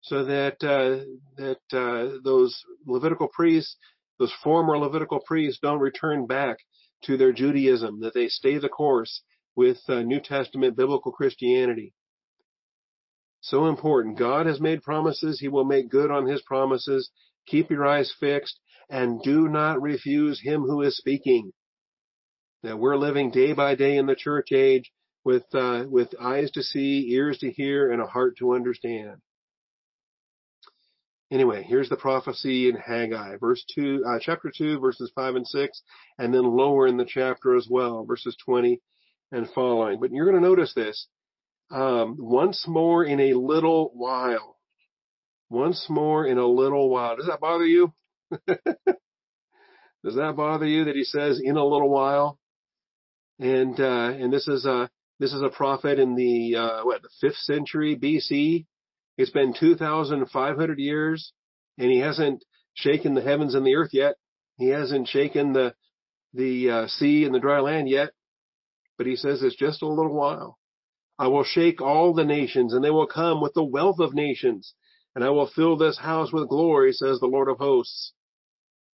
so 0.01 0.25
that, 0.25 0.63
uh, 0.63 1.05
that, 1.37 1.61
uh, 1.73 2.19
those 2.25 2.61
Levitical 2.87 3.29
priests, 3.29 3.77
those 4.19 4.33
former 4.43 4.77
Levitical 4.77 5.21
priests 5.25 5.61
don't 5.63 5.81
return 5.81 6.27
back 6.27 6.59
to 7.05 7.17
their 7.17 7.33
Judaism, 7.33 8.01
that 8.01 8.15
they 8.15 8.29
stay 8.29 8.59
the 8.59 8.69
course 8.69 9.23
with 9.55 9.79
uh, 9.89 10.03
New 10.03 10.21
Testament 10.21 10.77
biblical 10.77 11.13
Christianity. 11.13 11.95
So 13.41 13.67
important. 13.67 14.19
God 14.19 14.47
has 14.47 14.61
made 14.61 14.83
promises. 14.83 15.39
He 15.39 15.49
will 15.49 15.65
make 15.65 15.91
good 15.91 16.11
on 16.11 16.27
his 16.27 16.43
promises. 16.43 17.11
Keep 17.47 17.71
your 17.71 17.87
eyes 17.87 18.13
fixed 18.19 18.59
and 18.91 19.23
do 19.23 19.49
not 19.49 19.81
refuse 19.81 20.41
him 20.41 20.63
who 20.63 20.83
is 20.83 20.97
speaking. 20.97 21.53
That 22.63 22.79
we're 22.79 22.97
living 22.97 23.31
day 23.31 23.53
by 23.53 23.75
day 23.75 23.97
in 23.97 24.07
the 24.07 24.15
church 24.15 24.53
age 24.53 24.91
with, 25.25 25.45
uh, 25.55 25.85
with 25.89 26.15
eyes 26.21 26.51
to 26.53 26.63
see, 26.63 27.11
ears 27.13 27.39
to 27.39 27.51
hear, 27.51 27.91
and 27.91 28.01
a 28.01 28.07
heart 28.07 28.37
to 28.39 28.55
understand. 28.55 29.21
Anyway, 31.31 31.65
here's 31.65 31.89
the 31.89 31.97
prophecy 31.97 32.69
in 32.69 32.77
Haggai, 32.77 33.37
verse 33.39 33.65
two, 33.75 34.05
uh, 34.07 34.19
chapter 34.21 34.53
two, 34.57 34.79
verses 34.79 35.11
five 35.15 35.35
and 35.35 35.47
six, 35.47 35.83
and 36.19 36.33
then 36.33 36.45
lower 36.45 36.87
in 36.87 36.97
the 36.97 37.07
chapter 37.07 37.57
as 37.57 37.67
well, 37.69 38.05
verses 38.05 38.37
20 38.45 38.81
and 39.33 39.49
following. 39.55 39.99
But 40.01 40.13
you're 40.13 40.31
going 40.31 40.41
to 40.41 40.49
notice 40.49 40.73
this 40.75 41.09
um, 41.71 42.17
once 42.19 42.67
more 42.69 43.05
in 43.05 43.21
a 43.21 43.35
little 43.35 43.91
while. 43.95 44.57
Once 45.51 45.87
more 45.89 46.27
in 46.27 46.39
a 46.39 46.47
little 46.47 46.89
while. 46.91 47.17
Does 47.17 47.27
that 47.27 47.41
bother 47.41 47.67
you? 47.67 47.93
Does 48.47 50.17
that 50.17 50.35
bother 50.37 50.67
you 50.67 50.85
that 50.85 50.97
he 50.97 51.05
says 51.05 51.41
in 51.43 51.57
a 51.57 51.65
little 51.65 51.89
while? 51.89 52.39
And 53.39 53.79
uh, 53.81 54.13
and 54.13 54.33
this 54.33 54.47
is 54.49 54.65
a 54.65 54.91
this 55.19 55.33
is 55.33 55.43
a 55.43 55.49
prophet 55.49 55.99
in 55.99 56.15
the 56.15 56.57
uh, 56.57 56.85
what 56.85 57.03
the 57.03 57.09
fifth 57.21 57.39
century 57.39 57.97
BC. 57.97 58.67
It's 59.17 59.31
been 59.31 59.55
2,500 59.59 60.79
years, 60.79 61.33
and 61.79 61.91
he 61.91 62.01
hasn't 62.01 62.45
shaken 62.75 63.15
the 63.15 63.23
heavens 63.23 63.55
and 63.55 63.65
the 63.65 63.77
earth 63.77 63.91
yet. 63.93 64.17
He 64.57 64.69
hasn't 64.69 65.09
shaken 65.09 65.53
the 65.53 65.75
the 66.33 66.71
uh, 66.71 66.87
sea 66.89 67.25
and 67.25 67.35
the 67.35 67.41
dry 67.41 67.61
land 67.61 67.89
yet. 67.89 68.11
But 68.99 69.07
he 69.07 69.17
says 69.17 69.43
it's 69.43 69.57
just 69.57 69.83
a 69.83 69.89
little 69.89 70.15
while. 70.15 70.59
I 71.19 71.29
will 71.29 71.45
shake 71.45 71.81
all 71.81 72.13
the 72.13 72.25
nations, 72.25 72.75
and 72.75 72.85
they 72.85 72.91
will 72.91 73.07
come 73.07 73.41
with 73.41 73.55
the 73.55 73.65
wealth 73.65 74.01
of 74.01 74.15
nations, 74.15 74.75
and 75.15 75.25
I 75.25 75.31
will 75.31 75.51
fill 75.55 75.77
this 75.77 75.99
house 75.99 76.33
with 76.33 76.49
glory, 76.49 76.93
says 76.93 77.21
the 77.21 77.27
Lord 77.27 77.49
of 77.49 77.59
hosts. 77.59 78.13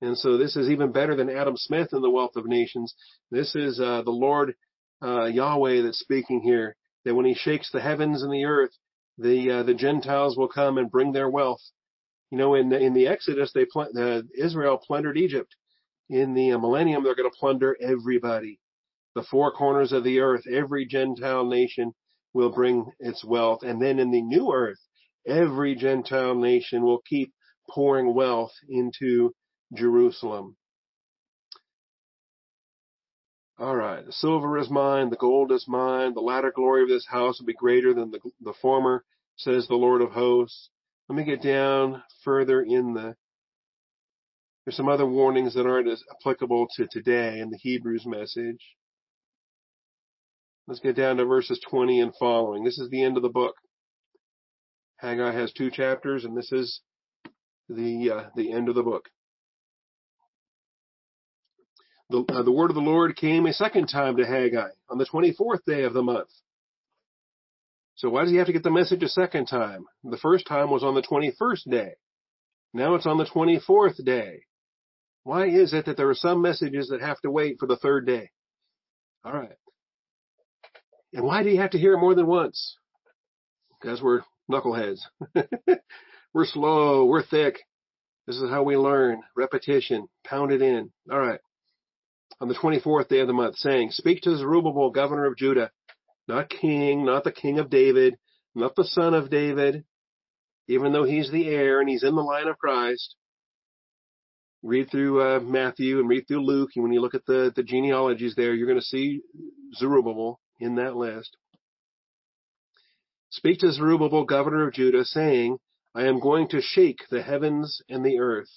And 0.02 0.16
so 0.16 0.38
this 0.38 0.56
is 0.56 0.68
even 0.70 0.92
better 0.92 1.14
than 1.14 1.28
Adam 1.28 1.56
Smith 1.56 1.88
in 1.92 2.02
the 2.02 2.10
wealth 2.10 2.36
of 2.36 2.46
nations. 2.46 2.94
This 3.30 3.54
is 3.54 3.80
uh, 3.80 4.02
the 4.02 4.10
Lord 4.10 4.54
uh, 5.02 5.26
Yahweh 5.26 5.82
that's 5.82 5.98
speaking 5.98 6.40
here. 6.40 6.76
That 7.04 7.14
when 7.14 7.26
He 7.26 7.34
shakes 7.34 7.70
the 7.70 7.80
heavens 7.80 8.22
and 8.22 8.32
the 8.32 8.44
earth, 8.44 8.72
the 9.18 9.50
uh, 9.50 9.62
the 9.62 9.74
Gentiles 9.74 10.36
will 10.36 10.48
come 10.48 10.78
and 10.78 10.90
bring 10.90 11.12
their 11.12 11.28
wealth. 11.28 11.60
You 12.30 12.38
know, 12.38 12.54
in 12.54 12.68
the, 12.68 12.78
in 12.78 12.94
the 12.94 13.08
Exodus, 13.08 13.52
they 13.54 13.66
pl- 13.70 13.90
uh, 13.98 14.22
Israel 14.38 14.78
plundered 14.78 15.18
Egypt. 15.18 15.54
In 16.08 16.34
the 16.34 16.50
millennium, 16.58 17.04
they're 17.04 17.14
going 17.14 17.30
to 17.30 17.38
plunder 17.38 17.76
everybody. 17.80 18.58
The 19.14 19.24
four 19.24 19.52
corners 19.52 19.92
of 19.92 20.04
the 20.04 20.20
earth, 20.20 20.44
every 20.50 20.86
Gentile 20.86 21.46
nation 21.46 21.94
will 22.32 22.50
bring 22.50 22.90
its 23.00 23.24
wealth. 23.24 23.62
And 23.62 23.80
then 23.82 23.98
in 23.98 24.10
the 24.10 24.22
new 24.22 24.52
earth, 24.52 24.78
every 25.26 25.74
Gentile 25.74 26.34
nation 26.34 26.82
will 26.82 27.02
keep 27.08 27.32
pouring 27.68 28.14
wealth 28.14 28.52
into 28.68 29.34
Jerusalem. 29.74 30.56
All 33.58 33.76
right. 33.76 34.04
The 34.04 34.12
silver 34.12 34.56
is 34.58 34.70
mine. 34.70 35.10
The 35.10 35.16
gold 35.16 35.52
is 35.52 35.66
mine. 35.68 36.14
The 36.14 36.20
latter 36.20 36.50
glory 36.54 36.82
of 36.82 36.88
this 36.88 37.06
house 37.06 37.38
will 37.38 37.46
be 37.46 37.52
greater 37.52 37.92
than 37.92 38.10
the, 38.10 38.18
the 38.40 38.54
former, 38.62 39.04
says 39.36 39.68
the 39.68 39.74
Lord 39.74 40.00
of 40.00 40.12
hosts. 40.12 40.70
Let 41.08 41.16
me 41.16 41.24
get 41.24 41.42
down 41.42 42.02
further 42.24 42.62
in 42.62 42.94
the, 42.94 43.16
there's 44.64 44.76
some 44.76 44.88
other 44.88 45.06
warnings 45.06 45.54
that 45.54 45.66
aren't 45.66 45.88
as 45.88 46.02
applicable 46.10 46.68
to 46.76 46.86
today 46.90 47.40
in 47.40 47.50
the 47.50 47.58
Hebrews 47.58 48.06
message. 48.06 48.76
Let's 50.66 50.80
get 50.80 50.96
down 50.96 51.16
to 51.16 51.24
verses 51.24 51.60
20 51.68 52.00
and 52.00 52.14
following. 52.18 52.64
This 52.64 52.78
is 52.78 52.88
the 52.88 53.02
end 53.02 53.16
of 53.16 53.22
the 53.22 53.28
book. 53.28 53.56
Haggai 55.00 55.32
has 55.32 55.52
two 55.52 55.70
chapters, 55.70 56.24
and 56.24 56.36
this 56.36 56.52
is 56.52 56.80
the 57.68 58.10
uh, 58.10 58.30
the 58.36 58.52
end 58.52 58.68
of 58.68 58.74
the 58.74 58.82
book. 58.82 59.08
The, 62.10 62.24
uh, 62.28 62.42
the 62.42 62.52
word 62.52 62.70
of 62.70 62.74
the 62.74 62.82
Lord 62.82 63.16
came 63.16 63.46
a 63.46 63.52
second 63.52 63.86
time 63.86 64.16
to 64.16 64.26
Haggai 64.26 64.70
on 64.88 64.98
the 64.98 65.06
24th 65.06 65.64
day 65.64 65.84
of 65.84 65.94
the 65.94 66.02
month. 66.02 66.28
So 67.94 68.10
why 68.10 68.22
does 68.22 68.32
he 68.32 68.38
have 68.38 68.48
to 68.48 68.52
get 68.52 68.64
the 68.64 68.70
message 68.70 69.02
a 69.02 69.08
second 69.08 69.46
time? 69.46 69.84
The 70.02 70.16
first 70.16 70.46
time 70.46 70.70
was 70.70 70.82
on 70.82 70.94
the 70.94 71.02
21st 71.02 71.70
day. 71.70 71.92
Now 72.74 72.96
it's 72.96 73.06
on 73.06 73.18
the 73.18 73.26
24th 73.26 74.04
day. 74.04 74.40
Why 75.22 75.46
is 75.48 75.72
it 75.72 75.86
that 75.86 75.96
there 75.96 76.08
are 76.08 76.14
some 76.14 76.42
messages 76.42 76.88
that 76.88 77.00
have 77.00 77.20
to 77.20 77.30
wait 77.30 77.58
for 77.60 77.66
the 77.66 77.76
third 77.76 78.06
day? 78.06 78.30
All 79.24 79.32
right. 79.32 79.56
And 81.12 81.24
why 81.24 81.42
do 81.42 81.50
you 81.50 81.60
have 81.60 81.70
to 81.70 81.78
hear 81.78 81.94
it 81.94 82.00
more 82.00 82.14
than 82.14 82.26
once? 82.26 82.76
Because 83.80 84.02
we're 84.02 84.22
knuckleheads. 84.50 85.00
we're 86.34 86.44
slow. 86.44 87.04
We're 87.04 87.24
thick. 87.24 87.60
This 88.26 88.36
is 88.36 88.50
how 88.50 88.62
we 88.62 88.76
learn. 88.76 89.22
Repetition. 89.36 90.08
Pound 90.24 90.52
it 90.52 90.62
in. 90.62 90.90
All 91.10 91.18
right. 91.18 91.40
On 92.40 92.48
the 92.48 92.54
24th 92.54 93.08
day 93.08 93.20
of 93.20 93.26
the 93.26 93.32
month, 93.32 93.56
saying, 93.56 93.90
Speak 93.90 94.22
to 94.22 94.36
Zerubbabel, 94.36 94.90
governor 94.90 95.26
of 95.26 95.36
Judah, 95.36 95.70
not 96.28 96.48
king, 96.48 97.04
not 97.04 97.24
the 97.24 97.32
king 97.32 97.58
of 97.58 97.70
David, 97.70 98.16
not 98.54 98.74
the 98.76 98.84
son 98.84 99.14
of 99.14 99.30
David, 99.30 99.84
even 100.68 100.92
though 100.92 101.04
he's 101.04 101.30
the 101.30 101.48
heir 101.48 101.80
and 101.80 101.88
he's 101.88 102.04
in 102.04 102.14
the 102.14 102.22
line 102.22 102.48
of 102.48 102.58
Christ. 102.58 103.16
Read 104.62 104.90
through 104.90 105.22
uh, 105.22 105.40
Matthew 105.40 105.98
and 105.98 106.08
read 106.08 106.28
through 106.28 106.44
Luke, 106.44 106.70
and 106.76 106.82
when 106.82 106.92
you 106.92 107.00
look 107.00 107.14
at 107.14 107.26
the, 107.26 107.52
the 107.54 107.62
genealogies 107.62 108.34
there, 108.36 108.54
you're 108.54 108.68
going 108.68 108.78
to 108.78 108.84
see 108.84 109.22
Zerubbabel 109.74 110.38
in 110.58 110.76
that 110.76 110.96
list. 110.96 111.36
Speak 113.32 113.60
to 113.60 113.70
Zerubbabel, 113.70 114.24
governor 114.24 114.66
of 114.66 114.74
Judah, 114.74 115.04
saying, 115.04 115.58
I 115.94 116.06
am 116.06 116.18
going 116.18 116.48
to 116.48 116.60
shake 116.60 117.06
the 117.10 117.22
heavens 117.22 117.80
and 117.88 118.04
the 118.04 118.18
earth. 118.18 118.50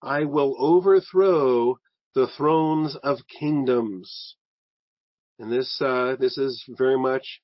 I 0.00 0.24
will 0.24 0.54
overthrow 0.58 1.78
the 2.14 2.28
thrones 2.28 2.94
of 3.02 3.26
kingdoms. 3.26 4.36
And 5.40 5.50
this, 5.50 5.80
uh, 5.80 6.14
this 6.18 6.38
is 6.38 6.64
very 6.68 6.96
much, 6.96 7.40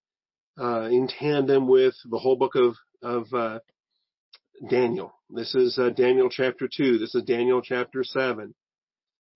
uh, 0.60 0.82
in 0.82 1.08
tandem 1.08 1.66
with 1.66 1.94
the 2.08 2.18
whole 2.18 2.36
book 2.36 2.54
of, 2.54 2.76
of, 3.02 3.34
uh, 3.34 3.58
Daniel. 4.68 5.12
This 5.28 5.54
is 5.56 5.76
uh, 5.76 5.90
Daniel 5.90 6.28
chapter 6.30 6.68
2. 6.68 6.98
This 6.98 7.14
is 7.16 7.24
Daniel 7.24 7.62
chapter 7.62 8.04
7. 8.04 8.54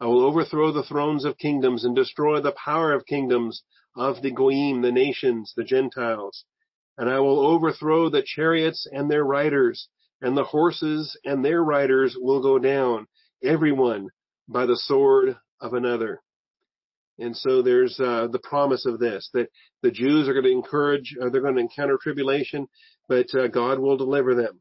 I 0.00 0.06
will 0.06 0.24
overthrow 0.24 0.70
the 0.70 0.84
thrones 0.84 1.24
of 1.24 1.38
kingdoms 1.38 1.84
and 1.84 1.96
destroy 1.96 2.40
the 2.40 2.54
power 2.64 2.92
of 2.92 3.06
kingdoms 3.06 3.64
of 3.96 4.22
the 4.22 4.30
Goyim, 4.30 4.82
the 4.82 4.92
nations, 4.92 5.52
the 5.56 5.64
Gentiles. 5.64 6.44
And 6.96 7.08
I 7.08 7.18
will 7.20 7.40
overthrow 7.40 8.08
the 8.08 8.22
chariots 8.24 8.86
and 8.90 9.10
their 9.10 9.24
riders, 9.24 9.88
and 10.20 10.36
the 10.36 10.44
horses 10.44 11.16
and 11.24 11.44
their 11.44 11.62
riders 11.62 12.16
will 12.18 12.40
go 12.40 12.58
down, 12.58 13.06
everyone 13.42 14.08
by 14.48 14.66
the 14.66 14.76
sword 14.76 15.36
of 15.60 15.74
another. 15.74 16.20
And 17.18 17.36
so 17.36 17.62
there's 17.62 17.98
uh, 18.00 18.28
the 18.30 18.40
promise 18.40 18.86
of 18.86 18.98
this 18.98 19.28
that 19.34 19.48
the 19.82 19.90
Jews 19.90 20.28
are 20.28 20.32
going 20.32 20.44
to 20.44 20.50
encourage, 20.50 21.16
uh, 21.20 21.28
they're 21.30 21.42
going 21.42 21.54
to 21.54 21.60
encounter 21.60 21.98
tribulation, 22.00 22.68
but 23.08 23.32
uh, 23.34 23.48
God 23.48 23.78
will 23.78 23.96
deliver 23.96 24.34
them. 24.34 24.60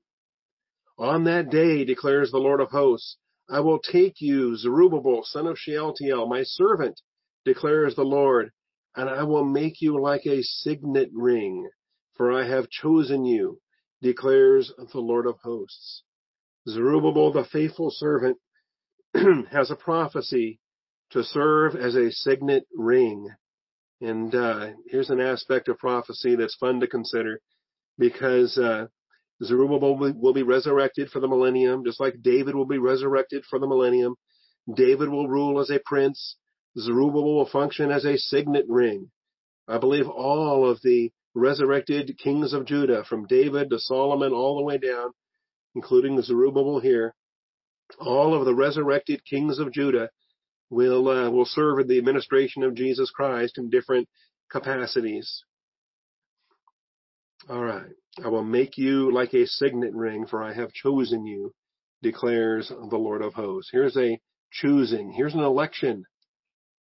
On 0.97 1.23
that 1.23 1.49
day, 1.49 1.83
declares 1.83 2.31
the 2.31 2.37
Lord 2.37 2.61
of 2.61 2.69
hosts, 2.69 3.17
I 3.49 3.59
will 3.61 3.79
take 3.79 4.21
you, 4.21 4.55
Zerubbabel, 4.55 5.23
son 5.23 5.47
of 5.47 5.57
Shealtiel, 5.57 6.27
my 6.27 6.43
servant, 6.43 6.99
declares 7.45 7.95
the 7.95 8.03
Lord, 8.03 8.51
and 8.95 9.09
I 9.09 9.23
will 9.23 9.43
make 9.43 9.81
you 9.81 9.99
like 9.99 10.25
a 10.25 10.43
signet 10.43 11.09
ring, 11.13 11.67
for 12.15 12.31
I 12.31 12.47
have 12.47 12.69
chosen 12.69 13.25
you, 13.25 13.59
declares 14.01 14.71
the 14.77 14.99
Lord 14.99 15.25
of 15.25 15.39
hosts. 15.43 16.03
Zerubbabel, 16.67 17.33
the 17.33 17.45
faithful 17.45 17.91
servant, 17.91 18.37
has 19.51 19.71
a 19.71 19.75
prophecy 19.75 20.59
to 21.11 21.23
serve 21.23 21.75
as 21.75 21.95
a 21.95 22.11
signet 22.11 22.65
ring. 22.75 23.29
And 24.01 24.33
uh, 24.33 24.69
here's 24.87 25.09
an 25.09 25.21
aspect 25.21 25.67
of 25.67 25.77
prophecy 25.77 26.35
that's 26.35 26.55
fun 26.55 26.79
to 26.79 26.87
consider 26.87 27.39
because 27.97 28.57
uh, 28.57 28.87
Zerubbabel 29.43 29.97
will 29.97 30.33
be 30.33 30.43
resurrected 30.43 31.09
for 31.09 31.19
the 31.19 31.27
millennium, 31.27 31.83
just 31.85 31.99
like 31.99 32.21
David 32.21 32.55
will 32.55 32.65
be 32.65 32.77
resurrected 32.77 33.43
for 33.49 33.59
the 33.59 33.67
millennium. 33.67 34.15
David 34.73 35.09
will 35.09 35.27
rule 35.27 35.59
as 35.59 35.69
a 35.69 35.79
prince. 35.85 36.37
Zerubbabel 36.77 37.35
will 37.35 37.49
function 37.49 37.91
as 37.91 38.05
a 38.05 38.17
signet 38.17 38.65
ring. 38.67 39.11
I 39.67 39.77
believe 39.77 40.07
all 40.07 40.69
of 40.69 40.81
the 40.81 41.11
resurrected 41.35 42.17
kings 42.17 42.53
of 42.53 42.65
Judah, 42.65 43.03
from 43.07 43.25
David 43.25 43.69
to 43.69 43.79
Solomon 43.79 44.33
all 44.33 44.57
the 44.57 44.63
way 44.63 44.77
down, 44.77 45.11
including 45.75 46.15
the 46.15 46.23
Zerubbabel 46.23 46.79
here, 46.79 47.15
all 47.99 48.33
of 48.33 48.45
the 48.45 48.55
resurrected 48.55 49.23
kings 49.25 49.59
of 49.59 49.71
Judah 49.71 50.09
will 50.69 51.07
uh, 51.09 51.29
will 51.29 51.45
serve 51.45 51.79
in 51.79 51.87
the 51.87 51.97
administration 51.97 52.63
of 52.63 52.75
Jesus 52.75 53.11
Christ 53.11 53.57
in 53.57 53.69
different 53.69 54.07
capacities. 54.51 55.43
All 57.49 57.63
right. 57.63 57.91
I 58.23 58.27
will 58.29 58.43
make 58.43 58.77
you 58.77 59.11
like 59.11 59.33
a 59.33 59.47
signet 59.47 59.93
ring, 59.93 60.27
for 60.27 60.43
I 60.43 60.53
have 60.53 60.71
chosen 60.71 61.25
you, 61.25 61.53
declares 62.01 62.69
the 62.69 62.97
Lord 62.97 63.21
of 63.21 63.33
hosts. 63.33 63.69
Here's 63.71 63.97
a 63.97 64.19
choosing. 64.51 65.11
Here's 65.11 65.33
an 65.33 65.41
election. 65.41 66.05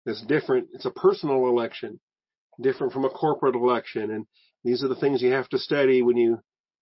It's 0.06 0.22
different. 0.26 0.70
It's 0.74 0.86
a 0.86 0.92
personal 0.92 1.48
election, 1.48 2.00
different 2.60 2.94
from 2.94 3.06
a 3.06 3.10
corporate 3.10 3.56
election. 3.56 4.12
And 4.12 4.26
these 4.64 4.84
are 4.84 4.88
the 4.88 4.96
things 4.96 5.22
you 5.22 5.32
have 5.32 5.50
to 5.50 5.60
study 5.60 6.02
when 6.02 6.18
you 6.18 6.40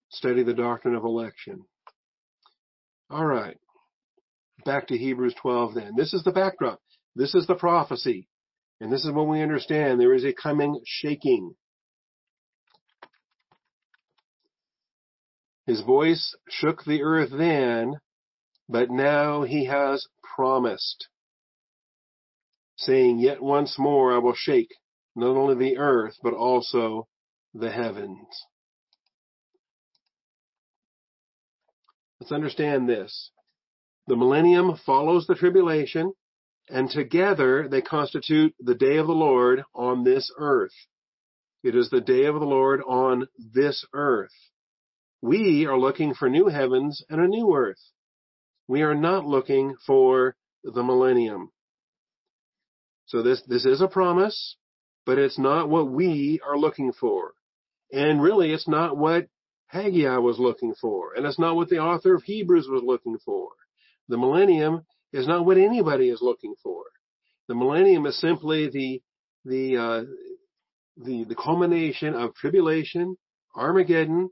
study 0.09 0.43
the 0.43 0.53
doctrine 0.53 0.95
of 0.95 1.03
election. 1.03 1.65
All 3.09 3.25
right. 3.25 3.57
Back 4.65 4.87
to 4.87 4.97
Hebrews 4.97 5.35
12 5.41 5.73
then. 5.75 5.93
This 5.95 6.13
is 6.13 6.23
the 6.23 6.31
backdrop. 6.31 6.79
This 7.15 7.33
is 7.33 7.47
the 7.47 7.55
prophecy. 7.55 8.27
And 8.81 8.91
this 8.91 9.03
is 9.03 9.11
when 9.11 9.27
we 9.27 9.41
understand 9.41 9.99
there 9.99 10.13
is 10.13 10.25
a 10.25 10.33
coming 10.33 10.81
shaking. 10.85 11.55
His 15.65 15.81
voice 15.81 16.35
shook 16.49 16.83
the 16.83 17.03
earth 17.03 17.29
then, 17.31 17.99
but 18.67 18.89
now 18.89 19.43
he 19.43 19.65
has 19.65 20.07
promised, 20.35 21.07
saying, 22.77 23.19
Yet 23.19 23.41
once 23.41 23.77
more 23.77 24.13
I 24.13 24.17
will 24.17 24.33
shake 24.35 24.71
not 25.19 25.35
only 25.35 25.55
the 25.55 25.77
earth, 25.77 26.15
but 26.23 26.33
also 26.33 27.07
the 27.53 27.71
heavens. 27.71 28.27
Let's 32.19 32.31
understand 32.31 32.89
this. 32.89 33.31
The 34.07 34.15
millennium 34.15 34.77
follows 34.85 35.27
the 35.27 35.35
tribulation, 35.35 36.13
and 36.69 36.89
together 36.89 37.67
they 37.69 37.81
constitute 37.81 38.53
the 38.59 38.75
day 38.75 38.97
of 38.97 39.07
the 39.07 39.13
Lord 39.13 39.63
on 39.73 40.03
this 40.03 40.31
earth. 40.37 40.73
It 41.63 41.75
is 41.75 41.89
the 41.89 42.01
day 42.01 42.25
of 42.25 42.35
the 42.35 42.45
Lord 42.45 42.81
on 42.87 43.27
this 43.37 43.85
earth. 43.93 44.33
We 45.21 45.65
are 45.65 45.77
looking 45.77 46.13
for 46.13 46.29
new 46.29 46.47
heavens 46.47 47.03
and 47.09 47.19
a 47.19 47.27
new 47.27 47.53
earth. 47.53 47.81
We 48.67 48.81
are 48.83 48.95
not 48.95 49.25
looking 49.25 49.75
for 49.85 50.35
the 50.63 50.83
millennium. 50.83 51.51
So 53.05 53.23
this, 53.23 53.41
this 53.47 53.65
is 53.65 53.81
a 53.81 53.87
promise, 53.87 54.55
but 55.05 55.17
it's 55.17 55.39
not 55.39 55.69
what 55.69 55.89
we 55.89 56.39
are 56.47 56.57
looking 56.57 56.93
for. 56.93 57.33
And 57.91 58.21
really, 58.21 58.51
it's 58.51 58.67
not 58.67 58.97
what 58.97 59.27
Haggai 59.67 60.17
was 60.17 60.39
looking 60.39 60.75
for. 60.79 61.13
And 61.13 61.25
it's 61.25 61.39
not 61.39 61.55
what 61.55 61.69
the 61.69 61.79
author 61.79 62.15
of 62.15 62.23
Hebrews 62.23 62.67
was 62.69 62.83
looking 62.83 63.17
for. 63.23 63.49
The 64.07 64.17
millennium 64.17 64.85
is 65.13 65.27
not 65.27 65.45
what 65.45 65.57
anybody 65.57 66.09
is 66.09 66.21
looking 66.21 66.55
for. 66.61 66.83
The 67.47 67.55
millennium 67.55 68.05
is 68.05 68.19
simply 68.19 68.69
the 68.69 69.01
the 69.45 69.77
uh, 69.77 70.03
the 70.97 71.23
the 71.23 71.35
culmination 71.35 72.13
of 72.13 72.35
tribulation, 72.35 73.17
Armageddon, 73.55 74.29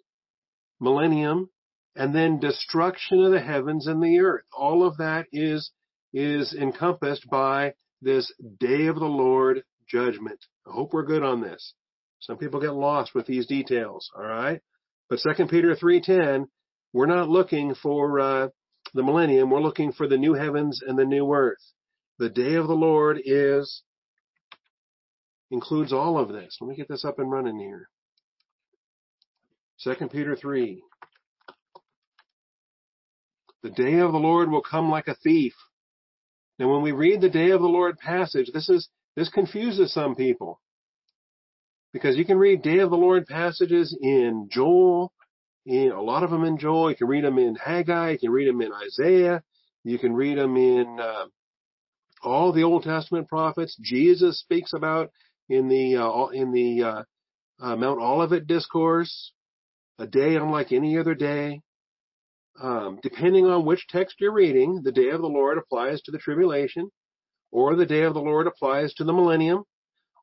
millennium, 0.80 1.50
and 1.96 2.14
then 2.14 2.40
destruction 2.40 3.24
of 3.24 3.32
the 3.32 3.42
heavens 3.42 3.88
and 3.88 4.02
the 4.02 4.20
earth. 4.20 4.46
All 4.56 4.86
of 4.86 4.98
that 4.98 5.26
is 5.32 5.72
is 6.14 6.54
encompassed 6.54 7.28
by 7.30 7.74
this 8.02 8.32
day 8.60 8.88
of 8.88 8.96
the 8.96 9.06
Lord 9.06 9.64
judgment. 9.90 10.40
I 10.68 10.72
hope 10.72 10.94
we're 10.94 11.06
good 11.06 11.24
on 11.24 11.42
this. 11.42 11.74
Some 12.20 12.38
people 12.38 12.60
get 12.60 12.74
lost 12.74 13.14
with 13.14 13.26
these 13.26 13.48
details, 13.48 14.10
all 14.16 14.24
right? 14.24 14.62
But 15.10 15.20
2 15.20 15.48
Peter 15.48 15.76
3:10, 15.76 16.48
we're 16.94 17.06
not 17.06 17.30
looking 17.30 17.76
for 17.76 18.20
uh, 18.20 18.50
the 18.94 19.04
millennium, 19.04 19.50
we're 19.50 19.62
looking 19.62 19.92
for 19.92 20.08
the 20.08 20.18
new 20.18 20.34
heavens 20.34 20.82
and 20.86 20.98
the 20.98 21.06
new 21.06 21.32
earth. 21.32 21.62
The 22.20 22.30
day 22.30 22.56
of 22.56 22.68
the 22.68 22.76
Lord 22.76 23.22
is 23.24 23.84
includes 25.52 25.94
all 25.94 26.18
of 26.18 26.30
this. 26.30 26.58
Let 26.60 26.70
me 26.70 26.76
get 26.76 26.88
this 26.88 27.06
up 27.06 27.20
and 27.20 27.32
running 27.32 27.60
here. 27.60 27.90
2 29.84 30.08
Peter 30.08 30.36
3. 30.36 30.82
The 33.64 33.70
day 33.70 34.00
of 34.00 34.12
the 34.12 34.18
Lord 34.18 34.50
will 34.50 34.62
come 34.62 34.90
like 34.90 35.08
a 35.08 35.16
thief. 35.16 35.54
Now 36.60 36.72
when 36.72 36.82
we 36.82 36.92
read 36.92 37.22
the 37.22 37.30
day 37.30 37.52
of 37.52 37.62
the 37.62 37.68
Lord 37.68 37.98
passage, 37.98 38.50
this 38.54 38.70
is 38.70 38.90
this 39.18 39.30
confuses 39.30 39.92
some 39.92 40.16
people. 40.16 40.62
Because 41.92 42.16
you 42.16 42.24
can 42.24 42.38
read 42.38 42.62
day 42.62 42.78
of 42.80 42.92
the 42.92 42.96
Lord 42.96 43.26
passages 43.26 43.98
in 44.00 44.48
Joel, 44.52 45.12
in 45.66 45.92
a 45.92 46.02
lot 46.02 46.24
of 46.24 46.30
them 46.30 46.44
in 46.44 46.60
Joel. 46.60 46.92
You 46.92 46.96
can 46.96 47.08
read 47.08 47.24
them 47.24 47.40
in 47.40 47.56
Haggai. 47.56 48.12
You 48.12 48.20
can 48.20 48.30
read 48.30 48.48
them 48.48 48.62
in 48.62 48.72
Isaiah. 48.72 49.42
You 49.84 49.98
can 49.98 50.14
read 50.14 50.38
them 50.38 50.56
in 50.56 51.00
uh, 51.02 51.26
all 52.22 52.54
the 52.54 52.64
Old 52.64 52.84
Testament 52.84 53.28
prophets. 53.28 53.76
Jesus 53.82 54.40
speaks 54.40 54.74
about 54.74 55.10
in 55.50 55.68
the 55.68 55.98
uh, 55.98 56.28
in 56.28 56.52
the 56.52 56.84
uh, 56.84 57.04
uh, 57.60 57.76
Mount 57.76 58.00
Olivet 58.00 58.46
discourse, 58.46 59.32
a 59.98 60.06
day 60.06 60.36
unlike 60.36 60.72
any 60.72 61.00
other 61.00 61.16
day. 61.16 61.62
Um, 62.62 63.00
depending 63.02 63.46
on 63.46 63.66
which 63.66 63.88
text 63.88 64.18
you're 64.20 64.32
reading, 64.32 64.82
the 64.84 64.92
day 64.92 65.10
of 65.10 65.22
the 65.22 65.28
Lord 65.28 65.58
applies 65.58 66.02
to 66.02 66.12
the 66.12 66.18
tribulation, 66.18 66.92
or 67.52 67.76
the 67.76 67.86
day 67.86 68.02
of 68.02 68.14
the 68.14 68.20
Lord 68.22 68.48
applies 68.48 68.94
to 68.96 69.04
the 69.04 69.14
millennium, 69.14 69.64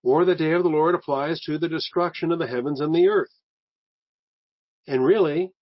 or 0.03 0.25
the 0.25 0.35
day 0.35 0.53
of 0.53 0.63
the 0.63 0.69
Lord 0.69 0.95
applies 0.95 1.41
to 1.43 1.59
the 1.59 1.69
destruction 1.69 2.31
of 2.33 2.39
the 2.39 2.47
heavens 2.47 2.81
and 2.81 2.95
the 2.95 3.09
earth. 3.09 3.33
And 4.87 5.05
really, 5.05 5.53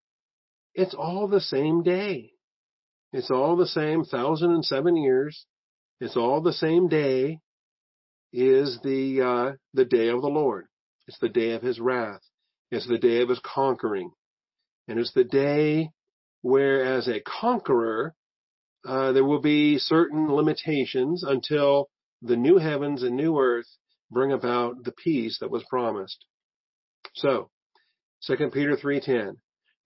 it's 0.74 0.94
all 0.94 1.28
the 1.28 1.40
same 1.40 1.82
day. 1.82 2.32
It's 3.12 3.30
all 3.30 3.56
the 3.56 3.66
same 3.66 4.04
thousand 4.04 4.50
and 4.52 4.64
seven 4.64 4.96
years. 4.96 5.46
It's 6.00 6.16
all 6.16 6.40
the 6.40 6.52
same 6.52 6.88
day 6.88 7.38
is 8.32 8.78
the, 8.82 9.20
uh, 9.20 9.56
the 9.74 9.84
day 9.84 10.08
of 10.08 10.22
the 10.22 10.28
Lord. 10.28 10.66
It's 11.06 11.18
the 11.20 11.28
day 11.28 11.52
of 11.52 11.62
his 11.62 11.78
wrath. 11.78 12.22
It's 12.70 12.88
the 12.88 12.98
day 12.98 13.20
of 13.20 13.28
his 13.28 13.40
conquering. 13.44 14.10
And 14.88 14.98
it's 14.98 15.12
the 15.12 15.24
day 15.24 15.90
where 16.40 16.84
as 16.84 17.06
a 17.06 17.20
conqueror, 17.20 18.14
uh, 18.84 19.12
there 19.12 19.24
will 19.24 19.40
be 19.40 19.78
certain 19.78 20.32
limitations 20.32 21.22
until 21.22 21.88
the 22.20 22.36
new 22.36 22.58
heavens 22.58 23.02
and 23.02 23.16
new 23.16 23.38
earth 23.38 23.68
bring 24.10 24.32
about 24.32 24.84
the 24.84 24.92
peace 24.92 25.38
that 25.40 25.50
was 25.50 25.64
promised. 25.68 26.24
So, 27.14 27.50
2 28.26 28.50
Peter 28.52 28.76
3:10 28.76 29.36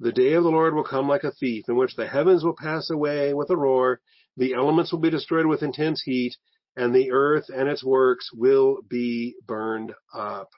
The 0.01 0.13
day 0.13 0.35
of 0.35 0.45
the 0.45 0.51
Lord 0.51 0.75
will 0.75 0.85
come 0.85 1.09
like 1.09 1.25
a 1.25 1.33
thief 1.33 1.69
in 1.69 1.77
which 1.77 1.97
the 1.97 2.07
heavens 2.07 2.45
will 2.45 2.57
pass 2.57 2.91
away 2.91 3.35
with 3.35 3.51
a 3.51 3.57
roar, 3.57 4.01
the 4.37 4.55
elements 4.55 4.93
will 4.93 5.01
be 5.01 5.11
destroyed 5.11 5.47
with 5.47 5.63
intense 5.63 6.03
heat, 6.03 6.37
and 6.77 6.95
the 6.95 7.11
earth 7.13 7.49
and 7.49 7.69
its 7.69 7.83
works 7.83 8.31
will 8.35 8.83
be 8.89 9.37
burned 9.47 9.95
up. 10.15 10.51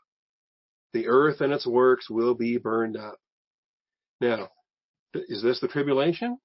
The 0.93 1.07
earth 1.07 1.41
and 1.41 1.53
its 1.53 1.67
works 1.67 2.11
will 2.11 2.35
be 2.35 2.59
burned 2.59 2.97
up. 2.97 3.19
Now, 4.21 4.49
is 5.15 5.43
this 5.43 5.61
the 5.61 5.69
tribulation? 5.69 6.39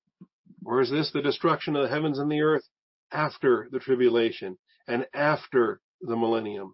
Or 0.65 0.81
is 0.81 0.89
this 0.89 1.11
the 1.11 1.21
destruction 1.21 1.75
of 1.75 1.83
the 1.83 1.93
heavens 1.93 2.19
and 2.19 2.31
the 2.31 2.41
earth 2.41 2.63
after 3.11 3.67
the 3.71 3.79
tribulation 3.79 4.57
and 4.87 5.05
after 5.13 5.81
the 6.01 6.15
millennium? 6.15 6.73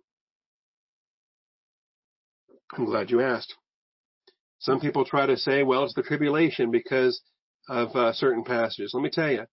I'm 2.77 2.85
glad 2.85 3.09
you 3.09 3.21
asked. 3.21 3.55
Some 4.59 4.79
people 4.79 5.05
try 5.05 5.25
to 5.25 5.37
say, 5.37 5.63
well, 5.63 5.85
it's 5.85 5.95
the 5.95 6.03
tribulation 6.03 6.69
because 6.69 7.21
of 7.67 7.95
uh, 7.95 8.13
certain 8.13 8.43
passages. 8.43 8.91
Let 8.93 9.03
me 9.03 9.09
tell 9.09 9.31
you. 9.31 9.45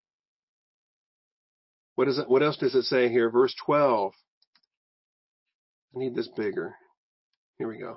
What 1.94 2.08
is 2.08 2.18
it? 2.18 2.28
What 2.28 2.42
else 2.42 2.58
does 2.58 2.74
it 2.74 2.82
say 2.82 3.08
here? 3.08 3.30
Verse 3.30 3.54
12. 3.64 4.12
I 5.94 5.98
need 5.98 6.14
this 6.14 6.28
bigger. 6.36 6.74
Here 7.58 7.68
we 7.68 7.78
go. 7.78 7.96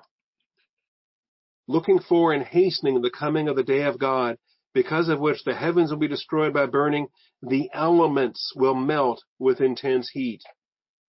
Looking 1.68 2.00
for 2.00 2.32
and 2.32 2.44
hastening 2.44 3.02
the 3.02 3.12
coming 3.12 3.50
of 3.50 3.58
the 3.58 3.64
day 3.64 3.84
of 3.84 4.00
God, 4.00 4.38
because 4.74 5.10
of 5.10 5.20
which 5.20 5.44
the 5.44 5.56
heavens 5.56 5.92
will 5.92 5.98
be 5.98 6.08
destroyed 6.08 6.54
by 6.54 6.66
burning, 6.66 7.08
the 7.42 7.70
elements 7.74 8.54
will 8.56 8.76
melt 8.76 9.24
with 9.40 9.62
intense 9.62 10.10
heat. 10.10 10.42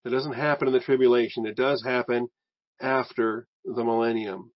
That 0.05 0.11
doesn't 0.11 0.33
happen 0.33 0.69
in 0.69 0.75
the 0.75 0.81
tribulation. 0.81 1.47
It 1.47 1.57
does 1.57 1.85
happen 1.85 2.29
after 2.81 3.47
the 3.65 3.85
millennium. 3.85 4.53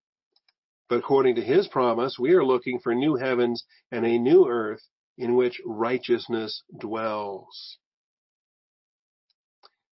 But 0.89 0.99
according 0.99 1.37
to 1.37 1.43
his 1.43 1.69
promise, 1.69 2.19
we 2.19 2.33
are 2.33 2.45
looking 2.45 2.81
for 2.81 2.95
new 2.95 3.17
heavens 3.17 3.65
and 3.91 4.07
a 4.07 4.19
new 4.19 4.49
earth 4.49 4.83
in 5.19 5.35
which 5.35 5.61
righteousness 5.65 6.63
dwells. 6.79 7.79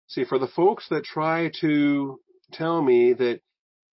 See, 0.07 0.25
for 0.25 0.39
the 0.39 0.47
folks 0.47 0.87
that 0.89 1.03
try 1.03 1.51
to 1.61 2.19
tell 2.51 2.81
me 2.81 3.13
that 3.13 3.41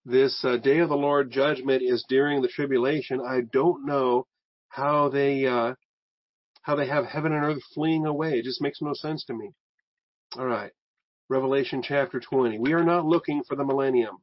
this 0.04 0.44
uh, 0.44 0.56
day 0.56 0.78
of 0.78 0.88
the 0.88 0.96
Lord 0.96 1.30
judgment 1.30 1.82
is 1.82 2.04
during 2.08 2.42
the 2.42 2.48
tribulation, 2.48 3.20
I 3.20 3.42
don't 3.52 3.86
know 3.86 4.26
how 4.68 5.08
they 5.08 5.46
uh, 5.46 5.74
how 6.62 6.76
they 6.76 6.86
have 6.88 7.06
heaven 7.06 7.32
and 7.32 7.44
earth 7.44 7.62
fleeing 7.74 8.06
away. 8.06 8.38
It 8.38 8.44
just 8.44 8.62
makes 8.62 8.82
no 8.82 8.92
sense 8.94 9.24
to 9.26 9.34
me. 9.34 9.52
All 10.36 10.46
right, 10.46 10.72
Revelation 11.28 11.82
chapter 11.82 12.20
20. 12.20 12.58
We 12.58 12.72
are 12.72 12.84
not 12.84 13.06
looking 13.06 13.42
for 13.44 13.56
the 13.56 13.64
millennium. 13.64 14.18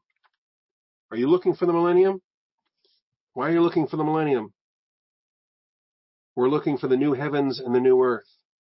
Are 1.12 1.18
you 1.18 1.28
looking 1.28 1.56
for 1.56 1.66
the 1.66 1.74
millennium? 1.74 2.22
Why 3.34 3.50
are 3.50 3.54
you 3.54 3.62
looking 3.62 3.88
for 3.88 3.98
the 3.98 4.04
millennium? 4.04 4.54
We're 6.36 6.50
looking 6.50 6.78
for 6.78 6.88
the 6.88 6.98
new 6.98 7.14
heavens 7.14 7.60
and 7.60 7.74
the 7.74 7.80
new 7.80 8.02
earth. 8.02 8.28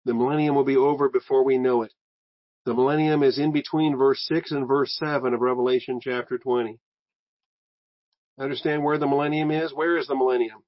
The 0.05 0.13
millennium 0.13 0.55
will 0.55 0.65
be 0.65 0.75
over 0.75 1.09
before 1.09 1.45
we 1.45 1.57
know 1.57 1.83
it. 1.83 1.93
The 2.65 2.73
millennium 2.73 3.23
is 3.23 3.37
in 3.37 3.51
between 3.51 3.97
verse 3.97 4.25
6 4.27 4.51
and 4.51 4.67
verse 4.67 4.95
7 4.97 5.33
of 5.33 5.41
Revelation 5.41 5.99
chapter 6.01 6.37
20. 6.37 6.79
Understand 8.39 8.83
where 8.83 8.97
the 8.97 9.07
millennium 9.07 9.51
is? 9.51 9.73
Where 9.73 9.97
is 9.97 10.07
the 10.07 10.15
millennium? 10.15 10.63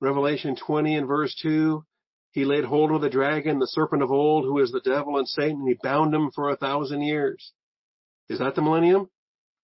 Revelation 0.00 0.56
20 0.56 0.96
and 0.96 1.06
verse 1.08 1.34
2. 1.42 1.84
He 2.32 2.44
laid 2.44 2.64
hold 2.64 2.92
of 2.92 3.00
the 3.00 3.10
dragon, 3.10 3.58
the 3.58 3.66
serpent 3.66 4.02
of 4.02 4.10
old, 4.10 4.44
who 4.44 4.58
is 4.58 4.70
the 4.70 4.80
devil 4.80 5.18
and 5.18 5.28
Satan, 5.28 5.60
and 5.60 5.68
he 5.68 5.76
bound 5.82 6.14
him 6.14 6.30
for 6.34 6.50
a 6.50 6.56
thousand 6.56 7.02
years. 7.02 7.52
Is 8.28 8.38
that 8.38 8.54
the 8.54 8.62
millennium? 8.62 9.08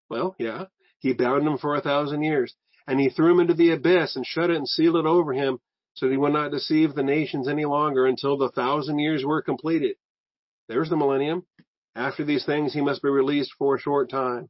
Well, 0.09 0.35
yeah. 0.37 0.65
He 0.99 1.13
bound 1.13 1.47
him 1.47 1.57
for 1.57 1.75
a 1.75 1.81
thousand 1.81 2.23
years. 2.23 2.53
And 2.87 2.99
he 2.99 3.09
threw 3.09 3.31
him 3.31 3.39
into 3.39 3.53
the 3.53 3.71
abyss 3.71 4.15
and 4.15 4.25
shut 4.25 4.49
it 4.49 4.57
and 4.57 4.67
sealed 4.67 4.97
it 4.97 5.05
over 5.05 5.33
him 5.33 5.59
so 5.93 6.05
that 6.05 6.11
he 6.11 6.17
would 6.17 6.33
not 6.33 6.51
deceive 6.51 6.93
the 6.93 7.03
nations 7.03 7.47
any 7.47 7.65
longer 7.65 8.05
until 8.05 8.37
the 8.37 8.51
thousand 8.51 8.99
years 8.99 9.25
were 9.25 9.41
completed. 9.41 9.95
There's 10.67 10.89
the 10.89 10.97
millennium. 10.97 11.45
After 11.95 12.23
these 12.23 12.45
things, 12.45 12.73
he 12.73 12.81
must 12.81 13.01
be 13.01 13.09
released 13.09 13.51
for 13.57 13.75
a 13.75 13.79
short 13.79 14.09
time. 14.09 14.49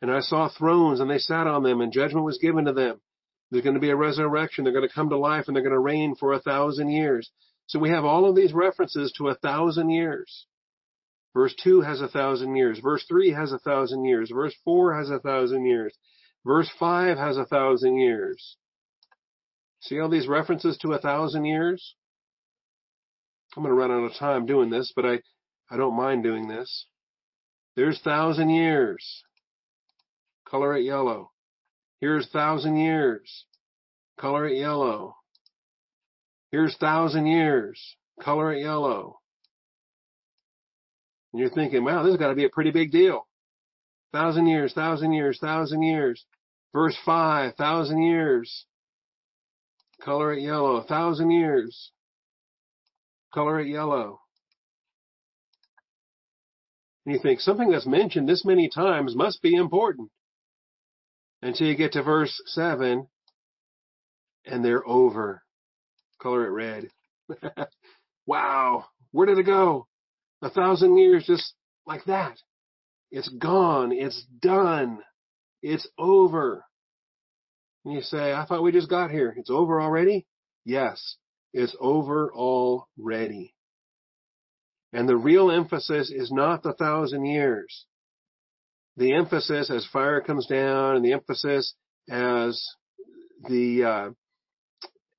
And 0.00 0.10
I 0.10 0.20
saw 0.20 0.48
thrones 0.48 1.00
and 1.00 1.10
they 1.10 1.18
sat 1.18 1.46
on 1.46 1.62
them 1.62 1.80
and 1.80 1.92
judgment 1.92 2.24
was 2.24 2.38
given 2.38 2.64
to 2.64 2.72
them. 2.72 3.00
There's 3.50 3.64
going 3.64 3.74
to 3.74 3.80
be 3.80 3.90
a 3.90 3.96
resurrection. 3.96 4.64
They're 4.64 4.72
going 4.72 4.88
to 4.88 4.94
come 4.94 5.10
to 5.10 5.18
life 5.18 5.44
and 5.46 5.56
they're 5.56 5.62
going 5.62 5.74
to 5.74 5.78
reign 5.78 6.14
for 6.14 6.32
a 6.32 6.40
thousand 6.40 6.90
years. 6.90 7.30
So 7.66 7.78
we 7.78 7.90
have 7.90 8.04
all 8.04 8.28
of 8.28 8.36
these 8.36 8.52
references 8.52 9.12
to 9.18 9.28
a 9.28 9.34
thousand 9.34 9.90
years. 9.90 10.46
Verse 11.34 11.54
2 11.62 11.82
has 11.82 12.00
a 12.00 12.08
thousand 12.08 12.56
years. 12.56 12.80
Verse 12.80 13.04
3 13.08 13.32
has 13.32 13.52
a 13.52 13.58
thousand 13.58 14.04
years. 14.04 14.30
Verse 14.32 14.54
4 14.64 14.96
has 14.96 15.10
a 15.10 15.20
thousand 15.20 15.66
years. 15.66 15.94
Verse 16.44 16.70
5 16.78 17.18
has 17.18 17.36
a 17.36 17.46
thousand 17.46 17.96
years. 17.96 18.56
See 19.82 19.98
all 20.00 20.08
these 20.08 20.26
references 20.26 20.76
to 20.78 20.92
a 20.92 20.98
thousand 20.98 21.44
years? 21.44 21.94
I'm 23.56 23.62
going 23.62 23.74
to 23.74 23.80
run 23.80 23.90
out 23.90 24.04
of 24.04 24.14
time 24.18 24.46
doing 24.46 24.70
this, 24.70 24.92
but 24.94 25.04
I, 25.04 25.20
I 25.70 25.76
don't 25.76 25.96
mind 25.96 26.22
doing 26.22 26.48
this. 26.48 26.86
There's 27.76 28.00
thousand 28.00 28.50
years. 28.50 29.22
Color 30.46 30.76
it 30.76 30.84
yellow. 30.84 31.30
Here's 32.00 32.28
thousand 32.28 32.76
years. 32.76 33.44
Color 34.18 34.48
it 34.48 34.58
yellow. 34.58 35.16
Here's 36.50 36.76
thousand 36.76 37.26
years. 37.26 37.80
Color 38.22 38.54
it 38.54 38.62
yellow. 38.62 39.18
And 41.32 41.40
you're 41.40 41.50
thinking, 41.50 41.84
wow, 41.84 42.02
this 42.02 42.12
has 42.12 42.18
got 42.18 42.28
to 42.28 42.34
be 42.34 42.44
a 42.44 42.50
pretty 42.50 42.70
big 42.70 42.90
deal. 42.90 43.26
Thousand 44.12 44.46
years, 44.46 44.72
thousand 44.72 45.12
years, 45.12 45.38
thousand 45.40 45.82
years. 45.82 46.24
Verse 46.72 46.96
five, 47.04 47.54
thousand 47.56 48.02
years. 48.02 48.64
Color 50.02 50.34
it 50.34 50.42
yellow. 50.42 50.82
Thousand 50.82 51.30
years. 51.30 51.90
Color 53.32 53.60
it 53.60 53.68
yellow. 53.68 54.20
And 57.04 57.14
you 57.14 57.20
think 57.20 57.40
something 57.40 57.70
that's 57.70 57.86
mentioned 57.86 58.28
this 58.28 58.44
many 58.44 58.68
times 58.68 59.14
must 59.14 59.42
be 59.42 59.54
important. 59.54 60.10
Until 61.42 61.66
you 61.66 61.76
get 61.76 61.92
to 61.92 62.02
verse 62.02 62.40
seven 62.46 63.08
and 64.44 64.64
they're 64.64 64.86
over. 64.86 65.42
Color 66.20 66.46
it 66.46 66.50
red. 66.50 66.88
wow. 68.26 68.86
Where 69.12 69.26
did 69.26 69.38
it 69.38 69.44
go? 69.44 69.86
A 70.42 70.50
thousand 70.50 70.98
years 70.98 71.24
just 71.26 71.54
like 71.86 72.04
that. 72.04 72.36
It's 73.10 73.28
gone. 73.28 73.92
It's 73.92 74.24
done. 74.40 75.00
It's 75.62 75.88
over. 75.98 76.64
And 77.84 77.94
you 77.94 78.02
say, 78.02 78.32
I 78.32 78.44
thought 78.44 78.62
we 78.62 78.72
just 78.72 78.90
got 78.90 79.10
here. 79.10 79.34
It's 79.36 79.50
over 79.50 79.80
already? 79.80 80.26
Yes, 80.64 81.16
it's 81.52 81.74
over 81.80 82.32
already. 82.32 83.54
And 84.92 85.08
the 85.08 85.16
real 85.16 85.50
emphasis 85.50 86.10
is 86.10 86.30
not 86.30 86.62
the 86.62 86.74
thousand 86.74 87.24
years. 87.24 87.86
The 89.00 89.14
emphasis 89.14 89.70
as 89.70 89.86
fire 89.86 90.20
comes 90.20 90.46
down 90.46 90.94
and 90.94 91.02
the 91.02 91.14
emphasis 91.14 91.72
as 92.10 92.62
the, 93.48 93.82
uh, 93.82 94.10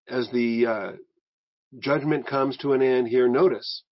as 0.07 0.29
the, 0.29 0.67
uh, 0.67 0.91
judgment 1.79 2.27
comes 2.27 2.57
to 2.57 2.73
an 2.73 2.83
end 2.83 3.07
here, 3.07 3.27
notice 3.27 3.83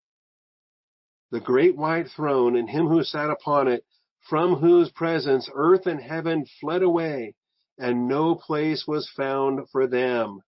the 1.31 1.41
great 1.41 1.75
white 1.75 2.09
throne 2.15 2.55
and 2.55 2.69
him 2.69 2.87
who 2.89 3.03
sat 3.03 3.31
upon 3.31 3.67
it, 3.67 3.83
from 4.29 4.57
whose 4.57 4.91
presence 4.91 5.49
earth 5.55 5.87
and 5.87 6.03
heaven 6.03 6.45
fled 6.61 6.83
away 6.83 7.35
and 7.79 8.07
no 8.07 8.35
place 8.35 8.85
was 8.87 9.11
found 9.17 9.71
for 9.71 9.87
them. 9.87 10.43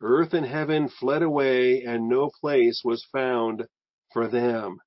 Earth 0.00 0.32
and 0.32 0.46
heaven 0.46 0.88
fled 0.88 1.22
away, 1.22 1.82
and 1.82 2.08
no 2.08 2.30
place 2.40 2.82
was 2.84 3.04
found 3.10 3.64
for 4.12 4.28
them. 4.28 4.78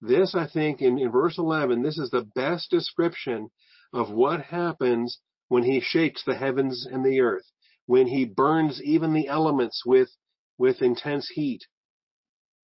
This, 0.00 0.34
I 0.34 0.46
think, 0.46 0.82
in, 0.82 0.98
in 0.98 1.10
verse 1.10 1.38
11, 1.38 1.82
this 1.82 1.98
is 1.98 2.10
the 2.10 2.28
best 2.34 2.70
description 2.70 3.50
of 3.92 4.10
what 4.10 4.42
happens 4.42 5.20
when 5.48 5.62
he 5.62 5.80
shakes 5.80 6.22
the 6.24 6.34
heavens 6.36 6.86
and 6.90 7.04
the 7.04 7.20
earth, 7.20 7.46
when 7.86 8.06
he 8.06 8.24
burns 8.24 8.82
even 8.82 9.12
the 9.12 9.28
elements 9.28 9.84
with, 9.86 10.10
with 10.58 10.82
intense 10.82 11.28
heat. 11.28 11.62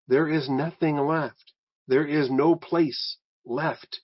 There 0.09 0.29
is 0.29 0.49
nothing 0.51 0.97
left. 0.99 1.53
There 1.89 2.07
is 2.07 2.31
no 2.31 2.55
place 2.55 3.19
left. 3.47 4.01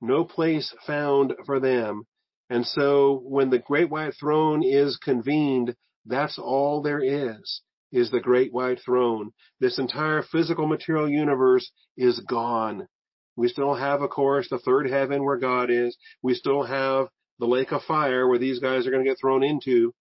No 0.00 0.24
place 0.24 0.74
found 0.86 1.34
for 1.46 1.60
them. 1.60 2.06
And 2.50 2.66
so 2.66 3.20
when 3.24 3.50
the 3.50 3.58
great 3.58 3.88
white 3.88 4.14
throne 4.18 4.62
is 4.64 4.96
convened, 4.96 5.76
that's 6.04 6.38
all 6.38 6.82
there 6.82 7.02
is, 7.02 7.62
is 7.92 8.10
the 8.10 8.20
great 8.20 8.52
white 8.52 8.80
throne. 8.84 9.30
This 9.60 9.78
entire 9.78 10.22
physical 10.22 10.66
material 10.66 11.08
universe 11.08 11.70
is 11.96 12.20
gone. 12.20 12.88
We 13.36 13.48
still 13.48 13.74
have, 13.74 14.02
of 14.02 14.10
course, 14.10 14.48
the 14.50 14.58
third 14.58 14.88
heaven 14.90 15.24
where 15.24 15.38
God 15.38 15.70
is. 15.70 15.96
We 16.22 16.34
still 16.34 16.64
have 16.64 17.08
the 17.38 17.46
lake 17.46 17.72
of 17.72 17.82
fire 17.82 18.26
where 18.26 18.38
these 18.38 18.58
guys 18.58 18.86
are 18.86 18.90
going 18.90 19.04
to 19.04 19.10
get 19.10 19.18
thrown 19.20 19.42
into. 19.42 19.94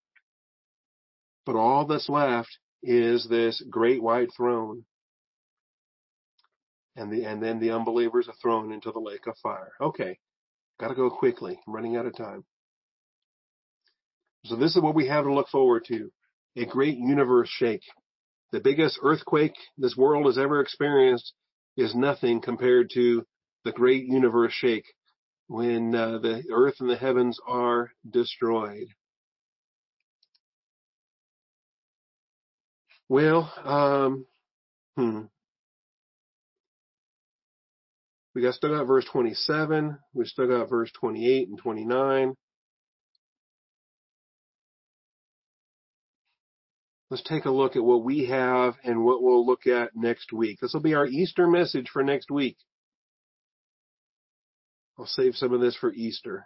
But 1.45 1.55
all 1.55 1.85
that's 1.85 2.09
left 2.09 2.49
is 2.83 3.27
this 3.29 3.63
great 3.69 4.01
white 4.01 4.29
throne. 4.35 4.85
And 6.95 7.11
the, 7.11 7.23
and 7.25 7.41
then 7.41 7.59
the 7.59 7.71
unbelievers 7.71 8.27
are 8.27 8.35
thrown 8.41 8.71
into 8.71 8.91
the 8.91 8.99
lake 8.99 9.27
of 9.27 9.35
fire. 9.41 9.71
Okay. 9.79 10.19
Gotta 10.79 10.95
go 10.95 11.09
quickly. 11.09 11.59
I'm 11.65 11.73
running 11.73 11.95
out 11.95 12.05
of 12.05 12.17
time. 12.17 12.43
So 14.45 14.55
this 14.55 14.75
is 14.75 14.81
what 14.81 14.95
we 14.95 15.07
have 15.07 15.25
to 15.25 15.33
look 15.33 15.47
forward 15.49 15.85
to. 15.87 16.11
A 16.55 16.65
great 16.65 16.97
universe 16.97 17.49
shake. 17.49 17.83
The 18.51 18.59
biggest 18.59 18.99
earthquake 19.01 19.55
this 19.77 19.95
world 19.95 20.25
has 20.25 20.37
ever 20.37 20.59
experienced 20.59 21.33
is 21.77 21.95
nothing 21.95 22.41
compared 22.41 22.89
to 22.93 23.25
the 23.63 23.71
great 23.71 24.05
universe 24.05 24.51
shake 24.51 24.85
when 25.47 25.95
uh, 25.95 26.17
the 26.17 26.43
earth 26.51 26.75
and 26.79 26.89
the 26.89 26.97
heavens 26.97 27.39
are 27.47 27.91
destroyed. 28.09 28.87
Well, 33.07 33.51
um, 33.65 34.25
hmm. 34.95 35.21
We 38.33 38.41
got 38.41 38.53
still 38.53 38.77
got 38.77 38.85
verse 38.85 39.05
27. 39.11 39.97
We 40.13 40.25
still 40.25 40.47
got 40.47 40.69
verse 40.69 40.91
28 40.99 41.49
and 41.49 41.57
29. 41.57 42.35
Let's 47.11 47.23
take 47.23 47.43
a 47.43 47.51
look 47.51 47.75
at 47.75 47.83
what 47.83 48.05
we 48.05 48.27
have 48.27 48.75
and 48.85 49.03
what 49.03 49.21
we'll 49.21 49.45
look 49.45 49.67
at 49.67 49.93
next 49.93 50.31
week. 50.31 50.59
This 50.61 50.73
will 50.73 50.79
be 50.79 50.93
our 50.93 51.05
Easter 51.05 51.45
message 51.45 51.89
for 51.91 52.03
next 52.03 52.31
week. 52.31 52.55
I'll 54.97 55.05
save 55.05 55.35
some 55.35 55.53
of 55.53 55.59
this 55.59 55.75
for 55.75 55.91
Easter. 55.91 56.45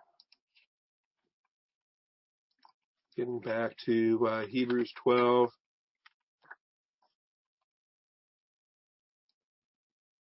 Getting 3.16 3.40
back 3.40 3.76
to 3.86 4.28
uh, 4.28 4.46
Hebrews 4.48 4.92
12. 5.04 5.52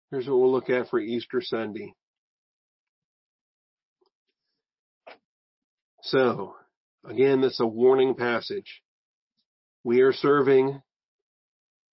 Here's 0.10 0.28
what 0.28 0.40
we'll 0.40 0.52
look 0.52 0.72
at 0.72 0.90
for 0.90 1.00
Easter 1.00 1.42
Sunday. 1.42 1.94
So, 6.02 6.56
Again, 7.06 7.42
that's 7.42 7.60
a 7.60 7.68
warning 7.68 8.16
passage. 8.16 8.82
We 9.84 10.02
are 10.02 10.14
serving 10.14 10.82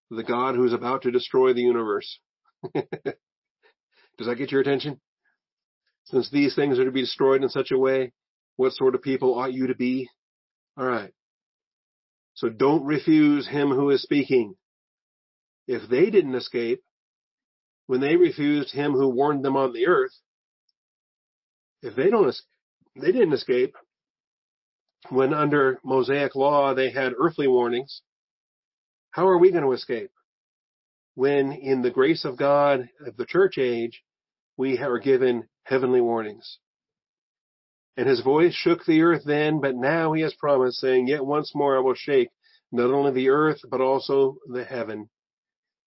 the 0.09 0.23
God 0.23 0.55
who's 0.55 0.73
about 0.73 1.03
to 1.03 1.11
destroy 1.11 1.53
the 1.53 1.61
universe. 1.61 2.19
Does 2.73 4.27
that 4.27 4.37
get 4.37 4.51
your 4.51 4.61
attention? 4.61 4.99
Since 6.05 6.29
these 6.29 6.55
things 6.55 6.79
are 6.79 6.85
to 6.85 6.91
be 6.91 7.01
destroyed 7.01 7.43
in 7.43 7.49
such 7.49 7.71
a 7.71 7.77
way, 7.77 8.11
what 8.55 8.73
sort 8.73 8.95
of 8.95 9.01
people 9.01 9.39
ought 9.39 9.53
you 9.53 9.67
to 9.67 9.75
be? 9.75 10.09
Alright. 10.79 11.13
So 12.33 12.49
don't 12.49 12.85
refuse 12.85 13.47
him 13.47 13.69
who 13.69 13.89
is 13.89 14.01
speaking. 14.01 14.55
If 15.67 15.89
they 15.89 16.09
didn't 16.09 16.35
escape, 16.35 16.81
when 17.87 18.01
they 18.01 18.15
refused 18.15 18.73
him 18.73 18.93
who 18.93 19.09
warned 19.09 19.43
them 19.43 19.57
on 19.57 19.73
the 19.73 19.87
earth, 19.87 20.13
if 21.81 21.95
they 21.95 22.09
don't, 22.09 22.33
they 22.95 23.11
didn't 23.11 23.33
escape, 23.33 23.75
when 25.09 25.33
under 25.33 25.79
Mosaic 25.83 26.35
law 26.35 26.73
they 26.73 26.91
had 26.91 27.13
earthly 27.17 27.47
warnings, 27.47 28.01
how 29.11 29.27
are 29.27 29.37
we 29.37 29.51
going 29.51 29.63
to 29.63 29.73
escape? 29.73 30.11
When 31.15 31.51
in 31.51 31.81
the 31.81 31.91
grace 31.91 32.23
of 32.23 32.37
God 32.37 32.89
of 33.05 33.17
the 33.17 33.25
church 33.25 33.57
age, 33.57 34.03
we 34.57 34.77
are 34.77 34.99
given 34.99 35.47
heavenly 35.63 36.01
warnings. 36.01 36.59
And 37.97 38.07
his 38.07 38.21
voice 38.21 38.53
shook 38.53 38.85
the 38.85 39.01
earth 39.01 39.23
then, 39.25 39.59
but 39.59 39.75
now 39.75 40.13
he 40.13 40.21
has 40.21 40.33
promised, 40.35 40.79
saying, 40.79 41.07
Yet 41.07 41.25
once 41.25 41.53
more 41.53 41.75
I 41.75 41.81
will 41.81 41.95
shake 41.95 42.29
not 42.71 42.91
only 42.91 43.11
the 43.11 43.29
earth, 43.29 43.59
but 43.69 43.81
also 43.81 44.37
the 44.47 44.63
heaven. 44.63 45.09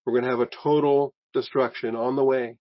We're 0.05 0.13
going 0.13 0.25
to 0.25 0.29
have 0.29 0.39
a 0.39 0.49
total 0.63 1.15
destruction 1.33 1.95
on 1.95 2.15
the 2.15 2.23
way. 2.23 2.57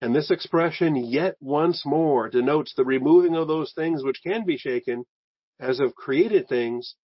And 0.00 0.14
this 0.14 0.30
expression, 0.30 0.94
yet 0.96 1.36
once 1.40 1.84
more, 1.84 2.28
denotes 2.28 2.74
the 2.74 2.84
removing 2.84 3.34
of 3.34 3.48
those 3.48 3.72
things 3.72 4.04
which 4.04 4.20
can 4.24 4.44
be 4.44 4.56
shaken 4.56 5.04
as 5.58 5.80
of 5.80 5.94
created 5.94 6.48
things, 6.48 6.94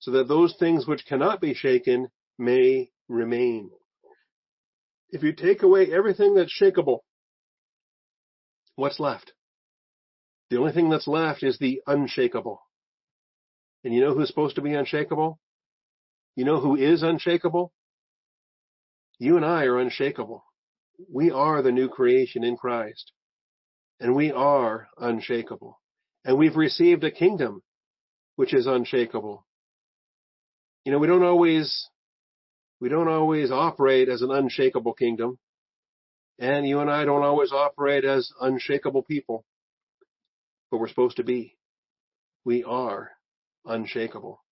so 0.00 0.10
that 0.12 0.26
those 0.26 0.56
things 0.58 0.86
which 0.86 1.06
cannot 1.06 1.40
be 1.40 1.54
shaken 1.54 2.08
may 2.38 2.90
remain. 3.08 3.70
If 5.10 5.22
you 5.22 5.32
take 5.32 5.62
away 5.62 5.92
everything 5.92 6.34
that's 6.34 6.52
shakable, 6.52 7.00
what's 8.74 8.98
left? 8.98 9.32
The 10.48 10.58
only 10.58 10.72
thing 10.72 10.90
that's 10.90 11.06
left 11.06 11.44
is 11.44 11.58
the 11.58 11.80
unshakable. 11.86 12.60
And 13.84 13.94
you 13.94 14.00
know 14.00 14.14
who's 14.14 14.28
supposed 14.28 14.56
to 14.56 14.62
be 14.62 14.74
unshakable? 14.74 15.38
You 16.34 16.44
know 16.44 16.60
who 16.60 16.76
is 16.76 17.02
unshakable? 17.02 17.72
You 19.18 19.36
and 19.36 19.44
I 19.44 19.64
are 19.64 19.78
unshakable. 19.78 20.44
We 21.08 21.30
are 21.30 21.62
the 21.62 21.72
new 21.72 21.88
creation 21.88 22.44
in 22.44 22.56
Christ. 22.56 23.12
And 24.00 24.14
we 24.14 24.32
are 24.32 24.88
unshakable. 24.98 25.78
And 26.24 26.38
we've 26.38 26.56
received 26.56 27.04
a 27.04 27.10
kingdom 27.10 27.62
which 28.36 28.54
is 28.54 28.66
unshakable. 28.66 29.46
You 30.84 30.92
know, 30.92 30.98
we 30.98 31.06
don't 31.06 31.22
always, 31.22 31.88
we 32.80 32.88
don't 32.88 33.08
always 33.08 33.50
operate 33.50 34.08
as 34.08 34.22
an 34.22 34.30
unshakable 34.30 34.94
kingdom. 34.94 35.38
And 36.38 36.66
you 36.66 36.80
and 36.80 36.90
I 36.90 37.04
don't 37.04 37.22
always 37.22 37.52
operate 37.52 38.04
as 38.04 38.30
unshakable 38.40 39.02
people. 39.02 39.44
But 40.70 40.78
we're 40.78 40.88
supposed 40.88 41.18
to 41.18 41.24
be. 41.24 41.58
We 42.44 42.64
are 42.64 43.10
unshakable. 43.66 44.42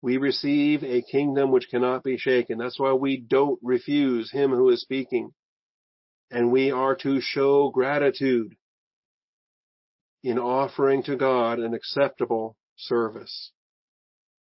We 0.00 0.16
receive 0.16 0.84
a 0.84 1.02
kingdom 1.02 1.50
which 1.50 1.68
cannot 1.70 2.04
be 2.04 2.16
shaken. 2.18 2.58
That's 2.58 2.78
why 2.78 2.92
we 2.92 3.16
don't 3.16 3.58
refuse 3.62 4.30
him 4.30 4.52
who 4.52 4.68
is 4.68 4.80
speaking. 4.80 5.32
And 6.30 6.52
we 6.52 6.70
are 6.70 6.94
to 6.96 7.20
show 7.20 7.70
gratitude 7.70 8.54
in 10.22 10.38
offering 10.38 11.02
to 11.04 11.16
God 11.16 11.58
an 11.58 11.74
acceptable 11.74 12.56
service. 12.76 13.52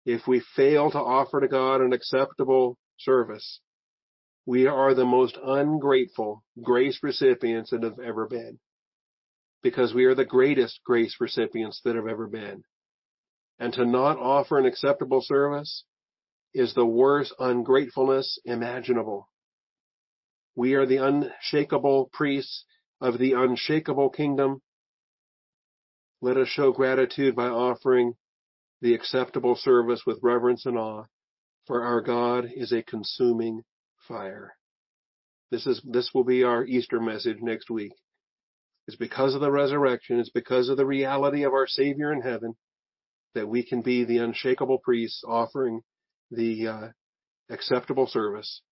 If 0.05 0.27
we 0.27 0.41
fail 0.55 0.91
to 0.91 0.99
offer 0.99 1.41
to 1.41 1.47
God 1.47 1.81
an 1.81 1.93
acceptable 1.93 2.77
service, 2.97 3.61
we 4.45 4.65
are 4.67 4.93
the 4.93 5.05
most 5.05 5.37
ungrateful 5.43 6.43
grace 6.61 6.99
recipients 7.03 7.71
that 7.71 7.83
have 7.83 7.99
ever 7.99 8.27
been. 8.27 8.59
Because 9.61 9.93
we 9.93 10.05
are 10.05 10.15
the 10.15 10.25
greatest 10.25 10.79
grace 10.85 11.17
recipients 11.19 11.81
that 11.83 11.95
have 11.95 12.07
ever 12.07 12.27
been. 12.27 12.63
And 13.59 13.73
to 13.73 13.85
not 13.85 14.17
offer 14.17 14.57
an 14.57 14.65
acceptable 14.65 15.21
service 15.21 15.83
is 16.53 16.73
the 16.73 16.85
worst 16.85 17.33
ungratefulness 17.39 18.39
imaginable. 18.45 19.29
We 20.57 20.73
are 20.73 20.87
the 20.87 20.97
unshakable 20.97 22.09
priests 22.11 22.65
of 22.99 23.19
the 23.19 23.33
unshakable 23.33 24.09
kingdom. 24.09 24.63
Let 26.19 26.35
us 26.35 26.47
show 26.47 26.71
gratitude 26.71 27.35
by 27.35 27.45
offering 27.45 28.15
the 28.81 28.95
acceptable 28.95 29.55
service 29.55 30.01
with 30.07 30.17
reverence 30.23 30.65
and 30.65 30.75
awe, 30.75 31.03
for 31.67 31.83
our 31.83 32.01
God 32.01 32.49
is 32.51 32.71
a 32.71 32.81
consuming 32.81 33.65
fire. 34.07 34.55
This 35.51 35.67
is, 35.67 35.79
this 35.85 36.09
will 36.15 36.23
be 36.23 36.43
our 36.43 36.65
Easter 36.65 36.99
message 36.99 37.37
next 37.39 37.69
week. 37.69 37.93
It's 38.87 38.97
because 38.97 39.35
of 39.35 39.41
the 39.41 39.51
resurrection. 39.51 40.19
It's 40.19 40.31
because 40.31 40.69
of 40.69 40.77
the 40.77 40.87
reality 40.87 41.43
of 41.43 41.53
our 41.53 41.67
Savior 41.67 42.11
in 42.11 42.21
heaven 42.21 42.55
that 43.35 43.47
we 43.47 43.63
can 43.63 43.83
be 43.83 44.05
the 44.05 44.17
unshakable 44.17 44.79
priests 44.79 45.23
offering 45.23 45.81
the 46.31 46.67
uh, 46.67 46.87
acceptable 47.47 48.07
service 48.07 48.63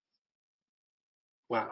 Wow. 1.49 1.69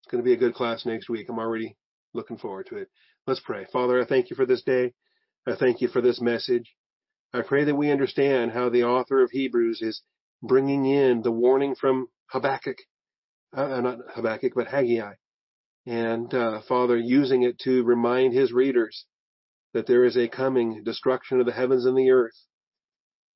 It's 0.00 0.10
going 0.10 0.22
to 0.22 0.28
be 0.28 0.32
a 0.32 0.38
good 0.38 0.54
class 0.54 0.84
next 0.84 1.08
week. 1.08 1.28
I'm 1.28 1.38
already 1.38 1.76
looking 2.14 2.38
forward 2.38 2.66
to 2.66 2.76
it. 2.76 2.88
Let's 3.26 3.40
pray. 3.40 3.66
Father, 3.72 4.00
I 4.00 4.04
thank 4.04 4.30
you 4.30 4.36
for 4.36 4.46
this 4.46 4.62
day. 4.62 4.92
I 5.46 5.54
thank 5.54 5.80
you 5.80 5.88
for 5.88 6.00
this 6.00 6.20
message. 6.20 6.74
I 7.32 7.42
pray 7.42 7.64
that 7.64 7.76
we 7.76 7.90
understand 7.90 8.52
how 8.52 8.68
the 8.68 8.84
author 8.84 9.22
of 9.22 9.30
Hebrews 9.30 9.80
is 9.80 10.02
bringing 10.42 10.84
in 10.86 11.22
the 11.22 11.30
warning 11.30 11.74
from 11.74 12.08
Habakkuk, 12.26 12.78
uh, 13.56 13.80
not 13.80 13.98
Habakkuk, 14.14 14.52
but 14.54 14.68
Haggai. 14.68 15.14
And, 15.86 16.32
uh, 16.34 16.60
Father, 16.68 16.96
using 16.96 17.42
it 17.42 17.58
to 17.60 17.84
remind 17.84 18.34
his 18.34 18.52
readers 18.52 19.06
that 19.72 19.86
there 19.86 20.04
is 20.04 20.16
a 20.16 20.28
coming 20.28 20.82
destruction 20.84 21.40
of 21.40 21.46
the 21.46 21.52
heavens 21.52 21.86
and 21.86 21.96
the 21.96 22.10
earth, 22.10 22.46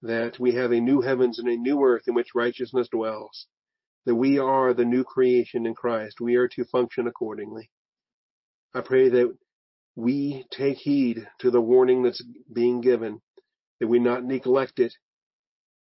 that 0.02 0.38
we 0.38 0.52
have 0.52 0.72
a 0.72 0.80
new 0.80 1.00
heavens 1.00 1.38
and 1.38 1.48
a 1.48 1.56
new 1.56 1.82
earth 1.82 2.02
in 2.06 2.14
which 2.14 2.34
righteousness 2.34 2.88
dwells, 2.88 3.46
that 4.06 4.14
we 4.14 4.38
are 4.38 4.72
the 4.72 4.84
new 4.84 5.04
creation 5.04 5.66
in 5.66 5.74
Christ. 5.74 6.20
We 6.20 6.36
are 6.36 6.48
to 6.48 6.64
function 6.64 7.06
accordingly. 7.06 7.70
I 8.72 8.80
pray 8.80 9.08
that 9.10 9.36
we 9.96 10.46
take 10.50 10.78
heed 10.78 11.26
to 11.40 11.50
the 11.50 11.60
warning 11.60 12.02
that's 12.02 12.22
being 12.52 12.80
given, 12.80 13.20
that 13.80 13.88
we 13.88 13.98
not 13.98 14.24
neglect 14.24 14.78
it, 14.78 14.94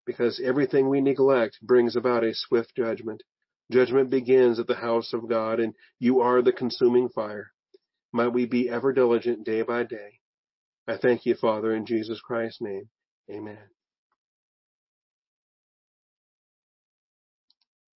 because 0.07 0.41
everything 0.45 0.89
we 0.89 1.01
neglect 1.01 1.59
brings 1.63 1.95
about 1.95 2.25
a 2.25 2.35
swift 2.35 2.73
judgment. 2.77 3.23
Judgment 3.71 4.11
begins 4.11 4.59
at 4.59 4.67
the 4.67 4.75
house 4.75 5.13
of 5.13 5.29
God, 5.29 5.61
and 5.61 5.75
you 6.01 6.21
are 6.21 6.43
the 6.43 6.53
consuming 6.53 7.09
fire. 7.09 7.53
Might 8.13 8.33
we 8.33 8.47
be 8.47 8.69
ever 8.69 8.93
diligent 8.93 9.45
day 9.45 9.63
by 9.63 9.85
day. 9.85 10.19
I 10.89 10.97
thank 10.97 11.27
you, 11.27 11.37
Father, 11.37 11.73
in 11.73 11.87
Jesus 11.87 12.21
Christ's 12.21 12.61
name. 12.61 12.89
Amen. 13.31 13.59